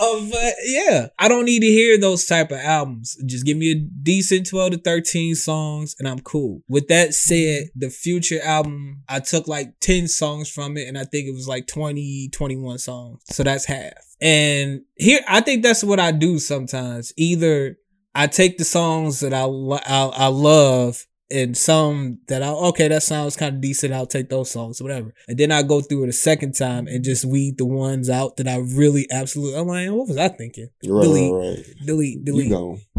Uh, 0.00 0.20
but 0.30 0.54
yeah, 0.64 1.06
I 1.18 1.28
don't 1.28 1.44
need 1.44 1.60
to 1.60 1.66
hear 1.66 1.98
those 1.98 2.26
type 2.26 2.50
of 2.50 2.58
albums. 2.58 3.16
Just 3.26 3.46
give 3.46 3.56
me 3.56 3.72
a 3.72 3.74
decent 3.74 4.48
12 4.48 4.72
to 4.72 4.78
13 4.78 5.34
songs, 5.34 5.94
and 5.98 6.08
I'm 6.08 6.20
cool. 6.20 6.62
With 6.68 6.88
that 6.88 7.14
said, 7.14 7.68
the 7.74 7.90
future 7.90 8.40
album, 8.42 9.02
I 9.08 9.20
took 9.20 9.48
like 9.48 9.78
10 9.80 10.08
songs 10.08 10.48
from 10.48 10.76
it, 10.76 10.88
and 10.88 10.98
I 10.98 11.04
think 11.04 11.26
it 11.26 11.34
was 11.34 11.48
like 11.48 11.66
20, 11.66 12.30
21 12.32 12.78
songs. 12.78 13.22
So 13.30 13.42
that's 13.42 13.64
half. 13.64 13.92
And 14.20 14.82
here, 14.96 15.20
I 15.26 15.40
think 15.40 15.62
that's 15.62 15.82
what 15.82 15.98
I 15.98 16.12
do 16.12 16.38
sometimes. 16.38 17.12
Either 17.16 17.76
I 18.14 18.26
take 18.26 18.58
the 18.58 18.64
songs 18.64 19.20
that 19.20 19.32
I 19.32 19.44
I, 19.44 20.24
I 20.24 20.26
love 20.26 21.06
and 21.30 21.56
some 21.56 22.18
that 22.28 22.42
I 22.42 22.48
okay 22.48 22.88
that 22.88 23.02
sounds 23.02 23.36
kind 23.36 23.56
of 23.56 23.60
decent. 23.60 23.92
I'll 23.92 24.06
take 24.06 24.28
those 24.28 24.50
songs, 24.50 24.82
whatever. 24.82 25.14
And 25.28 25.38
then 25.38 25.52
I 25.52 25.62
go 25.62 25.80
through 25.80 26.04
it 26.04 26.08
a 26.08 26.12
second 26.12 26.54
time 26.54 26.86
and 26.86 27.04
just 27.04 27.24
weed 27.24 27.58
the 27.58 27.66
ones 27.66 28.10
out 28.10 28.36
that 28.38 28.48
I 28.48 28.56
really 28.56 29.06
absolutely. 29.10 29.58
I'm 29.58 29.66
like, 29.66 29.88
what 29.90 30.08
was 30.08 30.16
I 30.16 30.28
thinking? 30.28 30.68
Right, 30.84 31.02
delete, 31.02 31.32
right, 31.32 31.56
right. 31.56 31.86
delete, 31.86 32.18
You 32.18 32.24
delete. 32.24 32.50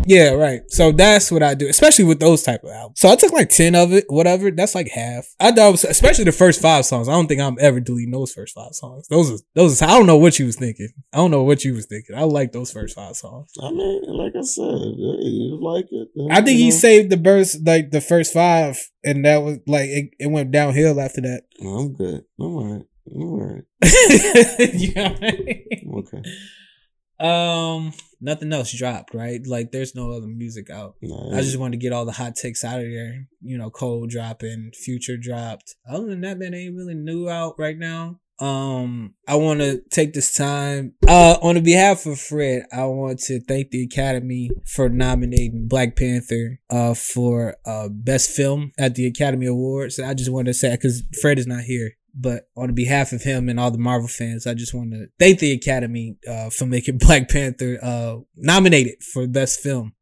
Yeah, 0.05 0.31
right. 0.31 0.61
So 0.69 0.91
that's 0.91 1.31
what 1.31 1.43
I 1.43 1.53
do, 1.53 1.67
especially 1.67 2.05
with 2.05 2.19
those 2.19 2.43
type 2.43 2.63
of 2.63 2.69
albums. 2.71 2.99
So 2.99 3.09
I 3.09 3.15
took 3.15 3.31
like 3.31 3.49
ten 3.49 3.75
of 3.75 3.93
it, 3.93 4.05
whatever. 4.07 4.51
That's 4.51 4.75
like 4.75 4.89
half. 4.89 5.27
I 5.39 5.51
thought, 5.51 5.71
was, 5.71 5.83
especially 5.83 6.25
the 6.25 6.31
first 6.31 6.61
five 6.61 6.85
songs. 6.85 7.07
I 7.07 7.13
don't 7.13 7.27
think 7.27 7.41
I'm 7.41 7.57
ever 7.59 7.79
deleting 7.79 8.11
those 8.11 8.33
first 8.33 8.53
five 8.55 8.73
songs. 8.73 9.07
Those 9.07 9.31
are 9.31 9.43
those. 9.55 9.81
Are, 9.81 9.85
I 9.85 9.97
don't 9.97 10.07
know 10.07 10.17
what 10.17 10.39
you 10.39 10.45
was 10.45 10.55
thinking. 10.55 10.89
I 11.13 11.17
don't 11.17 11.31
know 11.31 11.43
what 11.43 11.63
you 11.63 11.73
was 11.73 11.85
thinking. 11.85 12.15
I 12.15 12.23
like 12.23 12.51
those 12.51 12.71
first 12.71 12.95
five 12.95 13.15
songs. 13.15 13.51
I 13.61 13.71
mean, 13.71 14.01
like 14.07 14.33
I 14.35 14.41
said, 14.41 14.65
hey, 14.65 15.27
you 15.27 15.59
like 15.61 15.87
it. 15.91 16.09
I 16.31 16.41
think 16.41 16.57
you 16.57 16.65
he 16.65 16.71
saved 16.71 17.09
the 17.09 17.17
burst 17.17 17.65
like 17.65 17.91
the 17.91 18.01
first 18.01 18.33
five, 18.33 18.77
and 19.03 19.25
that 19.25 19.37
was 19.37 19.59
like 19.67 19.89
it, 19.89 20.11
it 20.19 20.27
went 20.27 20.51
downhill 20.51 20.99
after 20.99 21.21
that. 21.21 21.43
I'm 21.61 21.93
good. 21.93 22.23
I'm 22.39 22.45
all 22.45 22.73
right. 22.73 22.85
I'm 23.13 23.21
all 23.21 23.55
right. 23.55 23.63
you 24.73 24.93
know 24.93 25.15
mean? 25.19 25.65
I'm 25.83 25.95
okay. 25.99 26.21
Um, 27.19 27.93
nothing 28.21 28.53
else 28.53 28.71
dropped, 28.71 29.13
right? 29.13 29.45
Like 29.45 29.71
there's 29.71 29.95
no 29.95 30.11
other 30.11 30.27
music 30.27 30.69
out. 30.69 30.95
Nah, 31.01 31.37
I 31.37 31.41
just 31.41 31.57
wanted 31.57 31.79
to 31.79 31.83
get 31.83 31.93
all 31.93 32.05
the 32.05 32.11
hot 32.11 32.35
takes 32.35 32.63
out 32.63 32.79
of 32.79 32.85
there. 32.85 33.27
You 33.41 33.57
know, 33.57 33.69
Cole 33.69 34.07
dropping, 34.07 34.71
Future 34.73 35.17
dropped. 35.17 35.75
Other 35.89 36.07
than 36.07 36.21
that, 36.21 36.37
man, 36.37 36.53
ain't 36.53 36.75
really 36.75 36.95
new 36.95 37.27
out 37.27 37.55
right 37.57 37.77
now. 37.77 38.19
Um, 38.41 39.13
I 39.27 39.35
want 39.35 39.59
to 39.59 39.83
take 39.91 40.13
this 40.13 40.35
time, 40.35 40.95
uh, 41.07 41.37
on 41.43 41.55
the 41.55 41.61
behalf 41.61 42.07
of 42.07 42.19
Fred, 42.19 42.63
I 42.73 42.85
want 42.85 43.19
to 43.19 43.39
thank 43.39 43.69
the 43.69 43.83
Academy 43.83 44.49
for 44.65 44.89
nominating 44.89 45.67
Black 45.67 45.95
Panther, 45.95 46.59
uh, 46.71 46.95
for, 46.95 47.57
uh, 47.67 47.87
best 47.89 48.31
film 48.31 48.71
at 48.79 48.95
the 48.95 49.05
Academy 49.05 49.45
Awards. 49.45 49.99
I 49.99 50.15
just 50.15 50.31
want 50.31 50.47
to 50.47 50.55
say, 50.55 50.75
cause 50.75 51.03
Fred 51.21 51.37
is 51.37 51.45
not 51.45 51.65
here, 51.65 51.91
but 52.13 52.49
on 52.55 52.73
behalf 52.73 53.11
of 53.11 53.23
him 53.23 53.49
and 53.49 53.59
all 53.59 53.71
the 53.71 53.77
Marvel 53.77 54.07
fans, 54.07 54.47
I 54.47 54.53
just 54.53 54.73
want 54.73 54.91
to 54.91 55.07
thank 55.19 55.39
the 55.39 55.51
Academy, 55.51 56.17
uh, 56.27 56.49
for 56.49 56.65
making 56.65 56.97
Black 56.99 57.29
Panther, 57.29 57.79
uh, 57.81 58.17
nominated 58.35 59.03
for 59.03 59.27
best 59.27 59.59
film 59.59 59.93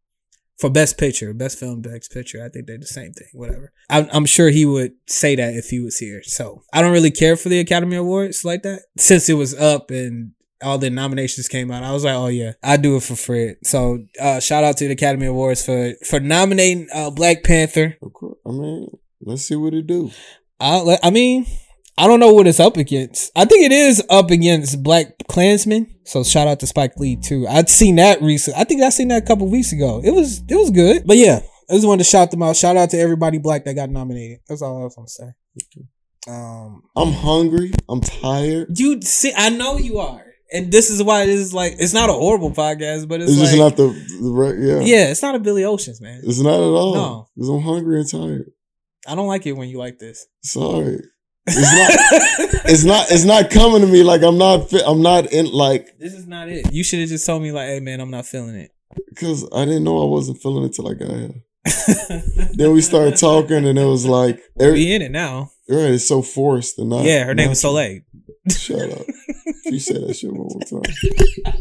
for 0.60 0.70
best 0.70 0.98
picture, 0.98 1.34
best 1.34 1.58
film, 1.58 1.82
best 1.82 2.12
picture. 2.12 2.44
I 2.44 2.50
think 2.50 2.68
they're 2.68 2.78
the 2.78 2.86
same 2.86 3.14
thing. 3.14 3.30
Whatever. 3.34 3.72
I'm, 3.90 4.08
I'm 4.12 4.26
sure 4.26 4.50
he 4.50 4.66
would 4.66 4.92
say 5.08 5.36
that 5.36 5.54
if 5.54 5.70
he 5.70 5.80
was 5.80 5.98
here. 5.98 6.22
So 6.24 6.64
I 6.74 6.82
don't 6.82 6.92
really 6.92 7.12
care 7.12 7.38
for 7.38 7.48
the 7.48 7.60
Academy 7.60 7.96
Awards 7.96 8.44
like 8.44 8.64
that 8.64 8.82
since 8.98 9.30
it 9.30 9.36
was 9.36 9.56
up 9.56 9.90
and 9.90 10.34
all 10.62 10.78
the 10.78 10.90
nominations 10.90 11.48
came 11.48 11.72
out. 11.72 11.84
I 11.84 11.94
was 11.94 12.04
like, 12.04 12.16
oh 12.16 12.28
yeah, 12.28 12.54
I 12.62 12.76
do 12.76 12.98
it 12.98 13.04
for 13.04 13.16
Fred. 13.16 13.58
So 13.64 14.00
uh, 14.20 14.42
shout 14.42 14.66
out 14.66 14.76
to 14.78 14.88
the 14.88 14.94
Academy 14.94 15.28
Awards 15.28 15.66
for 15.66 15.94
for 16.06 16.20
nominating 16.20 16.90
uh, 16.94 17.10
Black 17.10 17.44
Panther. 17.44 17.98
Of 18.02 18.12
course. 18.12 18.38
I 18.46 18.52
mean, 18.52 18.90
let's 19.22 19.44
see 19.44 19.56
what 19.56 19.74
it 19.74 19.88
do. 19.88 20.12
I 20.60 20.98
I 21.02 21.10
mean. 21.10 21.46
I 22.00 22.08
don't 22.08 22.22
know 22.22 22.32
what 22.32 22.48
it's 22.48 22.62
up 22.62 22.78
against. 22.78 23.30
I 23.36 23.44
think 23.44 23.66
it 23.66 23.74
is 23.74 24.02
up 24.10 24.32
against 24.32 24.82
Black 24.82 25.08
Klansman. 25.28 25.96
So 26.06 26.24
shout 26.24 26.48
out 26.48 26.62
to 26.62 26.68
Spike 26.68 26.96
Lee 26.96 27.18
too. 27.18 27.46
I'd 27.46 27.70
seen 27.70 27.98
that 27.98 28.22
recent. 28.22 28.56
I 28.58 28.64
think 28.64 28.82
I 28.82 28.88
seen 28.88 29.10
that 29.10 29.24
a 29.24 29.26
couple 29.26 29.50
weeks 29.50 29.74
ago. 29.74 30.02
It 30.02 30.12
was 30.12 30.42
it 30.48 30.56
was 30.56 30.72
good. 30.72 31.06
But 31.06 31.18
yeah, 31.18 31.42
I 31.70 31.74
just 31.74 31.86
wanted 31.86 32.06
to 32.06 32.10
shout 32.10 32.32
them 32.32 32.42
out. 32.42 32.56
Shout 32.56 32.78
out 32.78 32.92
to 32.92 32.98
everybody 32.98 33.38
black 33.38 33.66
that 33.66 33.74
got 33.74 33.90
nominated. 33.90 34.40
That's 34.48 34.62
all 34.62 34.80
I 34.80 34.84
was 34.86 34.96
gonna 34.96 35.10
say. 35.10 35.34
Um, 36.30 36.84
I'm 36.96 37.12
hungry. 37.12 37.74
I'm 37.90 38.00
tired. 38.00 38.80
you 38.80 39.02
see, 39.02 39.34
I 39.36 39.50
know 39.50 39.78
you 39.78 39.98
are, 39.98 40.26
and 40.54 40.72
this 40.72 40.90
is 40.90 41.04
why 41.04 41.26
this 41.26 41.42
is 41.42 41.54
like 41.54 41.74
it's 41.80 41.94
not 41.94 42.10
a 42.10 42.14
horrible 42.14 42.52
podcast, 42.52 43.10
but 43.10 43.20
it's, 43.20 43.32
It's, 43.32 43.42
like 43.42 43.50
just 43.50 43.58
not 43.58 43.76
the, 43.76 43.90
the 44.22 44.32
right. 44.32 44.56
Yeah. 44.58 44.80
yeah, 44.80 45.12
it's 45.12 45.22
not 45.22 45.36
a 45.36 45.40
Billy 45.40 45.66
Ocean's 45.66 46.00
man. 46.00 46.22
It's 46.24 46.40
not 46.40 46.54
at 46.54 46.62
all. 46.62 46.94
No. 46.94 47.28
Because 47.36 47.50
I'm 47.50 47.62
hungry 47.62 48.00
and 48.00 48.10
tired. 48.10 48.52
I 49.06 49.16
don't 49.16 49.28
like 49.28 49.46
it 49.46 49.54
when 49.54 49.68
you 49.68 49.80
like 49.80 50.00
this. 50.00 50.26
Sorry. 50.44 51.02
It's 51.52 51.74
not. 51.74 52.66
it's 52.66 52.84
not. 52.86 53.12
It's 53.12 53.24
not 53.26 53.50
coming 53.50 53.82
to 53.82 53.88
me 53.88 54.04
like 54.04 54.22
I'm 54.24 54.38
not. 54.38 54.70
Fit, 54.70 54.84
I'm 54.86 55.02
not 55.02 55.32
in 55.32 55.46
like 55.52 55.98
This 56.00 56.14
is 56.14 56.28
not 56.28 56.50
it. 56.50 56.72
You 56.72 56.84
should 56.84 57.00
have 57.00 57.10
just 57.10 57.26
told 57.26 57.42
me 57.44 57.52
like, 57.52 57.68
hey 57.68 57.80
man, 57.80 58.00
I'm 58.00 58.12
not 58.12 58.26
feeling 58.26 58.56
it. 58.56 58.72
because 59.10 59.48
I 59.54 59.66
didn't 59.66 59.84
know 59.84 60.02
I 60.02 60.06
wasn't 60.10 60.42
feeling 60.42 60.64
it 60.66 60.74
till 60.74 60.88
I 60.88 60.94
got 60.94 61.10
here. 61.10 61.34
Then 62.54 62.72
we 62.74 62.82
started 62.82 63.18
talking, 63.18 63.66
and 63.66 63.78
it 63.78 63.86
was 63.86 64.06
like, 64.06 64.42
every, 64.60 64.76
Be 64.86 64.94
in 64.96 65.02
it 65.02 65.12
now. 65.12 65.52
right, 65.68 65.92
it's 65.92 66.08
so 66.08 66.22
forced 66.22 66.80
and 66.80 66.90
not. 66.90 67.04
yeah, 67.04 67.26
her 67.26 67.36
name 67.36 67.52
is 67.52 67.62
Soleil. 67.62 68.00
Shut 68.50 68.92
up. 68.92 69.06
You 69.66 69.80
said 69.80 70.02
that 70.08 70.16
shit 70.16 70.32
one 70.32 70.48
more 70.50 70.84
time. 70.84 71.54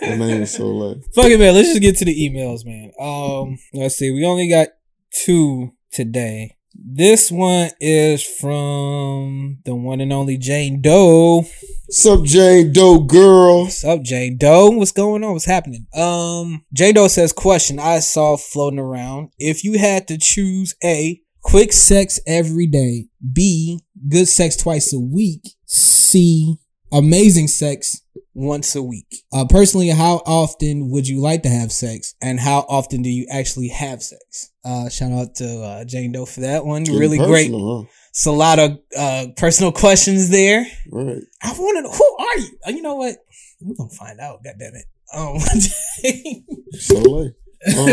Her 0.00 0.16
name 0.16 0.42
is 0.42 0.52
Soleil. 0.52 1.00
Fuck 1.14 1.26
it, 1.26 1.38
man. 1.38 1.54
Let's 1.54 1.68
just 1.68 1.80
get 1.82 1.96
to 1.98 2.04
the 2.04 2.14
emails, 2.28 2.64
man. 2.64 2.92
Um, 3.00 3.58
let's 3.72 3.96
see. 3.96 4.10
We 4.10 4.24
only 4.24 4.48
got 4.48 4.68
two 5.12 5.72
today. 5.92 6.56
This 6.82 7.30
one 7.30 7.70
is 7.78 8.22
from 8.22 9.58
the 9.66 9.74
one 9.74 10.00
and 10.00 10.14
only 10.14 10.38
Jane 10.38 10.80
Doe. 10.80 11.44
What's 11.86 12.06
up, 12.06 12.24
Jane 12.24 12.72
Doe 12.72 13.00
girl? 13.00 13.64
What's 13.64 13.84
up, 13.84 14.02
Jane 14.02 14.38
Doe? 14.38 14.70
What's 14.70 14.90
going 14.90 15.22
on? 15.22 15.34
What's 15.34 15.44
happening? 15.44 15.86
Um, 15.94 16.64
Jane 16.72 16.94
Doe 16.94 17.08
says, 17.08 17.34
question 17.34 17.78
I 17.78 17.98
saw 17.98 18.38
floating 18.38 18.78
around. 18.78 19.28
If 19.38 19.62
you 19.62 19.78
had 19.78 20.08
to 20.08 20.16
choose 20.16 20.74
A, 20.82 21.20
quick 21.42 21.74
sex 21.74 22.18
every 22.26 22.66
day, 22.66 23.08
B, 23.30 23.80
good 24.08 24.28
sex 24.28 24.56
twice 24.56 24.90
a 24.94 24.98
week, 24.98 25.50
C, 25.66 26.56
amazing 26.90 27.48
sex 27.48 28.00
once 28.32 28.74
a 28.74 28.82
week. 28.82 29.24
Uh, 29.32 29.44
personally, 29.44 29.90
how 29.90 30.22
often 30.24 30.88
would 30.88 31.06
you 31.06 31.20
like 31.20 31.42
to 31.42 31.50
have 31.50 31.72
sex 31.72 32.14
and 32.22 32.40
how 32.40 32.60
often 32.70 33.02
do 33.02 33.10
you 33.10 33.26
actually 33.30 33.68
have 33.68 34.02
sex? 34.02 34.49
Uh, 34.64 34.88
shout 34.88 35.12
out 35.12 35.34
to, 35.36 35.62
uh, 35.62 35.84
Jane 35.84 36.12
Doe 36.12 36.26
for 36.26 36.40
that 36.40 36.64
one. 36.66 36.84
Getting 36.84 37.00
really 37.00 37.18
great. 37.18 37.46
personal, 37.50 37.88
It's 38.10 38.26
a 38.26 38.30
lot 38.32 38.58
of, 38.58 38.78
uh, 38.96 39.26
personal 39.36 39.72
questions 39.72 40.28
there. 40.30 40.66
Right. 40.90 41.22
I 41.42 41.52
want 41.52 41.78
to 41.78 41.82
know 41.82 41.90
who 41.92 42.16
are 42.18 42.38
you? 42.38 42.58
Uh, 42.66 42.70
you 42.70 42.82
know 42.82 42.96
what? 42.96 43.16
We're 43.62 43.74
gonna 43.76 43.90
find 43.90 44.20
out. 44.20 44.42
God 44.44 44.54
damn 44.58 44.74
it. 44.74 44.86
Um, 45.12 45.38
Soleil. 46.78 47.32
Um, 47.66 47.84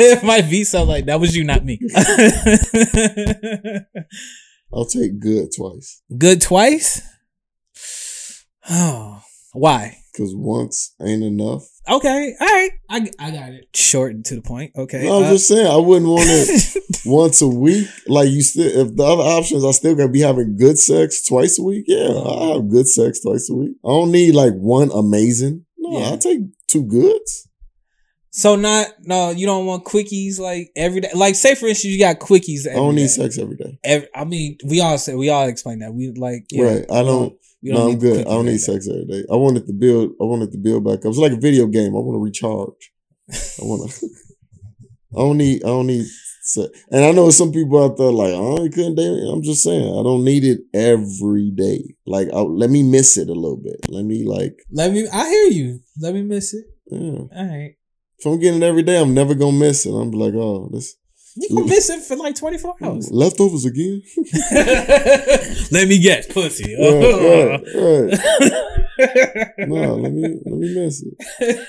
it 0.00 0.24
might 0.24 0.50
be 0.50 0.64
so 0.64 0.82
like 0.82 1.06
that 1.06 1.20
was 1.20 1.36
you, 1.36 1.44
not 1.44 1.64
me. 1.64 1.78
I'll 4.74 4.84
take 4.86 5.18
good 5.20 5.48
twice 5.56 6.02
Good 6.16 6.40
twice. 6.40 7.00
Oh, 8.70 9.22
why? 9.54 9.96
Because 10.18 10.34
once 10.34 10.94
ain't 11.00 11.22
enough. 11.22 11.62
Okay, 11.88 12.34
all 12.40 12.46
right. 12.46 12.70
I 12.90 13.10
I 13.18 13.30
got 13.30 13.50
it. 13.50 13.68
Short 13.74 14.12
and 14.12 14.24
to 14.26 14.34
the 14.34 14.42
point. 14.42 14.72
Okay. 14.76 15.04
No, 15.04 15.18
I'm 15.18 15.24
uh, 15.24 15.30
just 15.30 15.46
saying 15.46 15.66
I 15.66 15.76
wouldn't 15.76 16.10
want 16.10 16.26
it 16.26 16.82
once 17.06 17.40
a 17.40 17.46
week. 17.46 17.86
Like 18.08 18.28
you 18.28 18.42
still, 18.42 18.66
if 18.66 18.96
the 18.96 19.04
other 19.04 19.22
options, 19.22 19.64
I 19.64 19.70
still 19.70 19.94
gotta 19.94 20.08
be 20.08 20.20
having 20.20 20.56
good 20.56 20.78
sex 20.78 21.24
twice 21.26 21.58
a 21.58 21.62
week. 21.62 21.84
Yeah, 21.86 22.08
I 22.10 22.54
have 22.54 22.68
good 22.68 22.88
sex 22.88 23.20
twice 23.20 23.48
a 23.48 23.54
week. 23.54 23.76
I 23.84 23.88
don't 23.88 24.10
need 24.10 24.34
like 24.34 24.54
one 24.54 24.90
amazing. 24.92 25.64
No, 25.78 25.98
Yeah. 25.98 26.12
I 26.12 26.16
take 26.16 26.40
two 26.66 26.84
goods. 26.84 27.48
so 28.30 28.56
not 28.56 28.88
no, 29.00 29.30
you 29.30 29.46
don't 29.46 29.66
want 29.66 29.84
quickies 29.84 30.40
like 30.40 30.70
every 30.74 31.00
day. 31.00 31.10
Like 31.14 31.36
say 31.36 31.54
for 31.54 31.66
instance, 31.66 31.94
you 31.94 32.00
got 32.00 32.18
quickies. 32.18 32.68
I 32.68 32.74
don't 32.74 32.96
day. 32.96 33.02
need 33.02 33.08
sex 33.08 33.38
every 33.38 33.56
day. 33.56 33.78
Every, 33.84 34.08
I 34.14 34.24
mean, 34.24 34.58
we 34.66 34.80
all 34.80 34.98
say 34.98 35.14
we 35.14 35.28
all 35.30 35.46
explain 35.48 35.78
that. 35.78 35.94
We 35.94 36.10
like 36.10 36.46
right. 36.58 36.84
I 36.90 37.02
don't. 37.04 37.38
No, 37.62 37.82
I'm 37.82 37.88
need 37.90 38.00
good. 38.00 38.26
I 38.26 38.30
don't 38.30 38.46
need 38.46 38.58
sex 38.58 38.88
every 38.88 39.04
day. 39.06 39.24
I 39.30 39.36
wanted 39.36 39.66
to 39.66 39.72
build. 39.72 40.12
I 40.20 40.24
wanted 40.24 40.52
to 40.52 40.58
build 40.58 40.84
back 40.84 41.00
up. 41.00 41.06
It's 41.06 41.18
like 41.18 41.32
a 41.32 41.36
video 41.36 41.66
game. 41.66 41.94
I 41.94 41.98
want 41.98 42.16
to 42.16 42.22
recharge. 42.22 42.92
I 43.30 43.64
want 43.64 43.90
to. 43.90 44.06
I 45.16 45.20
don't 45.20 45.38
need. 45.38 45.64
I 45.64 45.68
don't 45.68 45.86
need. 45.86 46.06
Sex. 46.42 46.68
And 46.90 47.04
I 47.04 47.10
know 47.12 47.28
some 47.30 47.52
people 47.52 47.82
out 47.84 47.98
there 47.98 48.10
like, 48.10 48.32
oh, 48.34 48.62
you 48.64 48.70
couldn't 48.70 48.94
date. 48.94 49.10
me." 49.10 49.30
I'm 49.30 49.42
just 49.42 49.62
saying, 49.62 49.82
I 49.82 50.02
don't 50.02 50.24
need 50.24 50.44
it 50.44 50.60
every 50.72 51.50
day. 51.50 51.94
Like, 52.06 52.28
I, 52.32 52.38
let 52.40 52.70
me 52.70 52.82
miss 52.82 53.18
it 53.18 53.28
a 53.28 53.34
little 53.34 53.58
bit. 53.58 53.76
Let 53.88 54.04
me 54.06 54.24
like, 54.24 54.58
Let 54.70 54.92
me. 54.92 55.06
I 55.12 55.28
hear 55.28 55.46
you. 55.48 55.80
Let 56.00 56.14
me 56.14 56.22
miss 56.22 56.54
it. 56.54 56.64
yeah. 56.90 56.98
All 57.00 57.28
right. 57.32 57.74
If 58.18 58.26
I'm 58.26 58.38
getting 58.40 58.62
it 58.62 58.66
every 58.66 58.82
day, 58.82 58.98
I'm 59.00 59.14
never 59.14 59.34
gonna 59.34 59.58
miss 59.58 59.84
it. 59.84 59.92
I'm 59.92 60.10
like, 60.10 60.34
oh, 60.34 60.70
this 60.72 60.96
You 61.40 61.56
can 61.56 61.66
miss 61.66 61.88
it 61.90 62.02
for 62.02 62.16
like 62.16 62.34
24 62.36 62.74
hours. 62.82 63.10
leftovers 63.10 63.64
again. 63.64 64.02
Let 65.70 65.88
me 65.88 65.98
guess, 66.00 66.26
pussy. 66.32 66.74
right, 66.74 67.62
right, 67.74 68.18
right. 68.18 69.48
No, 69.68 69.94
let 69.94 70.12
me 70.12 70.22
let 70.44 70.58
me 70.58 70.74
miss 70.74 71.04
it. 71.40 71.66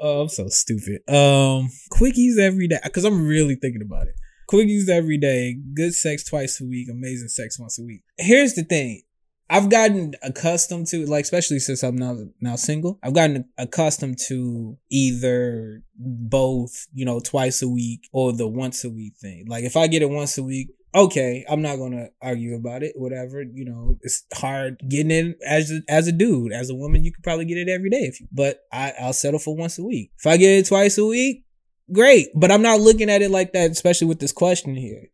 oh, 0.00 0.22
I'm 0.22 0.28
so 0.28 0.48
stupid. 0.48 1.00
Um, 1.08 1.70
quickies 1.92 2.38
every 2.38 2.68
day 2.68 2.78
because 2.84 3.04
I'm 3.04 3.26
really 3.26 3.54
thinking 3.54 3.80
about 3.82 4.08
it. 4.08 4.14
Quickies 4.50 4.88
every 4.90 5.16
day, 5.16 5.56
good 5.74 5.94
sex 5.94 6.22
twice 6.24 6.60
a 6.60 6.64
week, 6.64 6.88
amazing 6.90 7.28
sex 7.28 7.58
once 7.58 7.78
a 7.78 7.82
week. 7.82 8.02
Here's 8.18 8.52
the 8.54 8.64
thing. 8.64 9.03
I've 9.50 9.68
gotten 9.68 10.14
accustomed 10.22 10.86
to 10.88 11.04
like 11.06 11.24
especially 11.24 11.58
since 11.58 11.82
I'm 11.82 11.96
now 11.96 12.16
now 12.40 12.56
single. 12.56 12.98
I've 13.02 13.14
gotten 13.14 13.46
accustomed 13.58 14.18
to 14.28 14.78
either 14.90 15.82
both, 15.96 16.86
you 16.92 17.04
know, 17.04 17.20
twice 17.20 17.60
a 17.62 17.68
week 17.68 18.08
or 18.12 18.32
the 18.32 18.48
once 18.48 18.84
a 18.84 18.90
week 18.90 19.14
thing. 19.20 19.44
Like 19.46 19.64
if 19.64 19.76
I 19.76 19.86
get 19.86 20.02
it 20.02 20.08
once 20.08 20.38
a 20.38 20.42
week, 20.42 20.68
okay, 20.94 21.44
I'm 21.48 21.60
not 21.60 21.76
gonna 21.76 22.08
argue 22.22 22.54
about 22.54 22.82
it. 22.82 22.92
Whatever, 22.96 23.42
you 23.42 23.66
know, 23.66 23.98
it's 24.00 24.24
hard 24.32 24.80
getting 24.88 25.10
in 25.10 25.34
as 25.46 25.70
a, 25.70 25.80
as 25.88 26.08
a 26.08 26.12
dude. 26.12 26.52
As 26.52 26.70
a 26.70 26.74
woman, 26.74 27.04
you 27.04 27.12
could 27.12 27.24
probably 27.24 27.44
get 27.44 27.58
it 27.58 27.68
every 27.68 27.90
day 27.90 28.04
if 28.04 28.20
you. 28.20 28.28
But 28.32 28.60
I 28.72 28.94
I'll 28.98 29.12
settle 29.12 29.40
for 29.40 29.54
once 29.54 29.78
a 29.78 29.84
week. 29.84 30.12
If 30.18 30.26
I 30.26 30.38
get 30.38 30.58
it 30.58 30.66
twice 30.66 30.96
a 30.96 31.04
week, 31.04 31.44
great. 31.92 32.28
But 32.34 32.50
I'm 32.50 32.62
not 32.62 32.80
looking 32.80 33.10
at 33.10 33.22
it 33.22 33.30
like 33.30 33.52
that, 33.52 33.70
especially 33.70 34.06
with 34.06 34.20
this 34.20 34.32
question 34.32 34.74
here. 34.74 35.10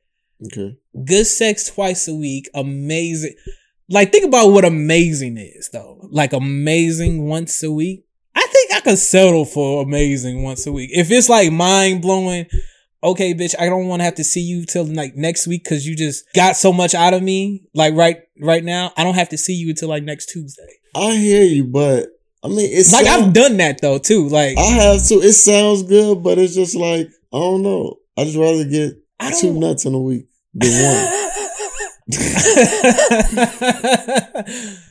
Okay. 0.47 0.79
Good 1.05 1.27
sex 1.27 1.69
twice 1.69 2.09
a 2.09 2.15
week, 2.15 2.49
amazing. 2.55 3.35
Like 3.91 4.13
think 4.13 4.25
about 4.25 4.49
what 4.53 4.65
amazing 4.65 5.37
is 5.37 5.69
though. 5.73 5.99
Like 6.11 6.33
amazing 6.33 7.27
once 7.27 7.63
a 7.63 7.73
week. 7.73 8.07
I 8.35 8.47
think 8.47 8.73
I 8.73 8.81
could 8.81 8.99
settle 8.99 9.45
for 9.45 9.83
amazing 9.83 10.45
once 10.45 10.67
a 10.67 10.73
week. 10.73 10.91
If 10.93 11.11
it's 11.11 11.29
like 11.29 11.51
mind 11.51 12.01
blowing, 12.01 12.47
okay, 13.03 13.35
bitch, 13.35 13.55
I 13.59 13.67
don't 13.67 13.89
want 13.89 14.01
to 14.01 14.05
have 14.05 14.15
to 14.17 14.25
see 14.25 14.41
you 14.41 14.65
till 14.65 14.85
like 14.85 15.17
next 15.17 15.49
week 15.49 15.65
because 15.65 15.87
you 15.87 15.97
just 15.97 16.25
got 16.35 16.57
so 16.57 16.73
much 16.73 16.95
out 16.95 17.15
of 17.15 17.23
me. 17.23 17.65
Like 17.75 17.95
right 17.95 18.19
right 18.41 18.63
now, 18.63 18.93
I 18.97 19.03
don't 19.03 19.17
have 19.17 19.31
to 19.31 19.39
see 19.39 19.55
you 19.55 19.71
until 19.71 19.89
like 19.89 20.05
next 20.05 20.27
Tuesday. 20.27 20.79
I 20.95 21.17
hear 21.17 21.43
you, 21.43 21.65
but 21.65 22.09
I 22.45 22.49
mean, 22.49 22.71
it's 22.73 22.93
Like 22.93 23.07
I've 23.07 23.33
done 23.33 23.57
that 23.57 23.81
though 23.81 23.99
too. 23.99 24.29
Like 24.29 24.57
I 24.57 24.63
have 24.63 25.05
to. 25.09 25.15
It 25.15 25.33
sounds 25.33 25.83
good, 25.83 26.23
but 26.23 26.39
it's 26.39 26.55
just 26.55 26.77
like 26.77 27.09
I 27.33 27.39
don't 27.39 27.63
know. 27.63 27.97
I 28.17 28.25
just 28.25 28.37
rather 28.37 28.65
get 28.65 28.95
two 29.41 29.59
nuts 29.59 29.85
in 29.85 29.95
a 29.95 30.01
week 30.01 30.29
than 30.55 30.71
one. 30.71 31.27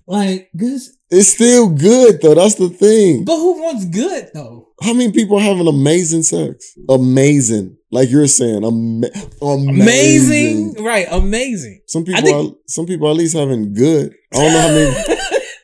like 0.08 0.50
good, 0.56 0.80
It's 1.12 1.28
still 1.30 1.70
good 1.70 2.22
though. 2.22 2.36
That's 2.36 2.56
the 2.56 2.70
thing. 2.70 3.26
but 3.26 3.38
who 3.38 3.62
wants 3.62 3.86
good 3.86 4.30
though? 4.34 4.68
How 4.82 4.94
many 4.94 5.12
people 5.12 5.38
are 5.38 5.42
having 5.42 5.68
amazing 5.68 6.24
sex? 6.24 6.74
Amazing, 6.88 7.78
like 7.92 8.10
you're 8.10 8.28
saying, 8.28 8.64
ama- 8.64 9.10
amazing. 9.42 9.82
Amazing, 9.82 10.84
right? 10.84 11.08
Amazing. 11.12 11.82
Some 11.88 12.06
people, 12.06 12.22
think- 12.22 12.54
are, 12.54 12.56
some 12.68 12.86
people 12.86 13.08
are 13.08 13.12
at 13.12 13.18
least 13.18 13.36
having 13.36 13.74
good. 13.74 14.14
I 14.34 14.38
don't 14.38 14.54
know 14.54 14.62
how 14.62 14.68
many. 14.70 14.96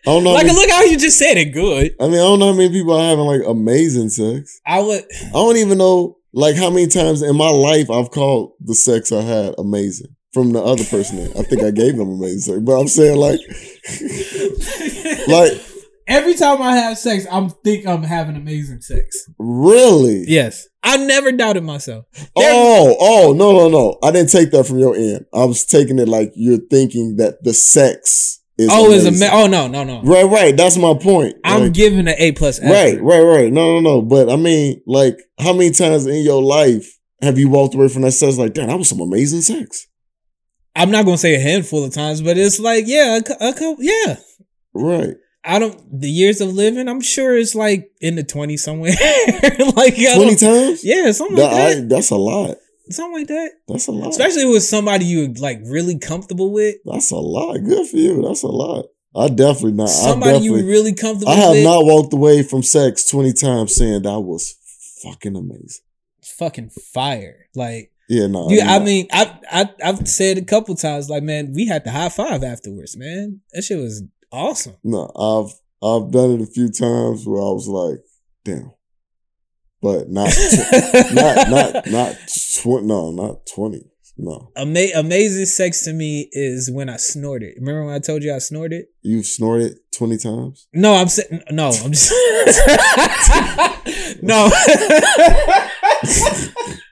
I 0.07 0.11
don't 0.11 0.23
know. 0.23 0.33
Like, 0.33 0.45
many, 0.45 0.59
look 0.59 0.69
how 0.69 0.83
you 0.83 0.97
just 0.97 1.17
said 1.17 1.37
it. 1.37 1.53
Good. 1.53 1.95
I 1.99 2.05
mean, 2.05 2.15
I 2.15 2.17
don't 2.17 2.39
know 2.39 2.51
how 2.51 2.57
many 2.57 2.69
people 2.69 2.93
are 2.93 3.01
having 3.09 3.25
like 3.25 3.41
amazing 3.47 4.09
sex. 4.09 4.59
I 4.65 4.79
would. 4.79 5.03
I 5.27 5.31
don't 5.31 5.57
even 5.57 5.77
know 5.79 6.17
like 6.31 6.55
how 6.57 6.69
many 6.69 6.87
times 6.87 7.21
in 7.21 7.35
my 7.37 7.49
life 7.49 7.89
I've 7.89 8.11
called 8.11 8.51
the 8.59 8.75
sex 8.75 9.11
I 9.11 9.21
had 9.21 9.55
amazing 9.57 10.14
from 10.35 10.51
the 10.51 10.61
other 10.61 10.83
person. 10.83 11.17
I 11.39 11.41
think 11.43 11.63
I 11.63 11.71
gave 11.71 11.95
them 11.97 12.09
amazing 12.11 12.39
sex, 12.41 12.59
but 12.61 12.79
I'm 12.79 12.87
saying 12.89 13.17
like, 13.17 13.39
like 15.27 15.51
Every 16.07 16.35
time 16.35 16.61
I 16.61 16.75
have 16.75 16.99
sex, 16.99 17.25
I'm 17.31 17.49
think 17.49 17.87
I'm 17.87 18.03
having 18.03 18.35
amazing 18.35 18.81
sex. 18.81 19.27
really. 19.39 20.23
Yes, 20.27 20.67
I 20.83 20.97
never 20.97 21.31
doubted 21.31 21.63
myself. 21.63 22.05
There- 22.13 22.27
Oh, 22.35 22.95
oh, 22.99 23.33
no, 23.33 23.51
no, 23.53 23.69
no. 23.69 23.97
I 24.03 24.11
didn't 24.11 24.29
take 24.29 24.51
that 24.51 24.65
from 24.67 24.77
your 24.77 24.95
end. 24.95 25.25
I 25.33 25.45
was 25.45 25.65
taking 25.65 25.97
it 25.97 26.07
like 26.07 26.31
you're 26.35 26.59
thinking 26.69 27.15
that 27.15 27.43
the 27.43 27.55
sex 27.55 28.39
is. 28.59 28.69
oh, 28.71 28.91
is 28.91 29.05
a 29.05 29.07
amazing. 29.07 29.29
ma- 29.31 29.33
oh 29.41 29.47
no 29.47 29.67
no 29.67 29.83
no. 29.83 30.03
Right, 30.03 30.25
right. 30.25 30.55
That's 30.55 30.77
my 30.77 30.93
point. 30.93 31.37
I'm 31.43 31.61
Like, 31.63 31.73
giving 31.73 32.07
an 32.07 32.13
A 32.19 32.33
plus. 32.33 32.61
right, 32.61 33.01
right, 33.01 33.21
right. 33.21 33.51
No, 33.51 33.79
no, 33.79 33.79
no. 33.79 34.01
But 34.03 34.29
I 34.29 34.35
mean, 34.35 34.81
like, 34.85 35.17
how 35.39 35.53
many 35.53 35.71
times 35.71 36.05
in 36.05 36.23
your 36.23 36.43
life 36.43 36.87
have 37.23 37.39
you 37.39 37.49
walked 37.49 37.73
away 37.73 37.87
from 37.89 38.03
that 38.03 38.11
sex 38.11 38.37
like, 38.37 38.53
damn, 38.53 38.67
that 38.67 38.77
was 38.77 38.89
some 38.89 38.99
amazing 39.01 39.41
sex? 39.41 39.87
I'm 40.75 40.91
not 40.91 41.05
gonna 41.05 41.17
say 41.17 41.35
a 41.35 41.39
handful 41.39 41.83
of 41.85 41.93
times, 41.93 42.21
but 42.21 42.37
it's 42.37 42.59
like 42.59 42.85
yeah, 42.87 43.17
a, 43.17 43.49
a 43.49 43.53
couple. 43.53 43.77
Yeah, 43.79 44.17
Right. 44.73 45.15
I 45.47 45.59
don't. 45.59 45.99
The 46.01 46.09
years 46.09 46.41
of 46.41 46.53
living, 46.53 46.87
I'm 46.89 47.01
sure 47.01 47.37
it's 47.37 47.53
like 47.55 47.91
in 48.01 48.15
the 48.15 48.23
20s 48.23 48.59
somewhere. 48.59 48.91
like 49.75 49.95
20 49.95 50.35
times? 50.37 50.83
Yeah, 50.83 51.11
something 51.11 51.37
That- 51.37 51.51
like 51.51 51.61
I- 51.61 51.73
that. 51.75 51.89
that's 51.89 52.09
a 52.09 52.15
lot. 52.17 52.57
something 52.89 53.19
like 53.19 53.27
that. 53.27 53.51
That's 53.67 53.87
a 53.87 53.91
lot. 53.91 54.09
Especially 54.09 54.45
with 54.45 54.63
somebody 54.63 55.05
you 55.05 55.33
like 55.35 55.59
really 55.65 55.97
comfortable 55.99 56.51
with. 56.51 56.75
that's 56.83 57.11
a 57.11 57.15
lot. 57.17 57.57
Good 57.63 57.87
for 57.87 57.97
you. 57.97 58.21
That's 58.23 58.41
a 58.43 58.47
lot. 58.47 58.85
I 59.15 59.27
definitely 59.29 59.73
not. 59.73 59.87
I 59.87 59.91
Somebody 59.91 60.39
you 60.39 60.51
definitely, 60.51 60.71
really 60.71 60.93
comfortable 60.93 61.31
I 61.31 61.35
have 61.35 61.51
with. 61.51 61.63
not 61.63 61.85
walked 61.85 62.11
away 62.13 62.43
from 62.43 62.63
sex 62.63 63.07
20 63.09 63.31
times 63.33 63.73
saying 63.75 64.01
that 64.01 64.19
was 64.19 64.55
fucking 65.03 65.35
amazing. 65.37 65.85
fucking 66.21 66.71
fire. 66.71 67.45
Like 67.55 67.91
Yeah, 68.07 68.27
no. 68.27 68.49
you, 68.49 68.61
I 68.61 68.79
mean, 68.79 69.07
I 69.11 69.37
I 69.51 69.69
I've 69.83 70.07
said 70.07 70.37
a 70.37 70.43
couple 70.43 70.75
times, 70.75 71.09
like, 71.09 71.23
man, 71.23 71.53
we 71.53 71.67
had 71.67 71.83
to 71.85 71.91
high 71.91 72.09
five 72.09 72.43
afterwards, 72.43 72.95
man. 72.97 73.41
That 73.53 73.63
shit 73.63 73.79
was 73.79 74.03
awesome. 74.31 74.75
No, 74.83 75.11
I've 75.15 75.53
I've 75.83 76.11
done 76.11 76.31
it 76.35 76.41
a 76.41 76.45
few 76.45 76.69
times 76.69 77.25
where 77.25 77.41
I 77.41 77.51
was 77.51 77.67
like, 77.67 77.99
damn. 78.43 78.71
But 79.81 80.09
not 80.09 80.29
tw- 80.33 81.13
not 81.13 81.49
not 81.49 81.87
not 81.87 82.15
tw- 82.27 82.83
no, 82.83 83.11
not 83.11 83.45
twenty. 83.53 83.85
No. 84.17 84.49
Ama- 84.55 84.93
amazing 84.95 85.45
sex 85.45 85.83
to 85.83 85.91
me 85.93 86.29
is 86.31 86.71
when 86.71 86.87
I 86.89 86.95
snorted. 86.95 87.55
Remember 87.57 87.85
when 87.85 87.93
I 87.95 87.99
told 87.99 88.23
you 88.23 88.33
I 88.33 88.37
snorted? 88.37 88.85
You've 89.01 89.25
snorted 89.25 89.77
twenty 89.93 90.17
times? 90.17 90.67
No, 90.73 90.95
I'm 90.95 91.09
saying 91.09 91.41
no. 91.51 91.67
I'm 91.83 91.91
just 91.91 92.13
no. 94.21 94.49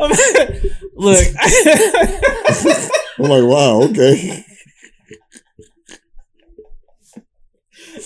I'm- 0.00 0.12
Look, 0.96 1.24
I'm 3.18 3.28
like, 3.30 3.44
wow, 3.44 3.82
okay. 3.90 4.44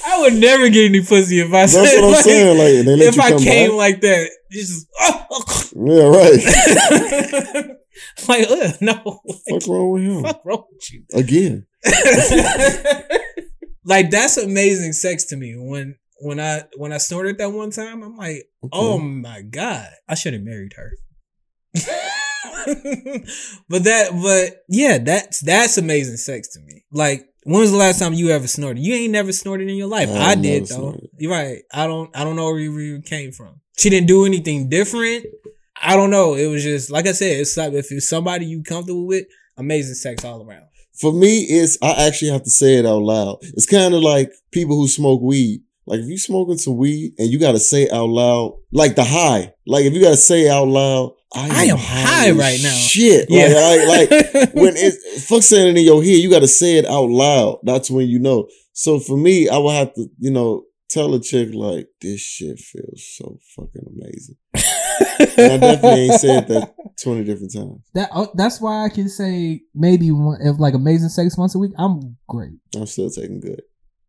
I 0.07 0.21
would 0.21 0.35
never 0.35 0.69
get 0.69 0.87
any 0.87 1.03
pussy 1.03 1.41
if 1.41 1.49
I 1.49 1.67
That's 1.67 1.73
said 1.73 2.01
what 2.01 2.05
I'm 2.05 2.13
like, 2.13 2.25
saying. 2.25 2.59
Like 2.59 2.99
if 3.09 3.19
I 3.19 3.31
came 3.39 3.71
back. 3.71 3.77
like 3.77 4.01
that. 4.03 4.31
Just 4.51 4.87
oh. 5.01 5.69
yeah, 5.75 6.03
right. 6.05 7.77
like 8.29 8.47
ugh, 8.51 8.75
no, 8.81 9.21
What's 9.49 9.69
wrong 9.69 9.91
with 9.93 10.03
him? 10.03 10.23
fuck 10.23 10.43
wrong 10.45 10.65
with 10.71 10.93
you? 10.93 11.05
Again. 11.15 11.67
like 13.85 14.11
that's 14.11 14.37
amazing 14.37 14.93
sex 14.93 15.25
to 15.27 15.37
me. 15.37 15.55
When 15.57 15.97
when 16.21 16.39
I 16.41 16.65
when 16.77 16.93
I 16.93 16.99
snorted 16.99 17.39
that 17.39 17.51
one 17.53 17.71
time, 17.71 18.03
I'm 18.03 18.17
like, 18.17 18.45
oh 18.73 18.99
my 18.99 19.41
god, 19.43 19.89
I 20.09 20.15
should 20.15 20.35
have 20.35 20.43
married 20.43 20.75
her. 20.77 20.93
but 23.69 23.85
that, 23.85 24.11
but 24.23 24.65
yeah, 24.69 24.99
that's 24.99 25.41
that's 25.41 25.79
amazing 25.79 26.17
sex 26.17 26.49
to 26.55 26.61
me. 26.61 26.85
Like, 26.93 27.23
when 27.45 27.61
was 27.61 27.71
the 27.71 27.77
last 27.77 27.99
time 27.99 28.13
you 28.15 28.31
ever 28.31 28.47
snorted? 28.47 28.83
You 28.83 28.95
ain't 28.95 29.13
never 29.13 29.33
snorted 29.33 29.69
in 29.69 29.77
your 29.77 29.89
life. 29.89 30.11
I 30.11 30.33
I, 30.33 30.35
did 30.35 30.67
though. 30.67 30.77
snorted. 30.77 31.09
You're 31.19 31.33
right. 31.33 31.63
I 31.73 31.87
don't. 31.87 32.15
I 32.17 32.25
don't 32.25 32.37
know 32.37 32.45
where 32.45 32.59
you 32.59 32.73
where 32.73 32.83
you 32.83 33.01
came 33.01 33.33
from. 33.33 33.61
She 33.79 33.91
didn't 33.91 34.07
do 34.07 34.25
anything 34.27 34.69
different. 34.69 35.27
I 35.81 35.97
don't 35.97 36.11
know. 36.11 36.35
It 36.35 36.47
was 36.47 36.63
just 36.63 36.91
like 36.91 37.07
I 37.07 37.13
said. 37.13 37.41
It's 37.41 37.57
like 37.57 37.73
if 37.73 37.91
it's 37.91 38.09
somebody 38.09 38.47
you 38.47 38.63
comfortable 38.63 39.07
with, 39.07 39.25
amazing 39.57 39.95
sex 39.95 40.25
all 40.25 40.43
around. 40.43 40.67
For 40.95 41.13
me, 41.13 41.41
it's 41.41 41.79
I 41.83 42.07
actually 42.07 42.31
have 42.31 42.45
to 42.45 42.51
say 42.51 42.75
it 42.75 42.87
out 42.87 43.03
loud. 43.03 43.39
It's 43.43 43.67
kind 43.67 43.95
of 43.95 44.03
like 44.03 44.31
people 44.53 44.77
who 44.77 44.87
smoke 44.89 45.21
weed. 45.21 45.63
Like 45.87 46.01
if 46.01 46.07
you 46.07 46.19
smoking 46.19 46.59
some 46.59 46.77
weed 46.77 47.15
and 47.19 47.29
you 47.29 47.41
gotta 47.41 47.59
say 47.59 47.89
out 47.91 48.09
loud, 48.09 48.59
like 48.71 48.95
the 48.95 49.05
high. 49.05 49.53
Like 49.67 49.85
if 49.85 49.95
you 49.95 50.01
gotta 50.01 50.17
say 50.17 50.49
out 50.49 50.69
loud, 50.69 51.15
I 51.35 51.47
am, 51.47 51.53
I 51.53 51.65
am 51.65 51.79
high 51.79 52.31
right 52.31 52.61
now. 52.63 52.75
Shit. 52.75 53.27
Yeah. 53.29 53.49
Like, 53.49 54.11
like, 54.11 54.35
like 54.35 54.55
when 54.55 54.75
it 54.77 55.23
fuck 55.23 55.43
saying 55.43 55.69
it 55.69 55.79
in 55.79 55.85
your 55.85 56.03
head, 56.03 56.19
you 56.19 56.31
gotta 56.31 56.49
say 56.49 56.79
it 56.79 56.87
out 56.87 57.09
loud. 57.09 57.59
That's 57.63 57.91
when 57.91 58.09
you 58.09 58.19
know. 58.19 58.49
So 58.73 58.99
for 58.99 59.17
me, 59.17 59.49
I 59.49 59.59
will 59.59 59.71
have 59.71 59.95
to, 59.95 60.09
you 60.19 60.31
know, 60.31 60.65
tell 60.93 61.15
a 61.15 61.21
chick 61.21 61.55
like, 61.55 61.89
this 62.01 62.21
shit 62.21 62.59
feels 62.59 63.17
so 63.17 63.39
fucking 63.57 63.87
amazing. 63.97 64.37
And 65.39 65.53
I 65.53 65.57
definitely 65.59 66.01
ain't 66.03 66.21
said 66.21 66.49
that 66.49 66.75
20 67.03 67.25
different 67.25 67.53
times. 67.53 67.81
That 67.95 68.11
oh, 68.15 68.31
that's 68.35 68.61
why 68.61 68.85
I 68.85 68.89
can 68.89 69.09
say 69.09 69.63
maybe 69.75 70.11
one 70.11 70.39
if 70.43 70.59
like 70.59 70.75
amazing 70.75 71.09
sex 71.09 71.37
once 71.37 71.55
a 71.55 71.59
week. 71.59 71.73
I'm 71.79 72.17
great. 72.29 72.53
I'm 72.77 72.87
still 72.87 73.11
taking 73.11 73.41
good. 73.41 73.63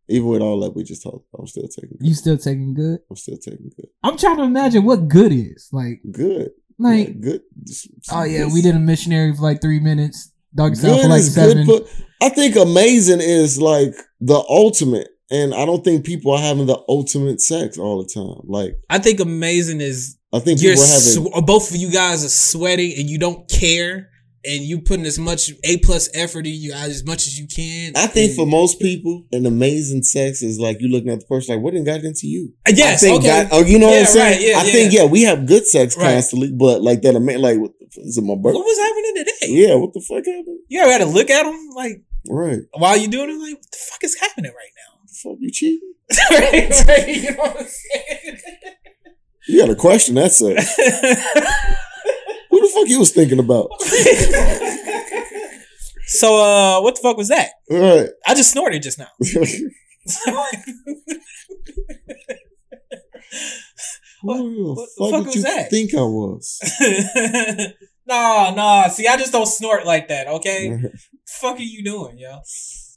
Even 0.09 0.27
with 0.27 0.41
all 0.41 0.59
that 0.59 0.75
we 0.75 0.83
just 0.83 1.01
talked 1.01 1.25
about, 1.31 1.43
I'm 1.43 1.47
still 1.47 1.67
taking 1.67 1.97
good. 1.97 2.07
You 2.07 2.13
still 2.13 2.37
taking 2.37 2.73
good? 2.73 2.99
I'm 3.09 3.15
still 3.15 3.37
taking 3.37 3.71
good. 3.75 3.87
I'm 4.03 4.17
trying 4.17 4.37
to 4.37 4.43
imagine 4.43 4.83
what 4.83 5.07
good 5.07 5.31
is. 5.31 5.69
Like 5.71 6.01
Good. 6.11 6.51
Like 6.79 7.07
Like, 7.07 7.21
good. 7.21 7.41
Just- 7.65 7.87
oh 8.11 8.23
yeah, 8.23 8.43
just- 8.43 8.53
we 8.53 8.61
did 8.61 8.75
a 8.75 8.79
missionary 8.79 9.33
for 9.35 9.41
like 9.41 9.61
three 9.61 9.79
minutes. 9.79 10.31
Doggy 10.55 10.75
style 10.75 10.95
Good 10.95 11.01
for 11.03 11.07
like 11.09 11.21
seven. 11.23 11.65
good. 11.65 11.87
For, 11.87 12.03
I 12.21 12.29
think 12.29 12.55
amazing 12.55 13.21
is 13.21 13.59
like 13.59 13.93
the 14.21 14.35
ultimate. 14.49 15.07
And 15.31 15.53
I 15.55 15.65
don't 15.65 15.83
think 15.83 16.05
people 16.05 16.31
are 16.33 16.39
having 16.41 16.67
the 16.67 16.79
ultimate 16.87 17.41
sex 17.41 17.79
all 17.79 18.03
the 18.03 18.07
time. 18.07 18.41
Like, 18.45 18.75
I 18.89 18.99
think 18.99 19.19
amazing 19.19 19.81
is 19.81 20.15
I 20.31 20.37
think 20.39 20.61
you're 20.61 20.73
people 20.73 20.83
are 20.83 20.87
having. 20.87 21.41
sw- 21.41 21.45
both 21.45 21.69
of 21.71 21.75
you 21.77 21.89
guys 21.89 22.23
are 22.23 22.29
sweating 22.29 22.93
and 22.99 23.09
you 23.09 23.17
don't 23.17 23.49
care 23.49 24.09
and 24.45 24.61
you 24.63 24.81
putting 24.81 25.05
as 25.05 25.17
much 25.17 25.51
a 25.63 25.77
plus 25.79 26.09
effort 26.13 26.45
in 26.45 26.53
you 26.53 26.73
as 26.73 27.05
much 27.05 27.27
as 27.27 27.39
you 27.39 27.47
can. 27.47 27.93
I 27.95 28.07
think 28.07 28.29
And- 28.31 28.35
for 28.37 28.45
most 28.45 28.79
people, 28.79 29.25
an 29.31 29.45
amazing 29.45 30.03
sex 30.03 30.41
is 30.41 30.59
like 30.59 30.77
you 30.81 30.89
looking 30.89 31.09
at 31.09 31.19
the 31.21 31.25
person 31.25 31.55
like, 31.55 31.63
what 31.63 31.71
didn't 31.71 31.85
got 31.85 32.01
into 32.03 32.27
you? 32.27 32.53
Uh, 32.67 32.73
yes, 32.75 33.01
I 33.03 33.07
think 33.07 33.19
okay. 33.19 33.27
that, 33.27 33.49
oh, 33.51 33.63
you 33.63 33.79
know 33.79 33.87
what 33.87 33.93
Yeah, 33.93 33.99
I'm 34.01 34.05
saying? 34.05 34.31
right, 34.33 34.41
yeah, 34.41 34.57
I 34.59 34.63
yeah. 34.65 34.71
think, 34.71 34.93
yeah, 34.93 35.05
we 35.05 35.23
have 35.23 35.45
good 35.45 35.65
sex 35.65 35.95
Right. 35.97 36.13
constantly, 36.13 36.51
but 36.51 36.81
like 36.81 37.01
that, 37.03 37.13
like, 37.13 37.59
what 37.59 37.71
the, 37.79 38.01
is 38.01 38.17
it 38.17 38.23
my 38.23 38.35
birthday? 38.35 38.57
what 38.59 38.65
was 38.65 38.79
happening 38.79 39.13
today? 39.25 39.67
Yeah, 39.67 39.75
what 39.75 39.93
the 39.93 40.01
fuck 40.01 40.25
happened? 40.25 40.59
You 40.67 40.81
ever 40.81 40.91
had 40.91 40.97
to 40.99 41.05
look 41.05 41.29
at 41.29 41.43
them 41.43 41.69
like 41.75 42.01
Right. 42.29 42.59
while 42.73 42.97
you 42.97 43.07
doing 43.07 43.29
it? 43.29 43.33
Like, 43.41 43.55
what 43.55 43.71
the 43.71 43.77
fuck 43.77 44.03
is 44.03 44.17
happening 44.19 44.51
right 44.51 44.73
The 45.07 45.13
fuck 45.23 45.37
you 45.39 45.51
cheating? 45.51 45.93
right, 46.31 46.87
right, 46.87 47.07
you 47.07 47.31
know 47.31 47.37
what 47.37 47.59
I'm 47.61 47.67
saying? 47.67 48.37
You 49.47 49.59
got 49.59 49.67
to 49.67 49.75
question 49.75 50.15
that 50.15 50.31
sex. 50.31 50.77
Fuck 52.73 52.87
you 52.89 52.99
was 52.99 53.11
thinking 53.11 53.39
about? 53.39 53.69
so, 56.07 56.35
uh, 56.37 56.81
what 56.81 56.95
the 56.95 57.01
fuck 57.01 57.17
was 57.17 57.27
that? 57.29 57.51
Right. 57.69 58.09
I 58.27 58.33
just 58.35 58.51
snorted 58.51 58.81
just 58.83 58.99
now. 58.99 59.09
What- 64.21 64.37
the 64.37 64.43
what 64.53 64.75
the 64.75 64.87
fuck, 64.97 65.09
fuck 65.11 65.19
did 65.19 65.25
was 65.25 65.35
you 65.35 65.41
that? 65.43 65.69
think 65.69 65.93
I 65.93 66.01
was? 66.01 66.59
nah, 68.07 68.51
nah. 68.55 68.87
See, 68.87 69.05
I 69.07 69.17
just 69.17 69.33
don't 69.33 69.45
snort 69.45 69.85
like 69.85 70.07
that. 70.07 70.27
Okay, 70.27 70.77
fuck 71.27 71.57
are 71.57 71.61
you 71.61 71.83
doing, 71.83 72.17
yo? 72.17 72.39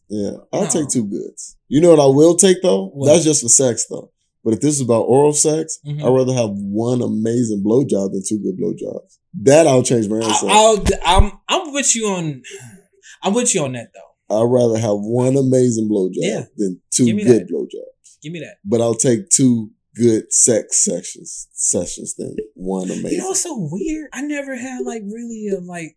Yeah, 0.09 0.31
I'll 0.53 0.63
No. 0.65 0.71
take 0.71 0.89
two 0.89 1.05
goods. 1.05 1.57
You 1.67 1.81
know 1.81 1.91
what 1.91 1.99
I 2.01 2.07
will 2.07 2.37
take 2.37 2.63
though? 2.63 2.87
What? 2.91 3.09
That's 3.09 3.25
just 3.25 3.43
for 3.43 3.49
sex 3.49 3.87
though. 3.91 4.13
But 4.47 4.55
if 4.55 4.61
this 4.61 4.77
is 4.77 4.81
about 4.81 5.03
oral 5.03 5.33
sex, 5.33 5.81
Mhm. 5.85 6.05
I'd 6.05 6.09
rather 6.15 6.33
have 6.33 6.51
one 6.53 7.03
amazing 7.03 7.65
blowjob 7.67 8.13
than 8.13 8.23
two 8.27 8.39
good 8.39 8.57
blowjobs. 8.57 9.19
That 9.43 9.67
I'll 9.67 9.83
change 9.83 10.09
my 10.09 10.19
answer. 10.19 10.47
I, 10.47 10.53
I'll, 10.53 10.85
I'm, 11.05 11.33
I'm 11.49 11.73
with 11.73 11.97
you 11.97 12.07
on. 12.07 12.43
I'm 13.25 13.35
with 13.35 13.53
you 13.57 13.65
on 13.65 13.73
that 13.73 13.91
though. 13.93 14.39
I'd 14.39 14.49
rather 14.49 14.79
have 14.79 14.99
one 15.01 15.37
amazing 15.37 15.89
blowjob 15.91 16.13
Yeah. 16.15 16.45
than 16.57 16.81
two 16.95 17.07
good 17.25 17.49
blowjobs. 17.53 18.19
Give 18.23 18.33
me 18.33 18.39
that. 18.39 18.59
But 18.65 18.81
I'll 18.81 18.95
take 18.95 19.31
two 19.31 19.73
good 19.97 20.33
sex 20.33 20.85
sessions 20.85 21.49
sessions 21.53 22.15
than 22.15 22.37
one 22.55 22.89
amazing. 22.89 23.11
You 23.13 23.19
know 23.19 23.29
what's 23.31 23.43
so 23.43 23.69
weird? 23.73 24.11
I 24.13 24.23
never 24.23 24.55
had 24.55 24.85
like 24.85 25.03
really 25.05 25.49
a 25.49 25.59
like 25.59 25.97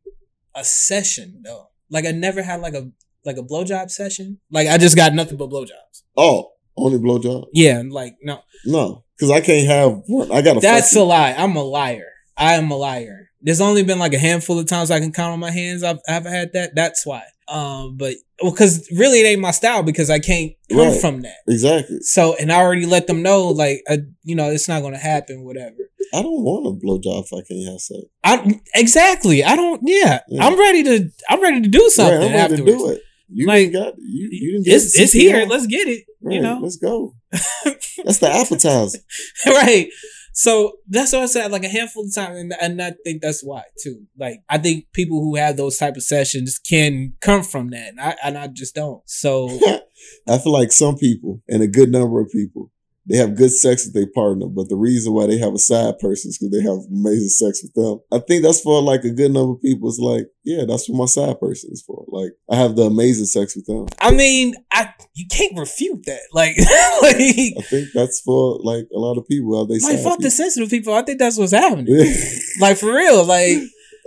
a 0.55 0.63
session 0.63 1.41
though. 1.45 1.67
Like 1.91 2.05
I 2.05 2.11
never 2.11 2.41
had 2.41 2.61
like 2.61 2.73
a 2.73 2.89
like 3.25 3.37
a 3.37 3.43
blowjob 3.43 3.91
session. 3.91 4.39
Like 4.49 4.67
I 4.67 4.79
just 4.79 4.95
got 4.95 5.13
nothing 5.13 5.37
but 5.37 5.49
blowjobs. 5.51 6.01
Oh, 6.17 6.53
only 6.79 6.97
blowjob? 6.99 7.45
Yeah, 7.53 7.81
like 7.89 8.15
no, 8.21 8.39
No, 8.65 9.03
because 9.17 9.31
I 9.31 9.41
can't 9.41 9.67
have 9.67 10.01
one. 10.07 10.31
I 10.31 10.41
gotta. 10.41 10.59
that's 10.59 10.95
a 10.95 11.03
lie. 11.03 11.33
I'm 11.37 11.55
a 11.55 11.63
liar. 11.63 12.07
I 12.37 12.53
am 12.53 12.71
a 12.71 12.75
liar. 12.77 13.29
There's 13.41 13.61
only 13.61 13.83
been 13.83 13.99
like 13.99 14.13
a 14.13 14.19
handful 14.19 14.59
of 14.59 14.65
times 14.67 14.91
I 14.91 14.99
can 14.99 15.11
count 15.13 15.31
on 15.33 15.39
my 15.39 15.51
hands. 15.51 15.83
I've 15.83 15.99
I've 16.07 16.25
had 16.25 16.53
that. 16.53 16.75
That's 16.75 17.05
why. 17.05 17.23
Um, 17.47 17.95
but 17.97 18.15
well, 18.43 18.51
because 18.51 18.87
really 18.95 19.21
it 19.21 19.25
ain't 19.25 19.41
my 19.41 19.51
style 19.51 19.81
because 19.81 20.09
I 20.09 20.19
can't 20.19 20.51
come 20.69 20.77
Right. 20.89 21.01
from 21.01 21.21
that. 21.21 21.37
exactly. 21.47 21.97
So, 22.01 22.35
and 22.35 22.51
I 22.51 22.57
already 22.57 22.85
let 22.85 23.07
them 23.07 23.23
know, 23.23 23.47
like, 23.47 23.81
uh, 23.89 23.97
you 24.23 24.35
know, 24.35 24.51
it's 24.51 24.67
not 24.67 24.81
going 24.81 24.93
to 24.93 24.99
happen, 24.99 25.43
whatever. 25.43 25.75
I 26.13 26.21
don't 26.21 26.43
want 26.43 26.67
a 26.67 26.85
blowjob 26.85 27.23
if 27.25 27.33
I 27.33 27.41
can't 27.47 27.67
have 27.71 27.79
sex. 27.81 28.01
I 28.23 28.59
exactly. 28.75 29.43
I 29.43 29.55
don't. 29.55 29.81
Yeah, 29.83 30.19
Yeah. 30.27 30.45
I'm 30.45 30.59
ready 30.59 30.83
to. 30.83 31.09
I'm 31.29 31.41
ready 31.41 31.61
to 31.61 31.67
do 31.67 31.89
something. 31.89 32.19
Right, 32.19 32.27
I'm 32.31 32.33
ready 32.51 32.57
to 32.57 32.65
do 32.65 32.89
it. 32.91 33.01
You 33.31 33.47
Like, 33.47 33.57
ain't 33.65 33.73
got 33.73 33.93
you. 33.97 34.29
You 34.31 34.51
didn't 34.53 34.65
get 34.65 34.75
It's 34.75 34.99
it's 34.99 35.13
here. 35.13 35.45
Let's 35.45 35.67
get 35.67 35.87
it. 35.87 36.05
Right, 36.21 36.35
You 36.35 36.41
know, 36.41 36.59
let's 36.61 36.77
go. 36.77 37.15
That's 37.31 38.19
the 38.19 38.29
appetizer. 38.29 38.99
right. 39.45 39.87
So 40.33 40.77
that's 40.87 41.11
what 41.11 41.23
I 41.23 41.25
said. 41.25 41.51
Like 41.51 41.65
a 41.65 41.69
handful 41.69 42.05
of 42.05 42.15
times, 42.15 42.37
and, 42.37 42.53
and 42.61 42.81
I 42.81 42.93
think 43.03 43.21
that's 43.21 43.43
why 43.43 43.63
too. 43.83 44.03
Like 44.17 44.39
I 44.47 44.57
think 44.57 44.85
people 44.93 45.21
who 45.21 45.35
have 45.35 45.57
those 45.57 45.77
type 45.77 45.97
of 45.97 46.03
sessions 46.03 46.59
can 46.59 47.13
come 47.19 47.43
from 47.43 47.71
that, 47.71 47.89
and 47.89 47.99
I 47.99 48.15
and 48.23 48.37
I 48.37 48.47
just 48.47 48.73
don't. 48.73 49.01
So 49.05 49.49
I 50.29 50.37
feel 50.37 50.53
like 50.53 50.71
some 50.71 50.95
people 50.95 51.41
and 51.49 51.61
a 51.61 51.67
good 51.67 51.91
number 51.91 52.21
of 52.21 52.29
people 52.29 52.71
they 53.05 53.17
have 53.17 53.35
good 53.35 53.51
sex 53.51 53.85
with 53.85 53.93
their 53.93 54.11
partner, 54.13 54.47
but 54.47 54.69
the 54.69 54.75
reason 54.75 55.13
why 55.13 55.25
they 55.25 55.37
have 55.37 55.53
a 55.53 55.59
side 55.59 55.97
person 55.99 56.29
is 56.29 56.37
because 56.37 56.51
they 56.51 56.61
have 56.61 56.79
amazing 56.91 57.29
sex 57.29 57.63
with 57.63 57.73
them. 57.73 57.99
I 58.11 58.19
think 58.19 58.43
that's 58.43 58.61
for 58.61 58.81
like 58.81 59.03
a 59.03 59.09
good 59.09 59.31
number 59.31 59.53
of 59.53 59.61
people. 59.61 59.89
It's 59.89 59.99
like, 59.99 60.27
yeah, 60.43 60.65
that's 60.67 60.87
what 60.87 60.97
my 60.97 61.05
side 61.05 61.39
person 61.39 61.71
is 61.71 61.81
for. 61.81 62.05
Like 62.07 62.31
I 62.51 62.55
have 62.57 62.75
the 62.75 62.83
amazing 62.83 63.25
sex 63.25 63.55
with 63.55 63.65
them. 63.65 63.87
I 63.99 64.11
mean, 64.11 64.53
I 64.71 64.93
you 65.15 65.25
can't 65.29 65.57
refute 65.57 66.05
that. 66.05 66.21
Like, 66.33 66.57
like, 67.01 67.55
I 67.57 67.61
think 67.61 67.89
that's 67.93 68.21
for 68.21 68.59
like 68.63 68.85
a 68.93 68.99
lot 68.99 69.17
of 69.17 69.27
people. 69.27 69.57
How 69.57 69.65
they 69.65 69.79
like 69.79 70.03
fuck 70.03 70.19
the 70.19 70.29
sensitive 70.29 70.69
people. 70.69 70.93
I 70.93 71.01
think 71.01 71.19
that's 71.19 71.37
what's 71.37 71.53
happening. 71.53 71.85
Yeah. 71.87 72.05
Like 72.59 72.77
for 72.77 72.93
real. 72.93 73.23
Like. 73.23 73.57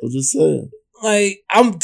I'm 0.03 0.11
just 0.11 0.33
saying. 0.33 0.71
Like 1.03 1.43
I'm. 1.51 1.75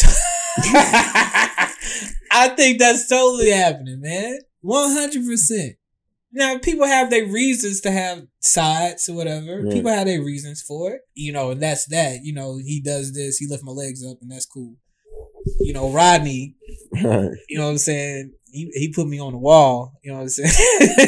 I 2.31 2.49
think 2.57 2.79
that's 2.79 3.09
totally 3.09 3.51
happening, 3.51 4.01
man. 4.01 4.39
One 4.61 4.91
hundred 4.91 5.27
percent. 5.27 5.78
Now 6.33 6.59
people 6.59 6.87
have 6.87 7.11
their 7.11 7.27
reasons 7.27 7.81
to 7.83 7.91
have 7.91 8.27
sides 8.41 9.09
or 9.09 9.15
whatever. 9.15 9.63
Right. 9.63 9.73
People 9.73 9.91
have 9.91 10.07
their 10.07 10.23
reasons 10.23 10.63
for 10.63 10.93
it. 10.93 11.03
You 11.15 11.33
know, 11.33 11.51
and 11.51 11.63
that's 11.63 11.87
that. 11.87 12.21
You 12.23 12.35
know, 12.35 12.59
he 12.59 12.81
does 12.85 13.13
this. 13.13 13.39
He 13.39 13.47
lift 13.49 13.65
my 13.65 13.73
legs 13.73 14.05
up, 14.05 14.19
and 14.21 14.31
that's 14.31 14.47
cool. 14.47 14.75
You 15.61 15.73
know, 15.73 15.91
Rodney. 15.91 16.57
Right. 17.03 17.31
You 17.49 17.59
know 17.59 17.65
what 17.65 17.73
I'm 17.73 17.79
saying? 17.79 18.33
He 18.51 18.71
he 18.75 18.93
put 18.93 19.09
me 19.09 19.21
on 19.21 19.33
the 19.33 19.39
wall. 19.39 19.93
You 20.03 20.13
know 20.13 20.19
what 20.19 20.23
I'm 20.23 20.29
saying? 20.29 20.53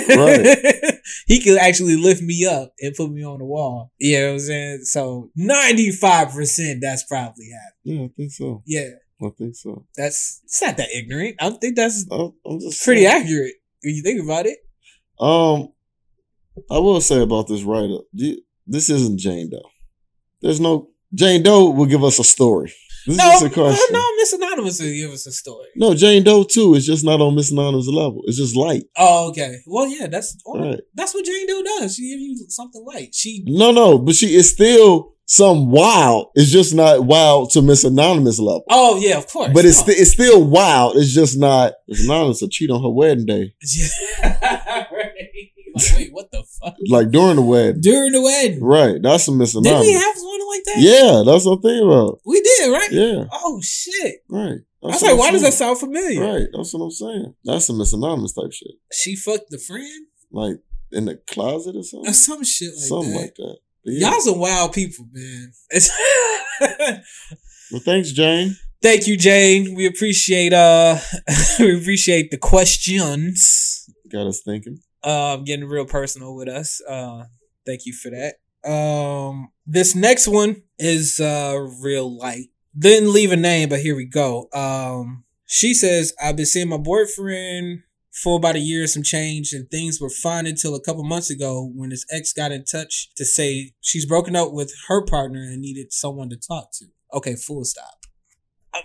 Right. 0.08 0.94
he 1.26 1.42
could 1.42 1.58
actually 1.58 1.96
lift 1.96 2.22
me 2.22 2.46
up 2.46 2.72
and 2.80 2.94
put 2.94 3.10
me 3.10 3.24
on 3.24 3.38
the 3.38 3.44
wall. 3.44 3.92
You 3.98 4.18
know 4.18 4.26
what 4.26 4.32
I'm 4.32 4.38
saying? 4.40 4.80
So 4.84 5.30
95% 5.38 6.80
that's 6.80 7.04
probably 7.04 7.48
happening. 7.50 8.00
Yeah, 8.00 8.04
I 8.04 8.08
think 8.16 8.32
so. 8.32 8.62
Yeah. 8.66 8.90
I 9.22 9.28
think 9.36 9.54
so. 9.54 9.86
That's 9.96 10.40
it's 10.44 10.62
not 10.62 10.76
that 10.78 10.88
ignorant. 10.94 11.36
I 11.40 11.50
think 11.50 11.76
that's 11.76 12.06
I'm, 12.10 12.32
I'm 12.46 12.60
just 12.60 12.82
pretty 12.84 13.04
saying. 13.04 13.22
accurate 13.22 13.54
when 13.82 13.94
you 13.94 14.02
think 14.02 14.22
about 14.22 14.46
it. 14.46 14.58
Um, 15.20 15.68
I 16.70 16.78
will 16.78 17.00
say 17.00 17.20
about 17.20 17.46
this 17.48 17.62
writer, 17.62 17.98
th- 18.18 18.40
this 18.66 18.88
isn't 18.90 19.18
Jane 19.18 19.50
Doe. 19.50 19.68
There's 20.42 20.60
no 20.60 20.88
Jane 21.14 21.42
Doe 21.42 21.70
will 21.70 21.86
give 21.86 22.04
us 22.04 22.18
a 22.18 22.24
story. 22.24 22.72
This 23.06 23.16
No, 23.16 23.24
is 23.34 23.40
just 23.40 23.42
a 23.42 23.48
no, 23.48 23.64
question. 23.64 23.92
no, 23.92 24.04
Miss 24.16 24.32
Anonymous 24.34 24.80
will 24.80 24.92
give 24.92 25.10
us 25.10 25.26
a 25.26 25.32
story. 25.32 25.66
No, 25.74 25.94
Jane 25.94 26.22
Doe 26.22 26.44
too. 26.44 26.74
It's 26.74 26.86
just 26.86 27.04
not 27.04 27.20
on 27.20 27.34
Miss 27.34 27.50
Anonymous 27.50 27.88
level. 27.88 28.22
It's 28.26 28.36
just 28.36 28.54
light. 28.54 28.84
Oh, 28.96 29.30
okay. 29.30 29.56
Well, 29.66 29.88
yeah, 29.88 30.06
that's 30.06 30.36
well, 30.44 30.62
Right. 30.62 30.80
that's 30.94 31.14
what 31.14 31.24
Jane 31.24 31.46
Doe 31.46 31.62
does. 31.62 31.94
She 31.96 32.10
gives 32.10 32.22
you 32.22 32.46
something 32.48 32.84
light. 32.86 33.14
She 33.14 33.42
No, 33.46 33.72
no, 33.72 33.98
but 33.98 34.14
she 34.14 34.34
is 34.34 34.50
still 34.50 35.14
some 35.26 35.70
wild. 35.70 36.28
It's 36.34 36.50
just 36.50 36.74
not 36.74 37.04
wild 37.04 37.50
to 37.52 37.62
Miss 37.62 37.84
Anonymous 37.84 38.38
level. 38.38 38.64
Oh 38.70 38.96
yeah, 39.00 39.16
of 39.16 39.26
course. 39.28 39.50
But 39.54 39.64
it's 39.64 39.84
No. 39.86 39.94
it's 39.96 40.10
still 40.12 40.44
wild. 40.44 40.96
It's 40.96 41.12
just 41.14 41.38
not 41.38 41.72
Miss 41.88 42.04
Anonymous 42.04 42.42
will 42.42 42.48
cheat 42.50 42.70
on 42.70 42.82
her 42.82 42.90
wedding 42.90 43.26
day, 43.26 43.52
right. 44.22 44.86
Like, 45.72 45.92
wait, 45.96 46.12
what 46.12 46.32
the 46.32 46.42
fuck? 46.60 46.74
like 46.88 47.12
during 47.12 47.36
the 47.36 47.42
wedding. 47.42 47.80
During 47.80 48.10
the 48.10 48.20
wedding. 48.20 48.60
Right. 48.60 49.00
That's 49.00 49.28
a 49.28 49.32
Miss 49.32 49.52
Did 49.52 49.62
we 49.62 49.92
have 49.92 50.16
one 50.16 50.48
like 50.48 50.64
that? 50.64 50.78
Yeah, 50.78 51.22
that's 51.24 51.44
what 51.44 51.52
I'm 51.52 51.62
thinking 51.62 51.86
about. 51.86 52.18
We 52.26 52.40
did, 52.40 52.72
right? 52.72 52.90
Yeah, 52.90 53.24
Oh 53.32 53.60
shit. 53.62 54.16
right. 54.28 54.58
I 54.82 54.86
was 54.86 54.92
That's 55.00 55.02
like, 55.04 55.18
why 55.18 55.28
I'm 55.28 55.32
does 55.34 55.42
that 55.42 55.52
sound 55.52 55.78
familiar? 55.78 56.20
Right. 56.20 56.48
That's 56.52 56.74
what 56.74 56.82
I'm 56.84 56.90
saying. 56.90 57.34
That's 57.44 57.66
some 57.66 57.78
Miss 57.78 57.92
type 57.92 58.52
shit. 58.52 58.72
She 58.92 59.14
fucked 59.14 59.50
the 59.50 59.58
friend? 59.58 60.06
Like 60.32 60.56
in 60.90 61.04
the 61.04 61.20
closet 61.28 61.76
or 61.76 61.84
something. 61.84 62.10
Or 62.10 62.14
some 62.14 62.42
shit 62.42 62.70
like 62.74 62.88
something 62.88 63.12
that. 63.12 63.20
like 63.20 63.34
that. 63.36 63.56
Yeah. 63.84 64.10
Y'all 64.10 64.20
some 64.20 64.38
wild 64.40 64.72
people, 64.72 65.06
man. 65.12 65.52
Well, 67.72 67.80
thanks, 67.84 68.10
Jane. 68.10 68.56
Thank 68.82 69.06
you, 69.06 69.16
Jane. 69.16 69.76
We 69.76 69.86
appreciate 69.86 70.52
uh 70.52 70.98
we 71.60 71.78
appreciate 71.78 72.32
the 72.32 72.38
questions. 72.38 73.88
Got 74.10 74.26
us 74.26 74.42
thinking. 74.44 74.80
Um 75.02 75.44
getting 75.44 75.66
real 75.66 75.86
personal 75.86 76.34
with 76.34 76.48
us. 76.48 76.80
Uh 76.88 77.24
thank 77.66 77.86
you 77.86 77.92
for 77.92 78.10
that. 78.10 78.36
Um 78.70 79.50
this 79.66 79.94
next 79.94 80.28
one 80.28 80.62
is 80.78 81.20
uh 81.20 81.56
real 81.82 82.16
light. 82.16 82.48
Didn't 82.78 83.12
leave 83.12 83.32
a 83.32 83.36
name, 83.36 83.68
but 83.68 83.80
here 83.80 83.96
we 83.96 84.04
go. 84.04 84.48
Um 84.52 85.24
she 85.46 85.74
says, 85.74 86.12
I've 86.22 86.36
been 86.36 86.46
seeing 86.46 86.68
my 86.68 86.76
boyfriend 86.76 87.80
for 88.12 88.36
about 88.36 88.56
a 88.56 88.60
year 88.60 88.86
some 88.86 89.02
change, 89.02 89.52
and 89.52 89.68
things 89.70 90.00
were 90.00 90.10
fine 90.10 90.46
until 90.46 90.74
a 90.74 90.80
couple 90.80 91.02
months 91.04 91.30
ago 91.30 91.70
when 91.74 91.90
his 91.90 92.06
ex 92.10 92.32
got 92.32 92.52
in 92.52 92.64
touch 92.64 93.10
to 93.16 93.24
say 93.24 93.72
she's 93.80 94.06
broken 94.06 94.36
up 94.36 94.52
with 94.52 94.72
her 94.88 95.04
partner 95.04 95.42
and 95.42 95.60
needed 95.60 95.92
someone 95.92 96.28
to 96.30 96.36
talk 96.36 96.70
to. 96.74 96.86
Okay, 97.12 97.34
full 97.34 97.64
stop. 97.64 97.99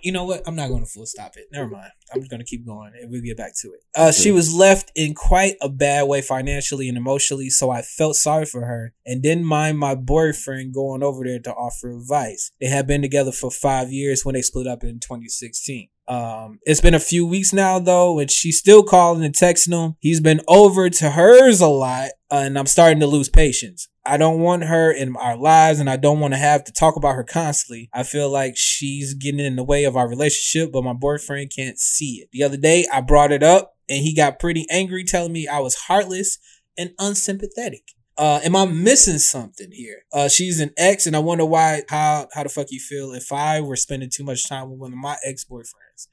You 0.02 0.12
know 0.12 0.26
what? 0.26 0.42
I'm 0.48 0.56
not 0.56 0.70
going 0.70 0.84
to 0.84 0.90
full 0.90 1.06
stop 1.06 1.38
it. 1.38 1.46
Never 1.52 1.68
mind. 1.68 1.90
I'm 2.14 2.20
just 2.20 2.32
going 2.32 2.40
to 2.40 2.46
keep 2.46 2.66
going 2.66 2.94
and 3.00 3.12
we'll 3.12 3.22
get 3.22 3.38
back 3.38 3.54
to 3.62 3.70
it. 3.70 3.82
Uh, 3.96 4.12
she 4.12 4.32
was 4.32 4.54
left 4.54 4.92
in 4.96 5.14
quite 5.14 5.56
a 5.62 5.70
bad 5.70 6.08
way 6.08 6.22
financially 6.22 6.88
and 6.90 6.98
emotionally, 6.98 7.50
so 7.50 7.70
I 7.70 7.82
felt 7.82 8.16
sorry 8.16 8.46
for 8.46 8.66
her 8.66 8.94
and 9.06 9.22
didn't 9.22 9.46
mind 9.46 9.80
my 9.80 9.96
boyfriend 9.96 10.74
going 10.74 11.04
over 11.04 11.24
there 11.24 11.40
to 11.40 11.54
offer 11.54 11.92
advice. 11.92 12.52
They 12.60 12.68
had 12.68 12.88
been 12.88 13.02
together 13.02 13.32
for 13.32 13.52
five 13.52 13.92
years 13.92 14.26
when 14.26 14.34
they 14.34 14.42
split 14.42 14.68
up 14.68 14.84
in 14.84 15.00
2016. 15.00 15.90
Um, 16.08 16.60
it's 16.64 16.82
been 16.82 16.94
a 16.94 17.00
few 17.00 17.26
weeks 17.26 17.52
now 17.52 17.80
though, 17.80 18.20
and 18.20 18.30
she's 18.30 18.60
still 18.60 18.84
calling 18.84 19.24
and 19.24 19.34
texting 19.34 19.74
him. 19.74 19.96
He's 20.00 20.22
been 20.22 20.42
over 20.48 20.90
to 20.90 21.12
hers 21.12 21.62
a 21.62 21.68
lot, 21.68 22.10
uh, 22.32 22.44
and 22.46 22.60
I'm 22.60 22.68
starting 22.68 23.00
to 23.00 23.08
lose 23.08 23.30
patience. 23.30 23.88
I 24.06 24.18
don't 24.18 24.40
want 24.40 24.64
her 24.64 24.92
in 24.92 25.16
our 25.16 25.38
lives, 25.38 25.80
and 25.80 25.90
I 25.90 25.96
don't 25.98 26.20
want 26.20 26.34
to 26.34 26.38
have 26.40 26.64
to 26.66 26.72
talk 26.72 26.96
about 26.96 27.16
her 27.16 27.24
constantly. 27.24 27.90
I 27.94 28.04
feel 28.04 28.30
like 28.30 28.56
she's 28.56 29.14
getting 29.14 29.40
in 29.40 29.56
the 29.56 29.64
way 29.64 29.84
of 29.84 29.96
our 29.96 30.08
relationship, 30.08 30.72
but 30.72 30.84
my 30.84 30.94
boyfriend 30.94 31.52
can't 31.56 31.80
see 31.80 32.22
it. 32.22 32.30
The 32.32 32.44
other 32.44 32.58
day, 32.58 32.86
I 32.94 33.02
brought 33.02 33.32
it 33.32 33.44
up, 33.44 33.76
and 33.90 34.04
he 34.04 34.14
got 34.16 34.40
pretty 34.40 34.66
angry, 34.70 35.04
telling 35.04 35.34
me 35.34 35.48
I 35.48 35.60
was 35.60 35.76
heartless 35.76 36.38
and 36.78 36.92
unsympathetic. 37.00 37.84
Uh, 38.18 38.40
am 38.44 38.56
I 38.56 38.66
missing 38.66 39.18
something 39.18 39.72
here? 39.72 40.04
Uh, 40.14 40.30
she's 40.30 40.60
an 40.60 40.72
ex, 40.78 41.06
and 41.06 41.16
I 41.16 41.20
wonder 41.20 41.46
why. 41.46 41.84
How 41.90 42.28
how 42.34 42.44
the 42.44 42.50
fuck 42.50 42.68
you 42.70 42.80
feel 42.80 43.12
if 43.12 43.32
I 43.34 43.60
were 43.60 43.76
spending 43.76 44.10
too 44.10 44.24
much 44.24 44.48
time 44.48 44.70
with 44.70 44.80
one 44.80 44.94
of 44.94 44.98
my 44.98 45.18
ex 45.26 45.44
boyfriends? 45.44 46.08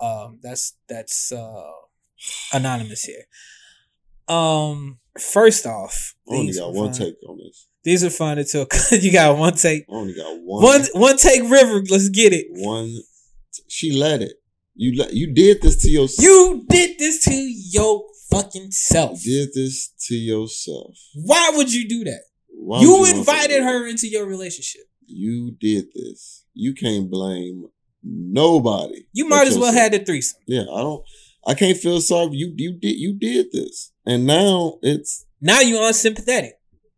Um, 0.00 0.38
that's 0.42 0.74
that's 0.88 1.30
uh 1.30 1.70
anonymous 2.52 3.04
here. 3.04 3.24
Um, 4.28 4.98
first 5.18 5.66
off, 5.66 6.14
I 6.30 6.34
only 6.34 6.52
got 6.52 6.72
one 6.72 6.92
fun. 6.92 6.98
take 6.98 7.14
on 7.28 7.38
this. 7.38 7.68
These 7.84 8.04
are 8.04 8.10
fun 8.10 8.38
until 8.38 8.66
you 8.92 9.12
got 9.12 9.36
one 9.36 9.54
take. 9.54 9.84
I 9.90 9.94
only 9.94 10.14
got 10.14 10.38
one. 10.42 10.62
One 10.62 10.82
one 10.94 11.16
take 11.16 11.42
river. 11.42 11.82
Let's 11.90 12.08
get 12.08 12.32
it. 12.32 12.46
One. 12.50 12.94
She 13.68 13.92
let 13.92 14.22
it. 14.22 14.34
You 14.74 14.96
let. 14.98 15.12
You 15.12 15.32
did 15.34 15.62
this 15.62 15.82
to 15.82 15.90
yourself. 15.90 16.24
You 16.24 16.64
did 16.68 16.98
this 16.98 17.24
to 17.24 17.34
your 17.34 18.04
fucking 18.30 18.70
self. 18.70 19.22
did 19.22 19.50
this 19.54 19.92
to 20.08 20.14
yourself. 20.14 20.96
Why 21.14 21.50
would 21.54 21.72
you 21.72 21.88
do 21.88 22.04
that? 22.04 22.22
Why 22.48 22.80
you 22.80 22.90
want 22.92 23.16
invited 23.16 23.62
her 23.62 23.86
into 23.86 24.08
your 24.08 24.26
relationship. 24.26 24.82
You 25.06 25.50
did 25.60 25.86
this. 25.94 26.44
You 26.54 26.74
can't 26.74 27.10
blame 27.10 27.66
nobody. 28.02 29.06
You 29.12 29.28
might 29.28 29.46
as 29.46 29.58
well 29.58 29.72
yourself. 29.72 29.92
had 29.92 29.92
the 29.92 30.04
threesome. 30.04 30.40
Yeah, 30.46 30.62
I 30.62 30.80
don't. 30.80 31.04
I 31.46 31.54
can't 31.54 31.76
feel 31.76 32.00
sorry. 32.00 32.30
You 32.32 32.54
you 32.56 32.78
did 32.78 32.96
you 32.96 33.18
did 33.18 33.46
this, 33.52 33.91
and 34.06 34.26
now 34.26 34.78
it's 34.82 35.26
Now 35.40 35.60
you 35.60 35.84
unsympathetic, 35.84 36.54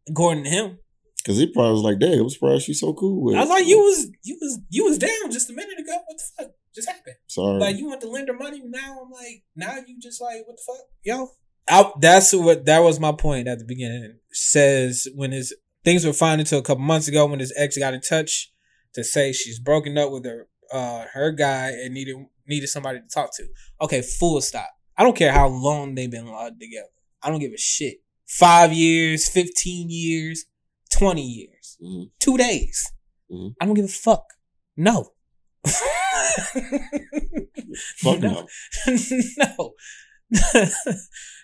according 0.09 0.45
to 0.45 0.51
him. 0.51 0.79
because 1.19 1.39
he 1.39 1.47
probably 1.47 1.73
was 1.73 1.83
like, 1.83 1.99
"Dang, 1.99 2.21
I'm 2.21 2.29
surprised 2.31 2.65
she's 2.65 2.81
so 2.81 2.93
cool 2.95 3.23
with." 3.23 3.37
I 3.37 3.41
was 3.41 3.49
like, 3.51 3.67
you 3.67 3.79
was 3.79 4.11
you 4.23 4.37
was 4.41 4.61
you 4.71 4.85
was 4.85 4.99
down 4.99 5.31
just 5.31 5.51
a 5.51 5.53
minute 5.53 5.79
ago. 5.79 5.93
What 6.07 6.19
the 6.19 6.25
fuck 6.45 6.51
just 6.75 6.89
happened? 6.89 7.17
sorry. 7.29 7.59
Like 7.61 7.77
you 7.79 7.87
want 7.87 8.01
to 8.03 8.09
lend 8.09 8.29
her 8.29 8.35
money 8.35 8.61
now? 8.65 8.99
I'm 9.05 9.11
like, 9.11 9.43
now 9.57 9.77
you 9.87 9.99
just 10.01 10.21
like, 10.21 10.47
what 10.47 10.57
the 10.57 10.63
fuck, 10.67 10.87
yo? 11.03 11.29
I, 11.69 11.91
that's 12.01 12.35
what 12.35 12.67
that 12.67 12.81
was 12.81 13.01
my 13.01 13.13
point 13.13 13.49
at 13.49 13.59
the 13.59 13.65
beginning. 13.65 14.19
Says 14.33 15.09
when 15.15 15.33
his 15.33 15.55
things 15.85 16.05
were 16.05 16.13
fine 16.13 16.41
until 16.41 16.59
a 16.59 16.63
couple 16.63 16.85
months 16.85 17.09
ago 17.09 17.27
when 17.27 17.41
his 17.41 17.53
ex 17.57 17.79
got 17.79 17.95
in 17.95 18.01
touch 18.01 18.51
to 18.95 19.03
say 19.05 19.33
she's 19.33 19.59
broken 19.59 19.97
up 19.97 20.11
with 20.11 20.25
her 20.27 20.49
uh 20.73 21.05
her 21.15 21.31
guy 21.31 21.69
and 21.71 21.95
needed 21.95 22.17
needed 22.47 22.67
somebody 22.69 23.01
to 23.01 23.07
talk 23.09 23.31
to. 23.37 23.47
Okay, 23.81 24.03
full 24.03 24.41
stop. 24.43 24.69
I 24.99 25.03
don't 25.05 25.17
care 25.17 25.33
how 25.33 25.49
long 25.49 25.95
they've 25.95 26.11
been 26.11 26.27
locked 26.27 26.61
together. 26.61 26.89
I 27.25 27.31
don't 27.31 27.41
give 27.41 27.53
a 27.53 27.59
shit. 27.59 27.97
Five 28.27 28.73
years, 28.73 29.29
fifteen 29.29 29.89
years, 29.91 30.45
twenty 30.93 31.23
years, 31.27 31.77
Mhm. 31.83 32.11
two 32.21 32.37
days. 32.37 32.85
Mhm. 33.31 33.55
I 33.61 33.67
don't 33.67 33.75
give 33.75 33.85
a 33.87 33.89
fuck. 33.89 34.25
No. 34.77 35.11
Fuck 37.99 38.21
no. 38.21 38.47
no. 38.87 38.95
no. 39.39 39.75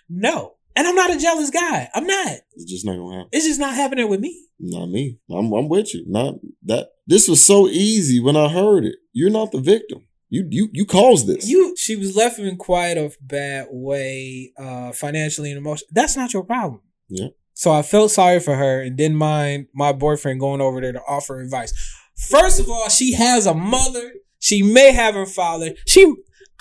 no. 0.09 0.51
And 0.75 0.87
I'm 0.87 0.95
not 0.95 1.13
a 1.13 1.19
jealous 1.19 1.49
guy. 1.49 1.89
I'm 1.93 2.05
not. 2.07 2.27
It's 2.53 2.65
just 2.71 2.85
not 2.85 2.95
gonna 2.95 3.15
happen. 3.17 3.29
It's 3.33 3.45
just 3.45 3.59
not 3.59 3.75
happening 3.75 4.07
with 4.09 4.19
me. 4.21 4.45
Not 4.59 4.87
me. 4.89 5.17
I'm 5.29 5.51
I'm 5.53 5.67
with 5.67 5.93
you. 5.93 6.05
Not 6.07 6.35
that. 6.63 6.89
This 7.07 7.27
was 7.27 7.43
so 7.43 7.67
easy 7.67 8.19
when 8.21 8.37
I 8.37 8.47
heard 8.47 8.85
it. 8.85 8.95
You're 9.11 9.29
not 9.31 9.51
the 9.51 9.59
victim. 9.59 10.07
You 10.31 10.47
you 10.49 10.69
you 10.71 10.85
caused 10.85 11.27
this. 11.27 11.47
You 11.47 11.75
she 11.77 11.97
was 11.97 12.15
left 12.15 12.39
in 12.39 12.55
quite 12.55 12.97
a 12.97 13.11
bad 13.21 13.67
way, 13.69 14.53
uh, 14.57 14.93
financially 14.93 15.51
and 15.51 15.57
emotionally. 15.57 15.89
That's 15.91 16.15
not 16.15 16.33
your 16.33 16.43
problem. 16.43 16.81
Yeah. 17.09 17.27
So 17.53 17.71
I 17.73 17.81
felt 17.81 18.11
sorry 18.11 18.39
for 18.39 18.55
her 18.55 18.81
and 18.81 18.95
didn't 18.95 19.17
mind 19.17 19.67
my 19.73 19.91
boyfriend 19.91 20.39
going 20.39 20.61
over 20.61 20.79
there 20.79 20.93
to 20.93 21.01
offer 21.01 21.41
advice. 21.41 21.73
First 22.15 22.61
of 22.61 22.69
all, 22.69 22.87
she 22.87 23.11
has 23.13 23.45
a 23.45 23.53
mother. 23.53 24.13
She 24.39 24.63
may 24.63 24.93
have 24.93 25.15
her 25.15 25.25
father. 25.25 25.73
She, 25.85 26.11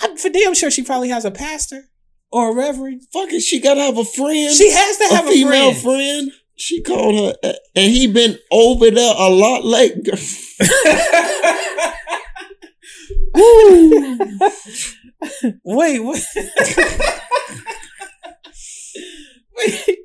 I'm 0.00 0.16
for 0.16 0.30
damn 0.30 0.54
sure 0.54 0.70
she 0.70 0.82
probably 0.82 1.10
has 1.10 1.24
a 1.24 1.30
pastor 1.30 1.84
or 2.32 2.50
a 2.50 2.54
reverend. 2.54 3.02
Fuck 3.12 3.32
it. 3.32 3.40
She 3.40 3.60
gotta 3.60 3.82
have 3.82 3.98
a 3.98 4.04
friend. 4.04 4.52
She 4.52 4.68
has 4.68 4.96
to 4.96 5.14
have 5.14 5.26
a 5.26 5.28
a, 5.28 5.32
female 5.32 5.74
friend. 5.74 5.82
friend. 5.82 6.32
She 6.56 6.82
called 6.82 7.36
her, 7.44 7.54
and 7.76 7.92
he 7.92 8.08
been 8.08 8.36
over 8.50 8.90
there 8.90 9.14
a 9.16 9.30
lot 9.30 9.64
late. 9.64 9.94
Wait, 15.64 16.00
what? 16.00 16.22
Wait. 19.56 19.98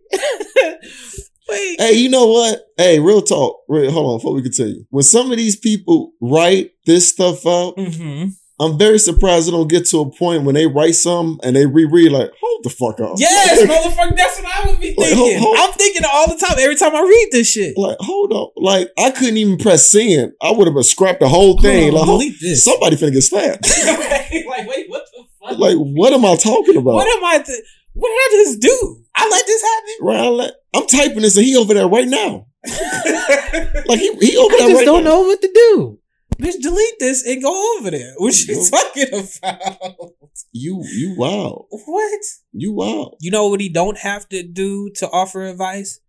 Wait. 1.48 1.80
hey, 1.80 1.94
you 1.94 2.10
know 2.10 2.26
what? 2.28 2.62
Hey, 2.78 3.00
real 3.00 3.22
talk. 3.22 3.62
Hold 3.70 3.96
on, 3.96 4.18
before 4.18 4.34
we 4.34 4.42
continue. 4.42 4.84
When 4.90 5.04
some 5.04 5.32
of 5.32 5.38
these 5.38 5.56
people 5.56 6.12
write 6.22 6.72
this 6.86 7.10
stuff 7.10 7.46
out, 7.46 7.76
Mm-hmm. 7.78 8.30
I'm 8.60 8.78
very 8.78 8.98
surprised 9.00 9.48
it 9.50 9.52
don't 9.52 9.68
get 9.68 9.86
to 9.88 10.00
a 10.00 10.10
point 10.10 10.44
when 10.44 10.56
they 10.56 10.66
write 10.66 10.96
something 10.96 11.40
and 11.46 11.56
they 11.56 11.66
reread 11.66 12.12
like, 12.14 12.32
hold 12.40 12.64
the 12.64 12.70
fuck 12.70 13.00
up. 13.02 13.16
Yes, 13.18 13.62
motherfucker. 13.64 14.16
That's 14.16 14.42
what 14.42 14.52
I 14.56 14.70
would 14.70 14.80
be 14.80 14.96
Like, 14.98 15.10
thinking. 15.10 15.40
hold- 15.40 15.58
hold- 15.58 15.58
I'm 15.72 15.78
thinking 15.78 16.04
all 16.10 16.28
the 16.28 16.38
time. 16.38 16.58
Every 16.60 16.76
time 16.78 16.96
I 16.96 17.02
read 17.02 17.28
this 17.32 17.52
shit. 17.52 17.78
Like, 17.78 17.98
hold 18.00 18.32
on. 18.32 18.50
Like, 18.56 18.92
I 18.98 19.12
couldn't 19.12 19.36
even 19.38 19.58
press 19.58 19.86
send. 19.90 20.32
I 20.42 20.52
would 20.52 20.68
have 20.74 20.86
scrapped 20.86 21.20
the 21.20 21.28
whole 21.28 21.60
thing. 21.60 21.92
Hold 21.92 21.94
on, 21.94 22.00
like, 22.00 22.06
hold- 22.08 22.22
delete 22.22 22.40
this. 22.40 22.64
somebody 22.64 22.96
finna 22.96 23.12
get 23.12 23.22
slapped. 23.24 23.68
like, 23.86 24.68
wait, 24.68 24.90
what 24.90 25.04
the 25.14 25.24
fuck? 25.50 25.58
like, 25.60 25.76
what 25.76 26.14
am 26.14 26.24
I 26.24 26.36
talking 26.38 26.78
about? 26.78 26.94
what 26.94 27.08
am 27.18 27.24
I? 27.26 27.40
Th- 27.46 27.62
what 27.94 28.08
did 28.10 28.40
I 28.40 28.44
just 28.46 28.62
do? 28.62 29.02
I 29.16 29.30
let 29.30 29.46
this 29.46 29.62
happen. 29.62 29.94
right, 30.02 30.20
I 30.20 30.28
let, 30.28 30.52
I'm 30.74 30.88
typing 30.88 31.22
this 31.22 31.36
and 31.38 31.46
he 31.46 31.56
over 31.58 31.74
there 31.74 31.88
right 31.88 32.08
now. 32.08 32.48
Like, 33.88 34.00
he, 34.00 34.14
he 34.16 34.38
over 34.38 34.54
I 34.54 34.58
there 34.58 34.68
just 34.70 34.76
right 34.80 34.86
don't 34.86 35.04
now. 35.04 35.12
know 35.12 35.22
what 35.22 35.42
to 35.42 35.52
do. 35.54 36.00
Bitch, 36.38 36.62
delete 36.62 37.00
this 37.00 37.26
and 37.26 37.42
go 37.42 37.78
over 37.78 37.92
there. 37.92 38.14
What 38.18 38.40
you 38.48 38.70
talking 38.70 39.08
about? 39.14 40.12
You, 40.52 40.84
you 40.84 41.16
wow. 41.18 41.66
What? 41.70 42.22
You 42.52 42.74
wow. 42.74 43.12
You 43.20 43.32
know 43.32 43.48
what 43.48 43.62
he 43.62 43.70
don't 43.70 43.98
have 43.98 44.28
to 44.30 44.44
do 44.44 44.90
to 44.96 45.10
offer 45.10 45.46
advice? 45.46 46.00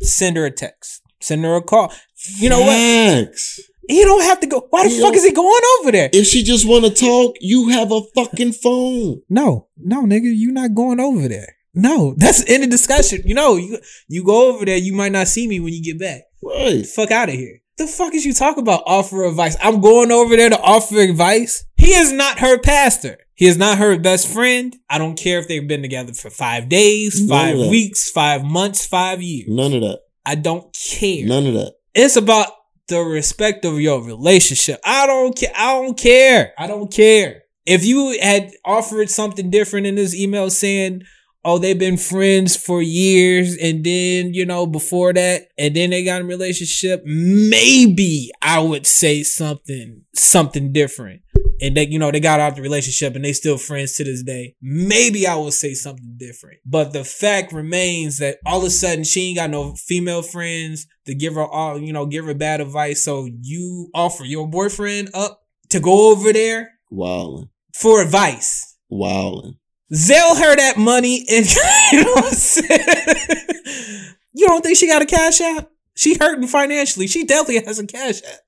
Send 0.00 0.36
her 0.36 0.46
a 0.46 0.50
text. 0.50 1.02
Send 1.20 1.44
her 1.44 1.56
a 1.56 1.62
call. 1.62 1.92
You 2.36 2.48
know 2.50 2.60
what? 2.60 3.26
Facts. 3.26 3.60
He 3.88 4.02
don't 4.04 4.22
have 4.22 4.40
to 4.40 4.46
go. 4.46 4.66
Why 4.70 4.84
the 4.84 4.90
He 4.90 5.00
fuck 5.00 5.14
is 5.14 5.24
he 5.24 5.32
going 5.32 5.62
over 5.80 5.92
there? 5.92 6.10
If 6.12 6.26
she 6.26 6.44
just 6.44 6.66
want 6.66 6.84
to 6.84 6.90
talk, 6.90 7.36
you 7.40 7.70
have 7.70 7.90
a 7.90 8.02
fucking 8.14 8.52
phone. 8.52 9.22
No, 9.28 9.66
no, 9.76 10.04
nigga, 10.04 10.32
you 10.32 10.52
not 10.52 10.74
going 10.74 11.00
over 11.00 11.26
there. 11.26 11.56
No, 11.74 12.14
that's 12.16 12.42
in 12.42 12.60
the 12.62 12.66
discussion. 12.66 13.22
You 13.24 13.34
know, 13.34 13.56
you 13.56 13.78
you 14.08 14.24
go 14.24 14.54
over 14.54 14.64
there, 14.64 14.76
you 14.76 14.92
might 14.92 15.12
not 15.12 15.28
see 15.28 15.46
me 15.48 15.60
when 15.60 15.72
you 15.72 15.82
get 15.82 15.98
back. 15.98 16.22
Right. 16.42 16.86
Fuck 16.86 17.10
out 17.10 17.28
of 17.28 17.34
here. 17.34 17.59
The 17.80 17.86
fuck 17.86 18.14
is 18.14 18.26
you 18.26 18.34
talking 18.34 18.60
about 18.60 18.82
offer 18.84 19.24
advice? 19.24 19.56
I'm 19.58 19.80
going 19.80 20.12
over 20.12 20.36
there 20.36 20.50
to 20.50 20.60
offer 20.60 20.98
advice. 20.98 21.64
He 21.78 21.94
is 21.94 22.12
not 22.12 22.40
her 22.40 22.58
pastor. 22.58 23.16
He 23.34 23.46
is 23.46 23.56
not 23.56 23.78
her 23.78 23.98
best 23.98 24.28
friend. 24.28 24.76
I 24.90 24.98
don't 24.98 25.18
care 25.18 25.38
if 25.38 25.48
they've 25.48 25.66
been 25.66 25.80
together 25.80 26.12
for 26.12 26.28
five 26.28 26.68
days, 26.68 27.26
five 27.26 27.56
weeks, 27.56 28.10
five 28.10 28.44
months, 28.44 28.84
five 28.84 29.22
years. 29.22 29.48
None 29.48 29.72
of 29.72 29.80
that. 29.80 30.00
I 30.26 30.34
don't 30.34 30.70
care. 30.74 31.24
None 31.24 31.46
of 31.46 31.54
that. 31.54 31.76
It's 31.94 32.16
about 32.16 32.48
the 32.88 33.00
respect 33.00 33.64
of 33.64 33.80
your 33.80 34.02
relationship. 34.02 34.78
I 34.84 35.06
don't 35.06 35.34
care. 35.34 35.52
I 35.56 35.72
don't 35.80 35.96
care. 35.96 36.52
I 36.58 36.66
don't 36.66 36.92
care. 36.92 37.44
If 37.64 37.86
you 37.86 38.18
had 38.20 38.52
offered 38.62 39.08
something 39.08 39.48
different 39.48 39.86
in 39.86 39.94
this 39.94 40.14
email 40.14 40.50
saying, 40.50 41.04
oh, 41.44 41.58
they've 41.58 41.78
been 41.78 41.96
friends 41.96 42.56
for 42.56 42.82
years 42.82 43.56
and 43.56 43.84
then, 43.84 44.34
you 44.34 44.44
know, 44.44 44.66
before 44.66 45.12
that, 45.12 45.48
and 45.56 45.74
then 45.74 45.90
they 45.90 46.04
got 46.04 46.20
in 46.20 46.26
a 46.26 46.28
relationship, 46.28 47.02
maybe 47.04 48.30
I 48.42 48.60
would 48.60 48.86
say 48.86 49.22
something, 49.22 50.02
something 50.14 50.72
different. 50.72 51.22
And 51.62 51.76
they, 51.76 51.86
you 51.86 51.98
know, 51.98 52.10
they 52.10 52.20
got 52.20 52.40
out 52.40 52.56
the 52.56 52.62
relationship 52.62 53.14
and 53.14 53.24
they 53.24 53.32
still 53.32 53.58
friends 53.58 53.94
to 53.96 54.04
this 54.04 54.22
day. 54.22 54.56
Maybe 54.62 55.26
I 55.26 55.36
would 55.36 55.52
say 55.52 55.74
something 55.74 56.14
different. 56.16 56.58
But 56.64 56.92
the 56.92 57.04
fact 57.04 57.52
remains 57.52 58.18
that 58.18 58.38
all 58.46 58.60
of 58.60 58.64
a 58.64 58.70
sudden 58.70 59.04
she 59.04 59.28
ain't 59.28 59.36
got 59.36 59.50
no 59.50 59.74
female 59.74 60.22
friends 60.22 60.86
to 61.06 61.14
give 61.14 61.34
her 61.34 61.44
all, 61.46 61.78
you 61.78 61.92
know, 61.92 62.06
give 62.06 62.24
her 62.24 62.34
bad 62.34 62.60
advice. 62.60 63.04
So 63.04 63.28
you 63.42 63.90
offer 63.94 64.24
your 64.24 64.48
boyfriend 64.48 65.10
up 65.12 65.42
to 65.68 65.80
go 65.80 66.10
over 66.12 66.32
there 66.32 66.72
Wilding. 66.90 67.50
for 67.74 68.00
advice. 68.00 68.76
Wilding. 68.88 69.56
Zelle 69.92 70.38
her 70.38 70.56
that 70.56 70.76
money 70.76 71.24
and 71.30 71.46
you 71.92 72.04
know 72.04 72.12
what 72.12 72.24
I'm 72.26 72.32
saying? 72.32 74.14
You 74.32 74.46
don't 74.46 74.62
think 74.62 74.76
she 74.78 74.86
got 74.86 75.02
a 75.02 75.06
cash 75.06 75.40
app? 75.40 75.68
She 75.96 76.16
hurting 76.18 76.46
financially. 76.46 77.06
She 77.08 77.24
definitely 77.24 77.64
has 77.64 77.78
a 77.78 77.86
cash 77.86 78.22
app. 78.22 78.38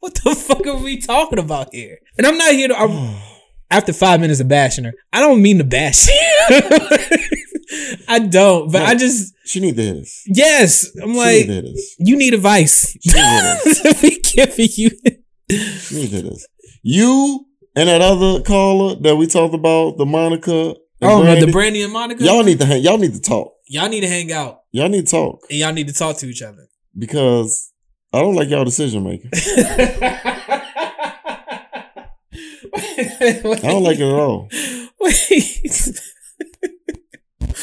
What 0.00 0.14
the 0.22 0.34
fuck 0.34 0.66
are 0.66 0.76
we 0.76 1.00
talking 1.00 1.38
about 1.38 1.68
here? 1.74 1.98
And 2.16 2.26
I'm 2.26 2.38
not 2.38 2.52
here 2.52 2.68
to. 2.68 2.76
I'm, 2.78 3.16
after 3.70 3.92
five 3.92 4.20
minutes 4.20 4.40
of 4.40 4.48
bashing 4.48 4.84
her, 4.84 4.92
I 5.12 5.20
don't 5.20 5.42
mean 5.42 5.58
to 5.58 5.64
bash. 5.64 6.08
I 8.08 8.18
don't, 8.18 8.70
but 8.70 8.82
I 8.82 8.94
just 8.94 9.34
She 9.44 9.60
need 9.60 9.76
to 9.76 9.94
this. 9.94 10.24
yes. 10.26 10.90
I'm 11.02 11.12
She 11.12 11.18
like, 11.18 11.48
need 11.48 11.74
you 11.98 12.16
need 12.16 12.34
advice. 12.34 12.96
She 13.00 13.12
need 13.12 13.96
we 14.02 14.20
giving 14.20 14.68
you. 14.76 14.90
She 15.50 15.94
need 15.96 16.10
to. 16.10 16.36
You 16.82 17.46
and 17.74 17.88
that 17.88 18.02
other 18.02 18.42
caller 18.42 18.96
that 19.00 19.16
we 19.16 19.26
talked 19.26 19.54
about, 19.54 19.96
the 19.96 20.04
Monica. 20.06 20.74
And 21.02 21.10
Oh 21.10 21.22
no, 21.22 21.34
the 21.38 21.50
Brandy 21.52 21.82
and 21.82 21.92
Monica. 21.92 22.22
Y'all 22.24 22.42
need 22.44 22.60
to 22.60 22.66
hang. 22.66 22.82
Y'all 22.82 22.98
need 22.98 23.14
to 23.14 23.20
talk. 23.20 23.54
y'all 23.68 23.88
need 23.88 24.00
to 24.00 24.08
hang 24.08 24.30
out 24.32 24.60
Y'all 24.70 24.88
need 24.88 25.06
to 25.06 25.10
talk 25.10 25.44
and 25.50 25.58
y'all 25.58 25.72
need 25.72 25.88
to 25.88 25.94
talk 25.94 26.16
to 26.18 26.26
each 26.26 26.42
other. 26.42 26.66
because 26.96 27.72
I 28.12 28.20
don't 28.20 28.34
like 28.34 28.48
y'all 28.48 28.64
decision 28.64 29.04
making. 29.04 29.30
I 33.24 33.58
don't 33.62 33.82
like 33.84 33.98
it 33.98 34.02
at 34.02 34.12
all. 34.12 34.48
Wait. 35.00 36.00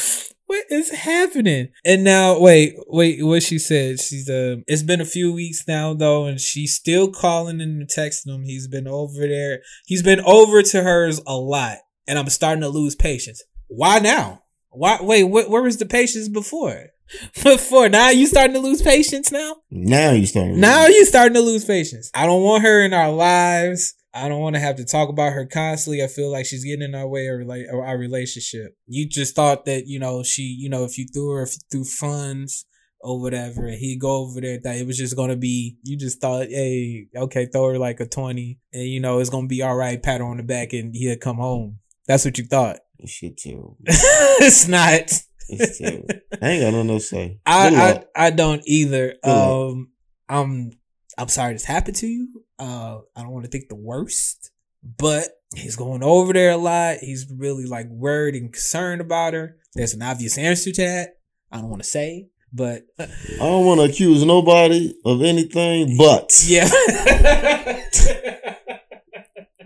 what 0.46 0.64
is 0.70 0.90
happening? 0.90 1.68
And 1.84 2.02
now, 2.04 2.38
wait, 2.38 2.74
wait, 2.88 3.24
what 3.24 3.42
she 3.42 3.58
said. 3.58 4.00
She's 4.00 4.28
uh 4.28 4.56
it's 4.66 4.82
been 4.82 5.00
a 5.00 5.04
few 5.06 5.32
weeks 5.32 5.64
now 5.68 5.94
though, 5.94 6.26
and 6.26 6.40
she's 6.40 6.74
still 6.74 7.10
calling 7.10 7.60
and 7.60 7.86
texting 7.88 8.34
him. 8.34 8.42
He's 8.42 8.68
been 8.68 8.88
over 8.88 9.26
there. 9.26 9.60
He's 9.86 10.02
been 10.02 10.20
over 10.20 10.62
to 10.62 10.82
hers 10.82 11.20
a 11.26 11.36
lot. 11.36 11.78
And 12.06 12.18
I'm 12.18 12.28
starting 12.28 12.62
to 12.62 12.68
lose 12.68 12.94
patience. 12.94 13.42
Why 13.68 13.98
now? 13.98 14.42
Why 14.70 14.98
wait, 15.00 15.22
wh- 15.22 15.50
where 15.50 15.62
was 15.62 15.78
the 15.78 15.86
patience 15.86 16.28
before? 16.28 16.86
Before 17.42 17.88
now 17.88 18.10
you 18.10 18.26
starting 18.26 18.54
to 18.54 18.60
lose 18.60 18.82
patience 18.82 19.32
now? 19.32 19.56
Now 19.68 20.12
you 20.12 20.26
starting. 20.26 20.60
Now 20.60 20.86
you 20.86 21.04
starting 21.04 21.34
to 21.34 21.40
lose 21.40 21.64
patience. 21.64 22.08
I 22.14 22.24
don't 22.24 22.44
want 22.44 22.62
her 22.62 22.84
in 22.84 22.92
our 22.94 23.10
lives. 23.10 23.94
I 24.12 24.28
don't 24.28 24.40
want 24.40 24.54
to 24.56 24.60
have 24.60 24.76
to 24.76 24.84
talk 24.84 25.08
about 25.08 25.32
her 25.32 25.46
constantly. 25.46 26.02
I 26.02 26.08
feel 26.08 26.30
like 26.30 26.46
she's 26.46 26.64
getting 26.64 26.82
in 26.82 26.94
our 26.94 27.08
way 27.08 27.26
of 27.28 27.40
rela- 27.40 27.68
of 27.68 27.80
our 27.80 27.96
relationship. 27.96 28.76
You 28.86 29.08
just 29.08 29.34
thought 29.36 29.64
that, 29.66 29.86
you 29.86 29.98
know, 29.98 30.22
she, 30.22 30.42
you 30.42 30.68
know, 30.68 30.84
if 30.84 30.98
you 30.98 31.06
threw 31.12 31.30
her 31.32 31.42
if 31.42 31.54
you 31.54 31.60
threw 31.70 31.84
funds 31.84 32.64
or 33.00 33.20
whatever, 33.20 33.66
and 33.66 33.78
he'd 33.78 34.00
go 34.00 34.16
over 34.16 34.40
there, 34.40 34.58
that 34.62 34.76
it 34.76 34.86
was 34.86 34.98
just 34.98 35.16
going 35.16 35.30
to 35.30 35.36
be, 35.36 35.76
you 35.84 35.96
just 35.96 36.20
thought, 36.20 36.46
hey, 36.48 37.06
okay, 37.16 37.46
throw 37.46 37.70
her 37.70 37.78
like 37.78 37.98
a 38.00 38.06
20 38.06 38.58
and, 38.72 38.82
you 38.84 39.00
know, 39.00 39.18
it's 39.20 39.30
going 39.30 39.44
to 39.44 39.48
be 39.48 39.62
all 39.62 39.76
right, 39.76 40.02
pat 40.02 40.20
her 40.20 40.26
on 40.26 40.36
the 40.36 40.42
back 40.42 40.72
and 40.72 40.94
he'll 40.94 41.16
come 41.16 41.36
home. 41.36 41.78
That's 42.10 42.24
what 42.24 42.38
you 42.38 42.44
thought. 42.44 42.80
This 42.98 43.12
shit 43.12 43.38
terrible. 43.38 43.78
it's 43.86 44.68
not. 44.68 45.10
It's 45.48 45.78
terrible. 45.78 46.06
I 46.42 46.48
ain't 46.50 46.62
got 46.62 46.72
nothing 46.72 46.88
to 46.88 47.00
say. 47.00 47.40
I. 47.46 48.04
I 48.14 48.26
I 48.26 48.30
don't 48.30 48.60
either. 48.66 49.14
Good 49.24 49.30
luck. 49.30 49.70
Um, 49.70 49.88
I'm 50.28 50.72
I'm 51.16 51.28
sorry 51.28 51.54
this 51.54 51.64
happened 51.64 51.96
to 51.96 52.06
you. 52.06 52.44
Uh, 52.58 52.98
I 53.16 53.22
don't 53.22 53.30
want 53.30 53.46
to 53.46 53.50
think 53.50 53.70
the 53.70 53.74
worst, 53.74 54.50
but 54.82 55.28
he's 55.56 55.76
going 55.76 56.02
over 56.02 56.34
there 56.34 56.50
a 56.50 56.58
lot. 56.58 56.98
He's 56.98 57.26
really 57.34 57.64
like 57.64 57.86
worried 57.88 58.34
and 58.34 58.52
concerned 58.52 59.00
about 59.00 59.32
her. 59.32 59.56
There's 59.74 59.94
an 59.94 60.02
obvious 60.02 60.36
answer 60.36 60.72
to 60.72 60.82
that. 60.82 61.14
I 61.50 61.56
don't 61.56 61.70
want 61.70 61.82
to 61.82 61.88
say, 61.88 62.28
but 62.52 62.82
I 62.98 63.06
don't 63.38 63.64
want 63.64 63.80
to 63.80 63.86
accuse 63.86 64.26
nobody 64.26 64.94
of 65.06 65.22
anything, 65.22 65.96
but 65.96 66.30
yeah. 66.44 66.68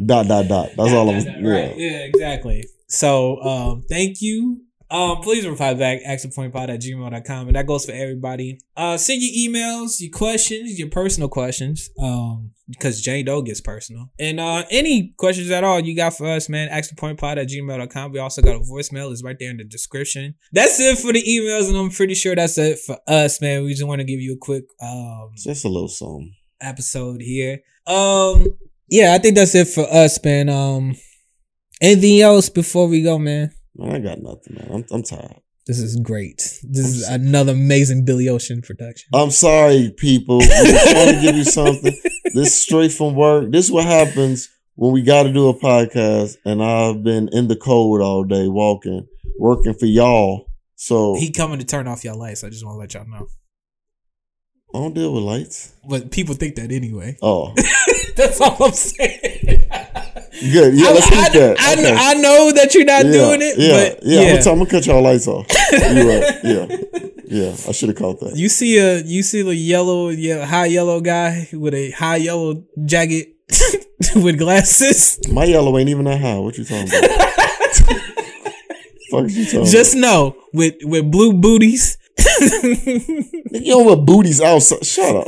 Dot 0.07 0.27
dot 0.29 0.49
dot. 0.49 0.71
That's 0.77 0.93
all 0.93 1.09
I'm. 1.11 1.17
Right. 1.17 1.77
Yeah. 1.77 1.91
Yeah, 1.91 1.99
exactly. 2.05 2.65
So 2.89 3.41
um 3.43 3.83
thank 3.89 4.21
you. 4.21 4.61
Um 4.91 5.21
please 5.23 5.47
reply 5.47 5.75
back, 5.75 6.03
accentpointpod 6.03 6.69
at 6.69 6.81
gmail.com. 6.81 7.47
And 7.49 7.57
that 7.57 7.67
goes 7.67 7.87
for 7.87 7.93
everybody. 7.93 8.59
Uh 8.77 8.97
send 8.97 9.23
your 9.23 9.33
emails, 9.51 10.01
your 10.01 10.11
questions, 10.11 10.79
your 10.79 10.91
personal 10.91 11.29
questions. 11.29 11.91
Um 11.99 12.51
because 12.69 13.03
Jane 13.03 13.27
Doe 13.27 13.43
gets 13.43 13.61
personal. 13.61 14.11
And 14.19 14.39
uh 14.41 14.65
any 14.71 15.15
questions 15.19 15.51
at 15.51 15.65
all 15.65 15.81
you 15.81 15.95
got 15.97 16.17
for 16.17 16.27
us, 16.27 16.49
man, 16.49 16.69
accentpointpod 16.69 17.37
at 17.39 17.49
gmail.com. 17.49 18.13
We 18.13 18.19
also 18.19 18.43
got 18.43 18.57
a 18.57 18.61
voicemail, 18.61 19.11
it's 19.13 19.23
right 19.25 19.37
there 19.39 19.51
in 19.51 19.57
the 19.59 19.65
description. 19.65 20.35
That's 20.53 20.79
it 20.81 20.99
for 20.99 21.13
the 21.13 21.23
emails, 21.23 21.69
and 21.69 21.77
I'm 21.77 21.91
pretty 21.91 22.15
sure 22.15 22.35
that's 22.35 22.57
it 22.59 22.79
for 22.79 22.99
us, 23.07 23.41
man. 23.41 23.65
We 23.65 23.71
just 23.75 23.87
want 23.87 24.01
to 24.01 24.05
give 24.07 24.21
you 24.21 24.35
a 24.35 24.39
quick 24.39 24.65
um 24.81 25.33
Just 25.37 25.65
a 25.65 25.69
little 25.69 25.89
something. 25.89 26.35
episode 26.61 27.21
here. 27.21 27.61
Um, 27.87 28.57
yeah, 28.89 29.15
I 29.15 29.19
think 29.19 29.37
that's 29.37 29.55
it 29.55 29.69
for 29.69 29.87
us, 29.91 30.23
man. 30.25 30.49
Um, 30.49 30.95
anything 31.81 32.21
else 32.21 32.49
before 32.49 32.89
we 32.89 33.03
go, 33.03 33.19
man? 33.19 33.51
Man, 33.77 33.95
I 33.95 33.99
got 33.99 34.21
nothing, 34.21 34.55
man. 34.55 34.69
I'm, 34.73 34.85
I'm 34.91 35.03
tired. 35.03 35.41
This 35.67 35.79
is 35.79 35.99
great. 36.03 36.37
This 36.63 36.87
is 36.87 37.09
another 37.09 37.53
amazing 37.53 38.05
Billy 38.05 38.29
Ocean 38.29 38.61
production. 38.61 39.09
I'm 39.15 39.31
sorry, 39.31 39.95
people. 39.97 40.39
We're 40.39 40.93
trying 40.93 41.15
to 41.15 41.21
give 41.23 41.37
you 41.37 41.45
something. 41.45 41.95
This 42.35 42.49
is 42.49 42.55
straight 42.55 42.93
from 42.93 43.15
work. 43.15 43.51
This 43.51 43.67
is 43.67 43.73
what 43.73 43.87
happens 43.87 44.51
when 44.75 44.93
we 44.93 45.03
got 45.03 45.23
to 45.23 45.33
do 45.33 45.49
a 45.49 45.55
podcast, 45.59 46.37
and 46.45 46.63
I've 46.63 47.03
been 47.03 47.29
in 47.33 47.49
the 47.49 47.57
cold 47.57 48.03
all 48.03 48.25
day, 48.25 48.49
walking, 48.49 49.07
working 49.39 49.73
for 49.73 49.87
y'all. 49.87 50.47
So 50.77 51.15
He 51.15 51.31
coming 51.31 51.61
to 51.61 51.65
turn 51.65 51.89
off 51.89 52.05
your 52.05 52.15
lights. 52.15 52.45
I 52.45 52.51
just 52.51 52.65
want 52.65 52.75
to 52.75 52.81
let 52.81 52.95
y'all 52.95 53.07
know. 53.09 53.27
I 54.75 54.79
don't 54.79 54.93
deal 54.93 55.13
with 55.15 55.23
lights. 55.23 55.73
But 55.89 56.11
people 56.11 56.35
think 56.35 56.57
that 56.57 56.73
anyway. 56.73 57.17
Oh, 57.23 57.55
That's 58.17 58.41
all 58.41 58.57
I'm 58.61 58.73
saying. 58.73 59.41
good. 59.45 60.75
Yeah, 60.75 60.89
let's 60.91 61.07
I, 61.07 61.25
keep 61.25 61.33
that. 61.35 61.57
I, 61.61 61.73
Okay. 61.75 61.95
I 61.97 62.15
know 62.15 62.51
that 62.53 62.75
you're 62.75 62.85
not 62.85 63.05
yeah, 63.07 63.13
doing 63.13 63.41
it, 63.43 63.57
Yeah, 63.57 63.73
but 63.95 64.05
yeah. 64.05 64.21
yeah. 64.21 64.27
I'm, 64.33 64.39
gonna, 64.39 64.51
I'm 64.51 64.59
gonna 64.59 64.71
cut 64.71 64.87
y'all 64.87 65.03
lights 65.03 65.29
off. 65.29 65.47
You 65.73 66.09
right. 66.09 66.35
Yeah, 66.45 66.67
yeah. 67.27 67.57
I 67.69 67.73
should 67.73 67.89
have 67.91 67.99
caught 67.99 68.19
that. 68.21 68.35
You 68.37 68.49
see 68.49 68.79
a 68.79 68.99
you 68.99 69.23
see 69.23 69.43
the 69.43 69.55
yellow, 69.55 70.09
yeah, 70.09 70.45
high 70.45 70.67
yellow 70.67 71.01
guy 71.01 71.49
with 71.53 71.75
a 71.75 71.91
high 71.93 72.17
yellow 72.17 72.65
jacket 72.85 73.29
with 74.17 74.39
glasses. 74.39 75.21
My 75.31 75.45
yellow 75.45 75.79
ain't 75.79 75.89
even 75.89 76.05
that 76.07 76.21
high. 76.21 76.39
What 76.39 76.59
you 76.59 76.65
talking 76.65 76.89
about? 76.89 77.11
Fuck 79.11 79.31
you 79.31 79.45
talking 79.45 79.67
Just 79.67 79.95
know 79.95 80.35
with 80.53 80.75
with 80.83 81.11
blue 81.11 81.33
booties. 81.33 81.97
You 83.51 83.73
don't 83.73 83.87
wear 83.87 83.97
booties 83.97 84.41
outside. 84.41 84.85
Shut 84.85 85.17
up. 85.17 85.27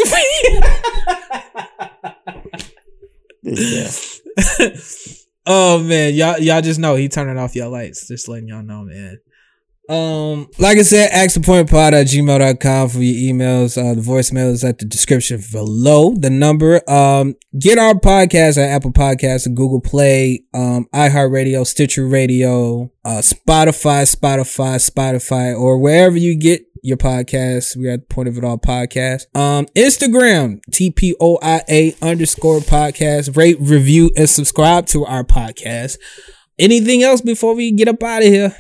Oh 5.48 5.80
man, 5.80 6.12
y'all 6.14 6.38
y'all 6.38 6.60
just 6.60 6.80
know 6.80 6.96
he 6.96 7.08
turning 7.08 7.38
off 7.38 7.54
your 7.54 7.68
lights. 7.68 8.08
Just 8.08 8.28
letting 8.28 8.48
y'all 8.48 8.64
know, 8.64 8.82
man. 8.82 9.18
Um, 9.88 10.48
like 10.58 10.78
I 10.78 10.82
said, 10.82 11.12
axepointpod 11.12 11.92
at 11.92 12.08
gmail.com 12.08 12.88
for 12.88 12.98
your 12.98 13.32
emails. 13.34 13.78
Uh, 13.78 13.94
the 13.94 14.00
voicemail 14.00 14.50
is 14.50 14.64
at 14.64 14.78
the 14.78 14.84
description 14.84 15.40
below 15.52 16.12
the 16.16 16.30
number. 16.30 16.82
Um, 16.90 17.36
get 17.56 17.78
our 17.78 17.94
podcast 17.94 18.58
at 18.58 18.70
Apple 18.70 18.92
Podcasts 18.92 19.46
and 19.46 19.56
Google 19.56 19.80
Play, 19.80 20.42
um, 20.52 20.88
iHeartRadio, 20.92 21.64
Stitcher 21.64 22.08
Radio, 22.08 22.90
uh, 23.04 23.22
Spotify, 23.22 24.12
Spotify, 24.12 24.90
Spotify, 24.90 25.56
or 25.56 25.78
wherever 25.78 26.16
you 26.16 26.36
get 26.36 26.65
your 26.86 26.96
podcast. 26.96 27.76
We're 27.76 27.94
at 27.94 28.08
the 28.08 28.14
point 28.14 28.28
of 28.28 28.38
it 28.38 28.44
all 28.44 28.58
podcast. 28.58 29.24
Um, 29.36 29.66
Instagram, 29.74 30.60
TPOIA 30.70 32.00
underscore 32.00 32.60
podcast. 32.60 33.36
Rate, 33.36 33.56
review, 33.60 34.10
and 34.16 34.30
subscribe 34.30 34.86
to 34.88 35.04
our 35.04 35.24
podcast. 35.24 35.98
Anything 36.58 37.02
else 37.02 37.20
before 37.20 37.54
we 37.54 37.72
get 37.72 37.88
up 37.88 38.02
out 38.02 38.22
of 38.22 38.28
here? 38.28 38.56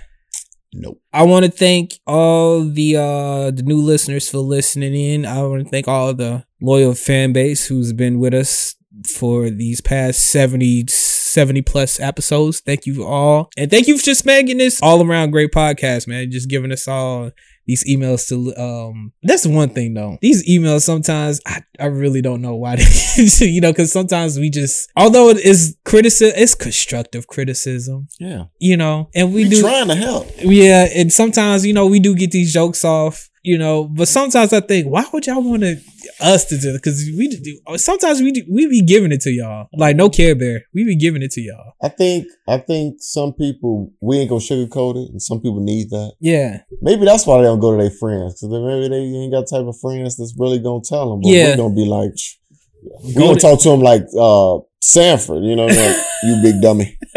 Nope. 0.74 1.00
I 1.12 1.22
want 1.22 1.46
to 1.46 1.50
thank 1.50 1.92
all 2.06 2.64
the 2.64 2.96
uh 2.96 3.50
the 3.50 3.62
new 3.64 3.80
listeners 3.80 4.28
for 4.28 4.38
listening 4.38 4.94
in. 4.94 5.24
I 5.24 5.42
want 5.42 5.64
to 5.64 5.70
thank 5.70 5.88
all 5.88 6.12
the 6.12 6.44
loyal 6.60 6.94
fan 6.94 7.32
base 7.32 7.66
who's 7.66 7.94
been 7.94 8.18
with 8.18 8.34
us 8.34 8.74
for 9.14 9.48
these 9.48 9.80
past 9.80 10.30
70 10.30 10.86
70 10.88 11.62
plus 11.62 12.00
episodes. 12.00 12.60
Thank 12.60 12.86
you 12.86 13.04
all. 13.04 13.50
And 13.56 13.70
thank 13.70 13.86
you 13.86 13.96
for 13.96 14.04
just 14.04 14.26
making 14.26 14.58
this 14.58 14.82
all 14.82 15.06
around 15.06 15.30
great 15.30 15.52
podcast, 15.52 16.08
man. 16.08 16.30
Just 16.30 16.48
giving 16.48 16.72
us 16.72 16.88
all 16.88 17.30
these 17.66 17.84
emails 17.84 18.28
to 18.28 18.54
um 18.60 19.12
that's 19.22 19.46
one 19.46 19.68
thing 19.68 19.92
though 19.94 20.18
these 20.22 20.48
emails 20.48 20.82
sometimes 20.82 21.40
i, 21.46 21.60
I 21.80 21.86
really 21.86 22.22
don't 22.22 22.40
know 22.40 22.54
why 22.56 22.76
they, 22.76 22.84
you 23.46 23.60
know 23.60 23.72
because 23.72 23.92
sometimes 23.92 24.38
we 24.38 24.50
just 24.50 24.90
although 24.96 25.28
it 25.30 25.38
is 25.38 25.76
criticism 25.84 26.34
it's 26.40 26.54
constructive 26.54 27.26
criticism 27.26 28.08
Yeah. 28.20 28.44
you 28.58 28.76
know 28.76 29.08
and 29.14 29.34
we 29.34 29.44
We 29.44 29.50
do 29.50 29.60
trying 29.60 29.88
to 29.88 29.94
help. 29.96 30.28
yeah, 30.38 30.86
and 30.94 31.12
sometimes 31.12 31.66
you 31.66 31.72
know 31.72 31.86
we 31.86 32.00
do 32.00 32.14
get 32.14 32.30
these 32.30 32.52
jokes 32.52 32.84
off, 32.84 33.28
you 33.42 33.58
know, 33.58 33.84
but 33.84 34.08
sometimes 34.08 34.52
I 34.52 34.60
think, 34.60 34.86
why 34.88 35.04
would 35.12 35.26
y'all 35.26 35.42
want 35.42 35.62
to 35.62 35.76
us 36.20 36.44
to 36.46 36.58
do? 36.58 36.72
Because 36.72 36.98
we 37.16 37.28
do. 37.28 37.78
Sometimes 37.78 38.20
we 38.20 38.32
do, 38.32 38.42
we 38.50 38.66
be 38.66 38.82
giving 38.82 39.12
it 39.12 39.20
to 39.22 39.30
y'all, 39.30 39.68
like 39.74 39.96
no 39.96 40.08
Care 40.10 40.34
Bear, 40.34 40.62
we 40.74 40.84
be 40.84 40.96
giving 40.96 41.22
it 41.22 41.30
to 41.32 41.40
y'all. 41.40 41.72
I 41.82 41.88
think 41.88 42.26
I 42.48 42.58
think 42.58 42.96
some 43.00 43.32
people 43.32 43.92
we 44.00 44.18
ain't 44.18 44.28
gonna 44.30 44.40
sugarcoat 44.40 44.96
it, 45.04 45.10
and 45.10 45.20
some 45.22 45.40
people 45.40 45.60
need 45.60 45.90
that. 45.90 46.12
Yeah, 46.20 46.60
Maybe 46.82 47.04
that's 47.04 47.26
why 47.26 47.38
they 47.38 47.44
don't 47.44 47.60
go 47.60 47.76
to 47.76 47.82
their 47.82 47.90
friends 47.90 48.34
because 48.40 48.50
maybe 48.50 48.88
they 48.88 48.96
ain't 49.18 49.32
got 49.32 49.46
type 49.48 49.66
of 49.66 49.76
friends 49.80 50.16
that's 50.16 50.34
really 50.38 50.58
gonna 50.58 50.82
tell 50.84 51.10
them. 51.10 51.20
But 51.22 51.30
Yeah. 51.30 51.50
we 51.52 51.56
gonna 51.56 51.74
be 51.74 51.84
like, 51.84 52.12
we 53.04 53.14
Go 53.14 53.20
gonna 53.20 53.34
to- 53.34 53.40
talk 53.40 53.60
to 53.62 53.68
them 53.70 53.80
like 53.80 54.02
uh 54.18 54.58
Sanford, 54.80 55.42
you 55.44 55.56
know, 55.56 55.66
like 55.66 55.96
you 56.22 56.40
big 56.42 56.60
dummy. 56.62 56.96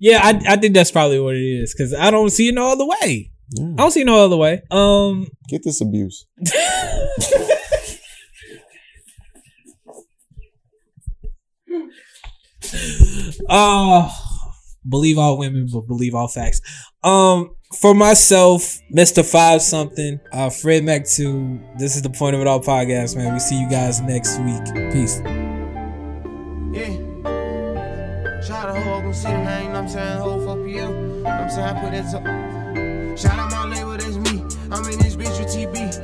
yeah, 0.00 0.20
I 0.22 0.40
I 0.48 0.56
think 0.56 0.74
that's 0.74 0.90
probably 0.90 1.20
what 1.20 1.34
it 1.36 1.40
is 1.42 1.74
because 1.74 1.94
I 1.94 2.10
don't 2.10 2.30
see 2.30 2.48
it 2.48 2.54
no 2.54 2.72
other 2.72 2.86
way. 2.86 3.30
Yeah. 3.50 3.66
I 3.74 3.76
don't 3.76 3.90
see 3.90 4.04
no 4.04 4.24
other 4.24 4.36
way. 4.36 4.62
Um, 4.70 5.28
Get 5.48 5.62
this 5.64 5.80
abuse. 5.80 6.26
uh 13.48 14.10
believe 14.88 15.18
all 15.18 15.38
women 15.38 15.68
but 15.72 15.86
believe 15.86 16.14
all 16.14 16.28
facts 16.28 16.60
um 17.02 17.54
for 17.80 17.94
myself 17.94 18.78
mr 18.94 19.24
five 19.24 19.62
something 19.62 20.20
uh 20.32 20.50
fred 20.50 20.84
mac 20.84 21.06
2 21.06 21.60
this 21.78 21.96
is 21.96 22.02
the 22.02 22.10
point 22.10 22.34
of 22.34 22.40
it 22.40 22.46
all 22.46 22.60
podcast 22.60 23.16
man 23.16 23.32
we 23.32 23.38
see 23.40 23.58
you 23.60 23.68
guys 23.68 24.00
next 24.00 24.38
week 24.40 24.64
peace 24.92 25.20
Yeah. 26.74 26.92
Shout 28.42 28.68
out 28.68 28.74
to 28.74 28.80
Hogan 28.82 29.14
City, 29.14 29.32
man. 29.32 29.64
You 29.64 29.68
know 29.72 29.78
I'm 29.78 29.88
saying? 29.88 30.18
Ho 30.18 30.38
for 30.44 30.68
you. 30.68 31.24
I'm 31.26 31.48
saying? 31.48 31.66
I 31.66 31.80
put 31.80 31.92
that. 31.92 33.16
Shout 33.18 33.38
out 33.38 33.50
my 33.50 33.64
label, 33.74 33.96
that's 33.96 34.16
me. 34.16 34.42
I'm 34.70 34.84
in 34.92 34.98
this 34.98 35.16
bitch 35.16 35.38
with 35.38 35.48
TB. 35.48 36.03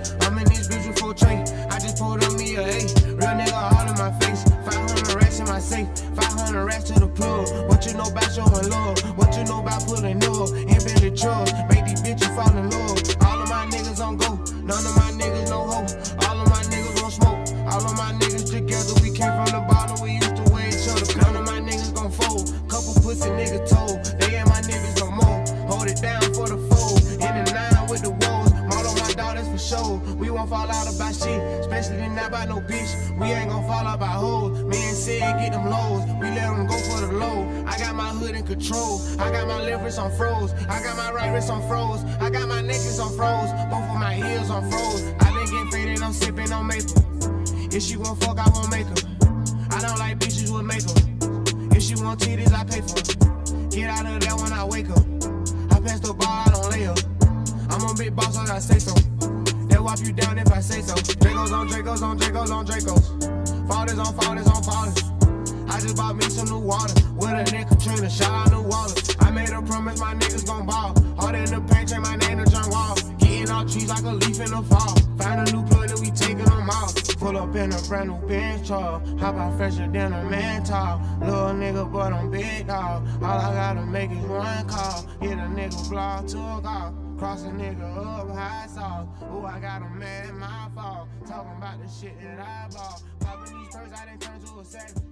shit 91.90 92.14
and 92.20 92.40
eyeball. 92.40 93.02
Popping 93.20 93.58
these 93.58 93.74
perks, 93.74 94.00
I 94.00 94.06
done 94.06 94.18
turned 94.18 94.46
to 94.46 94.60
a 94.60 94.64
savage. 94.64 95.09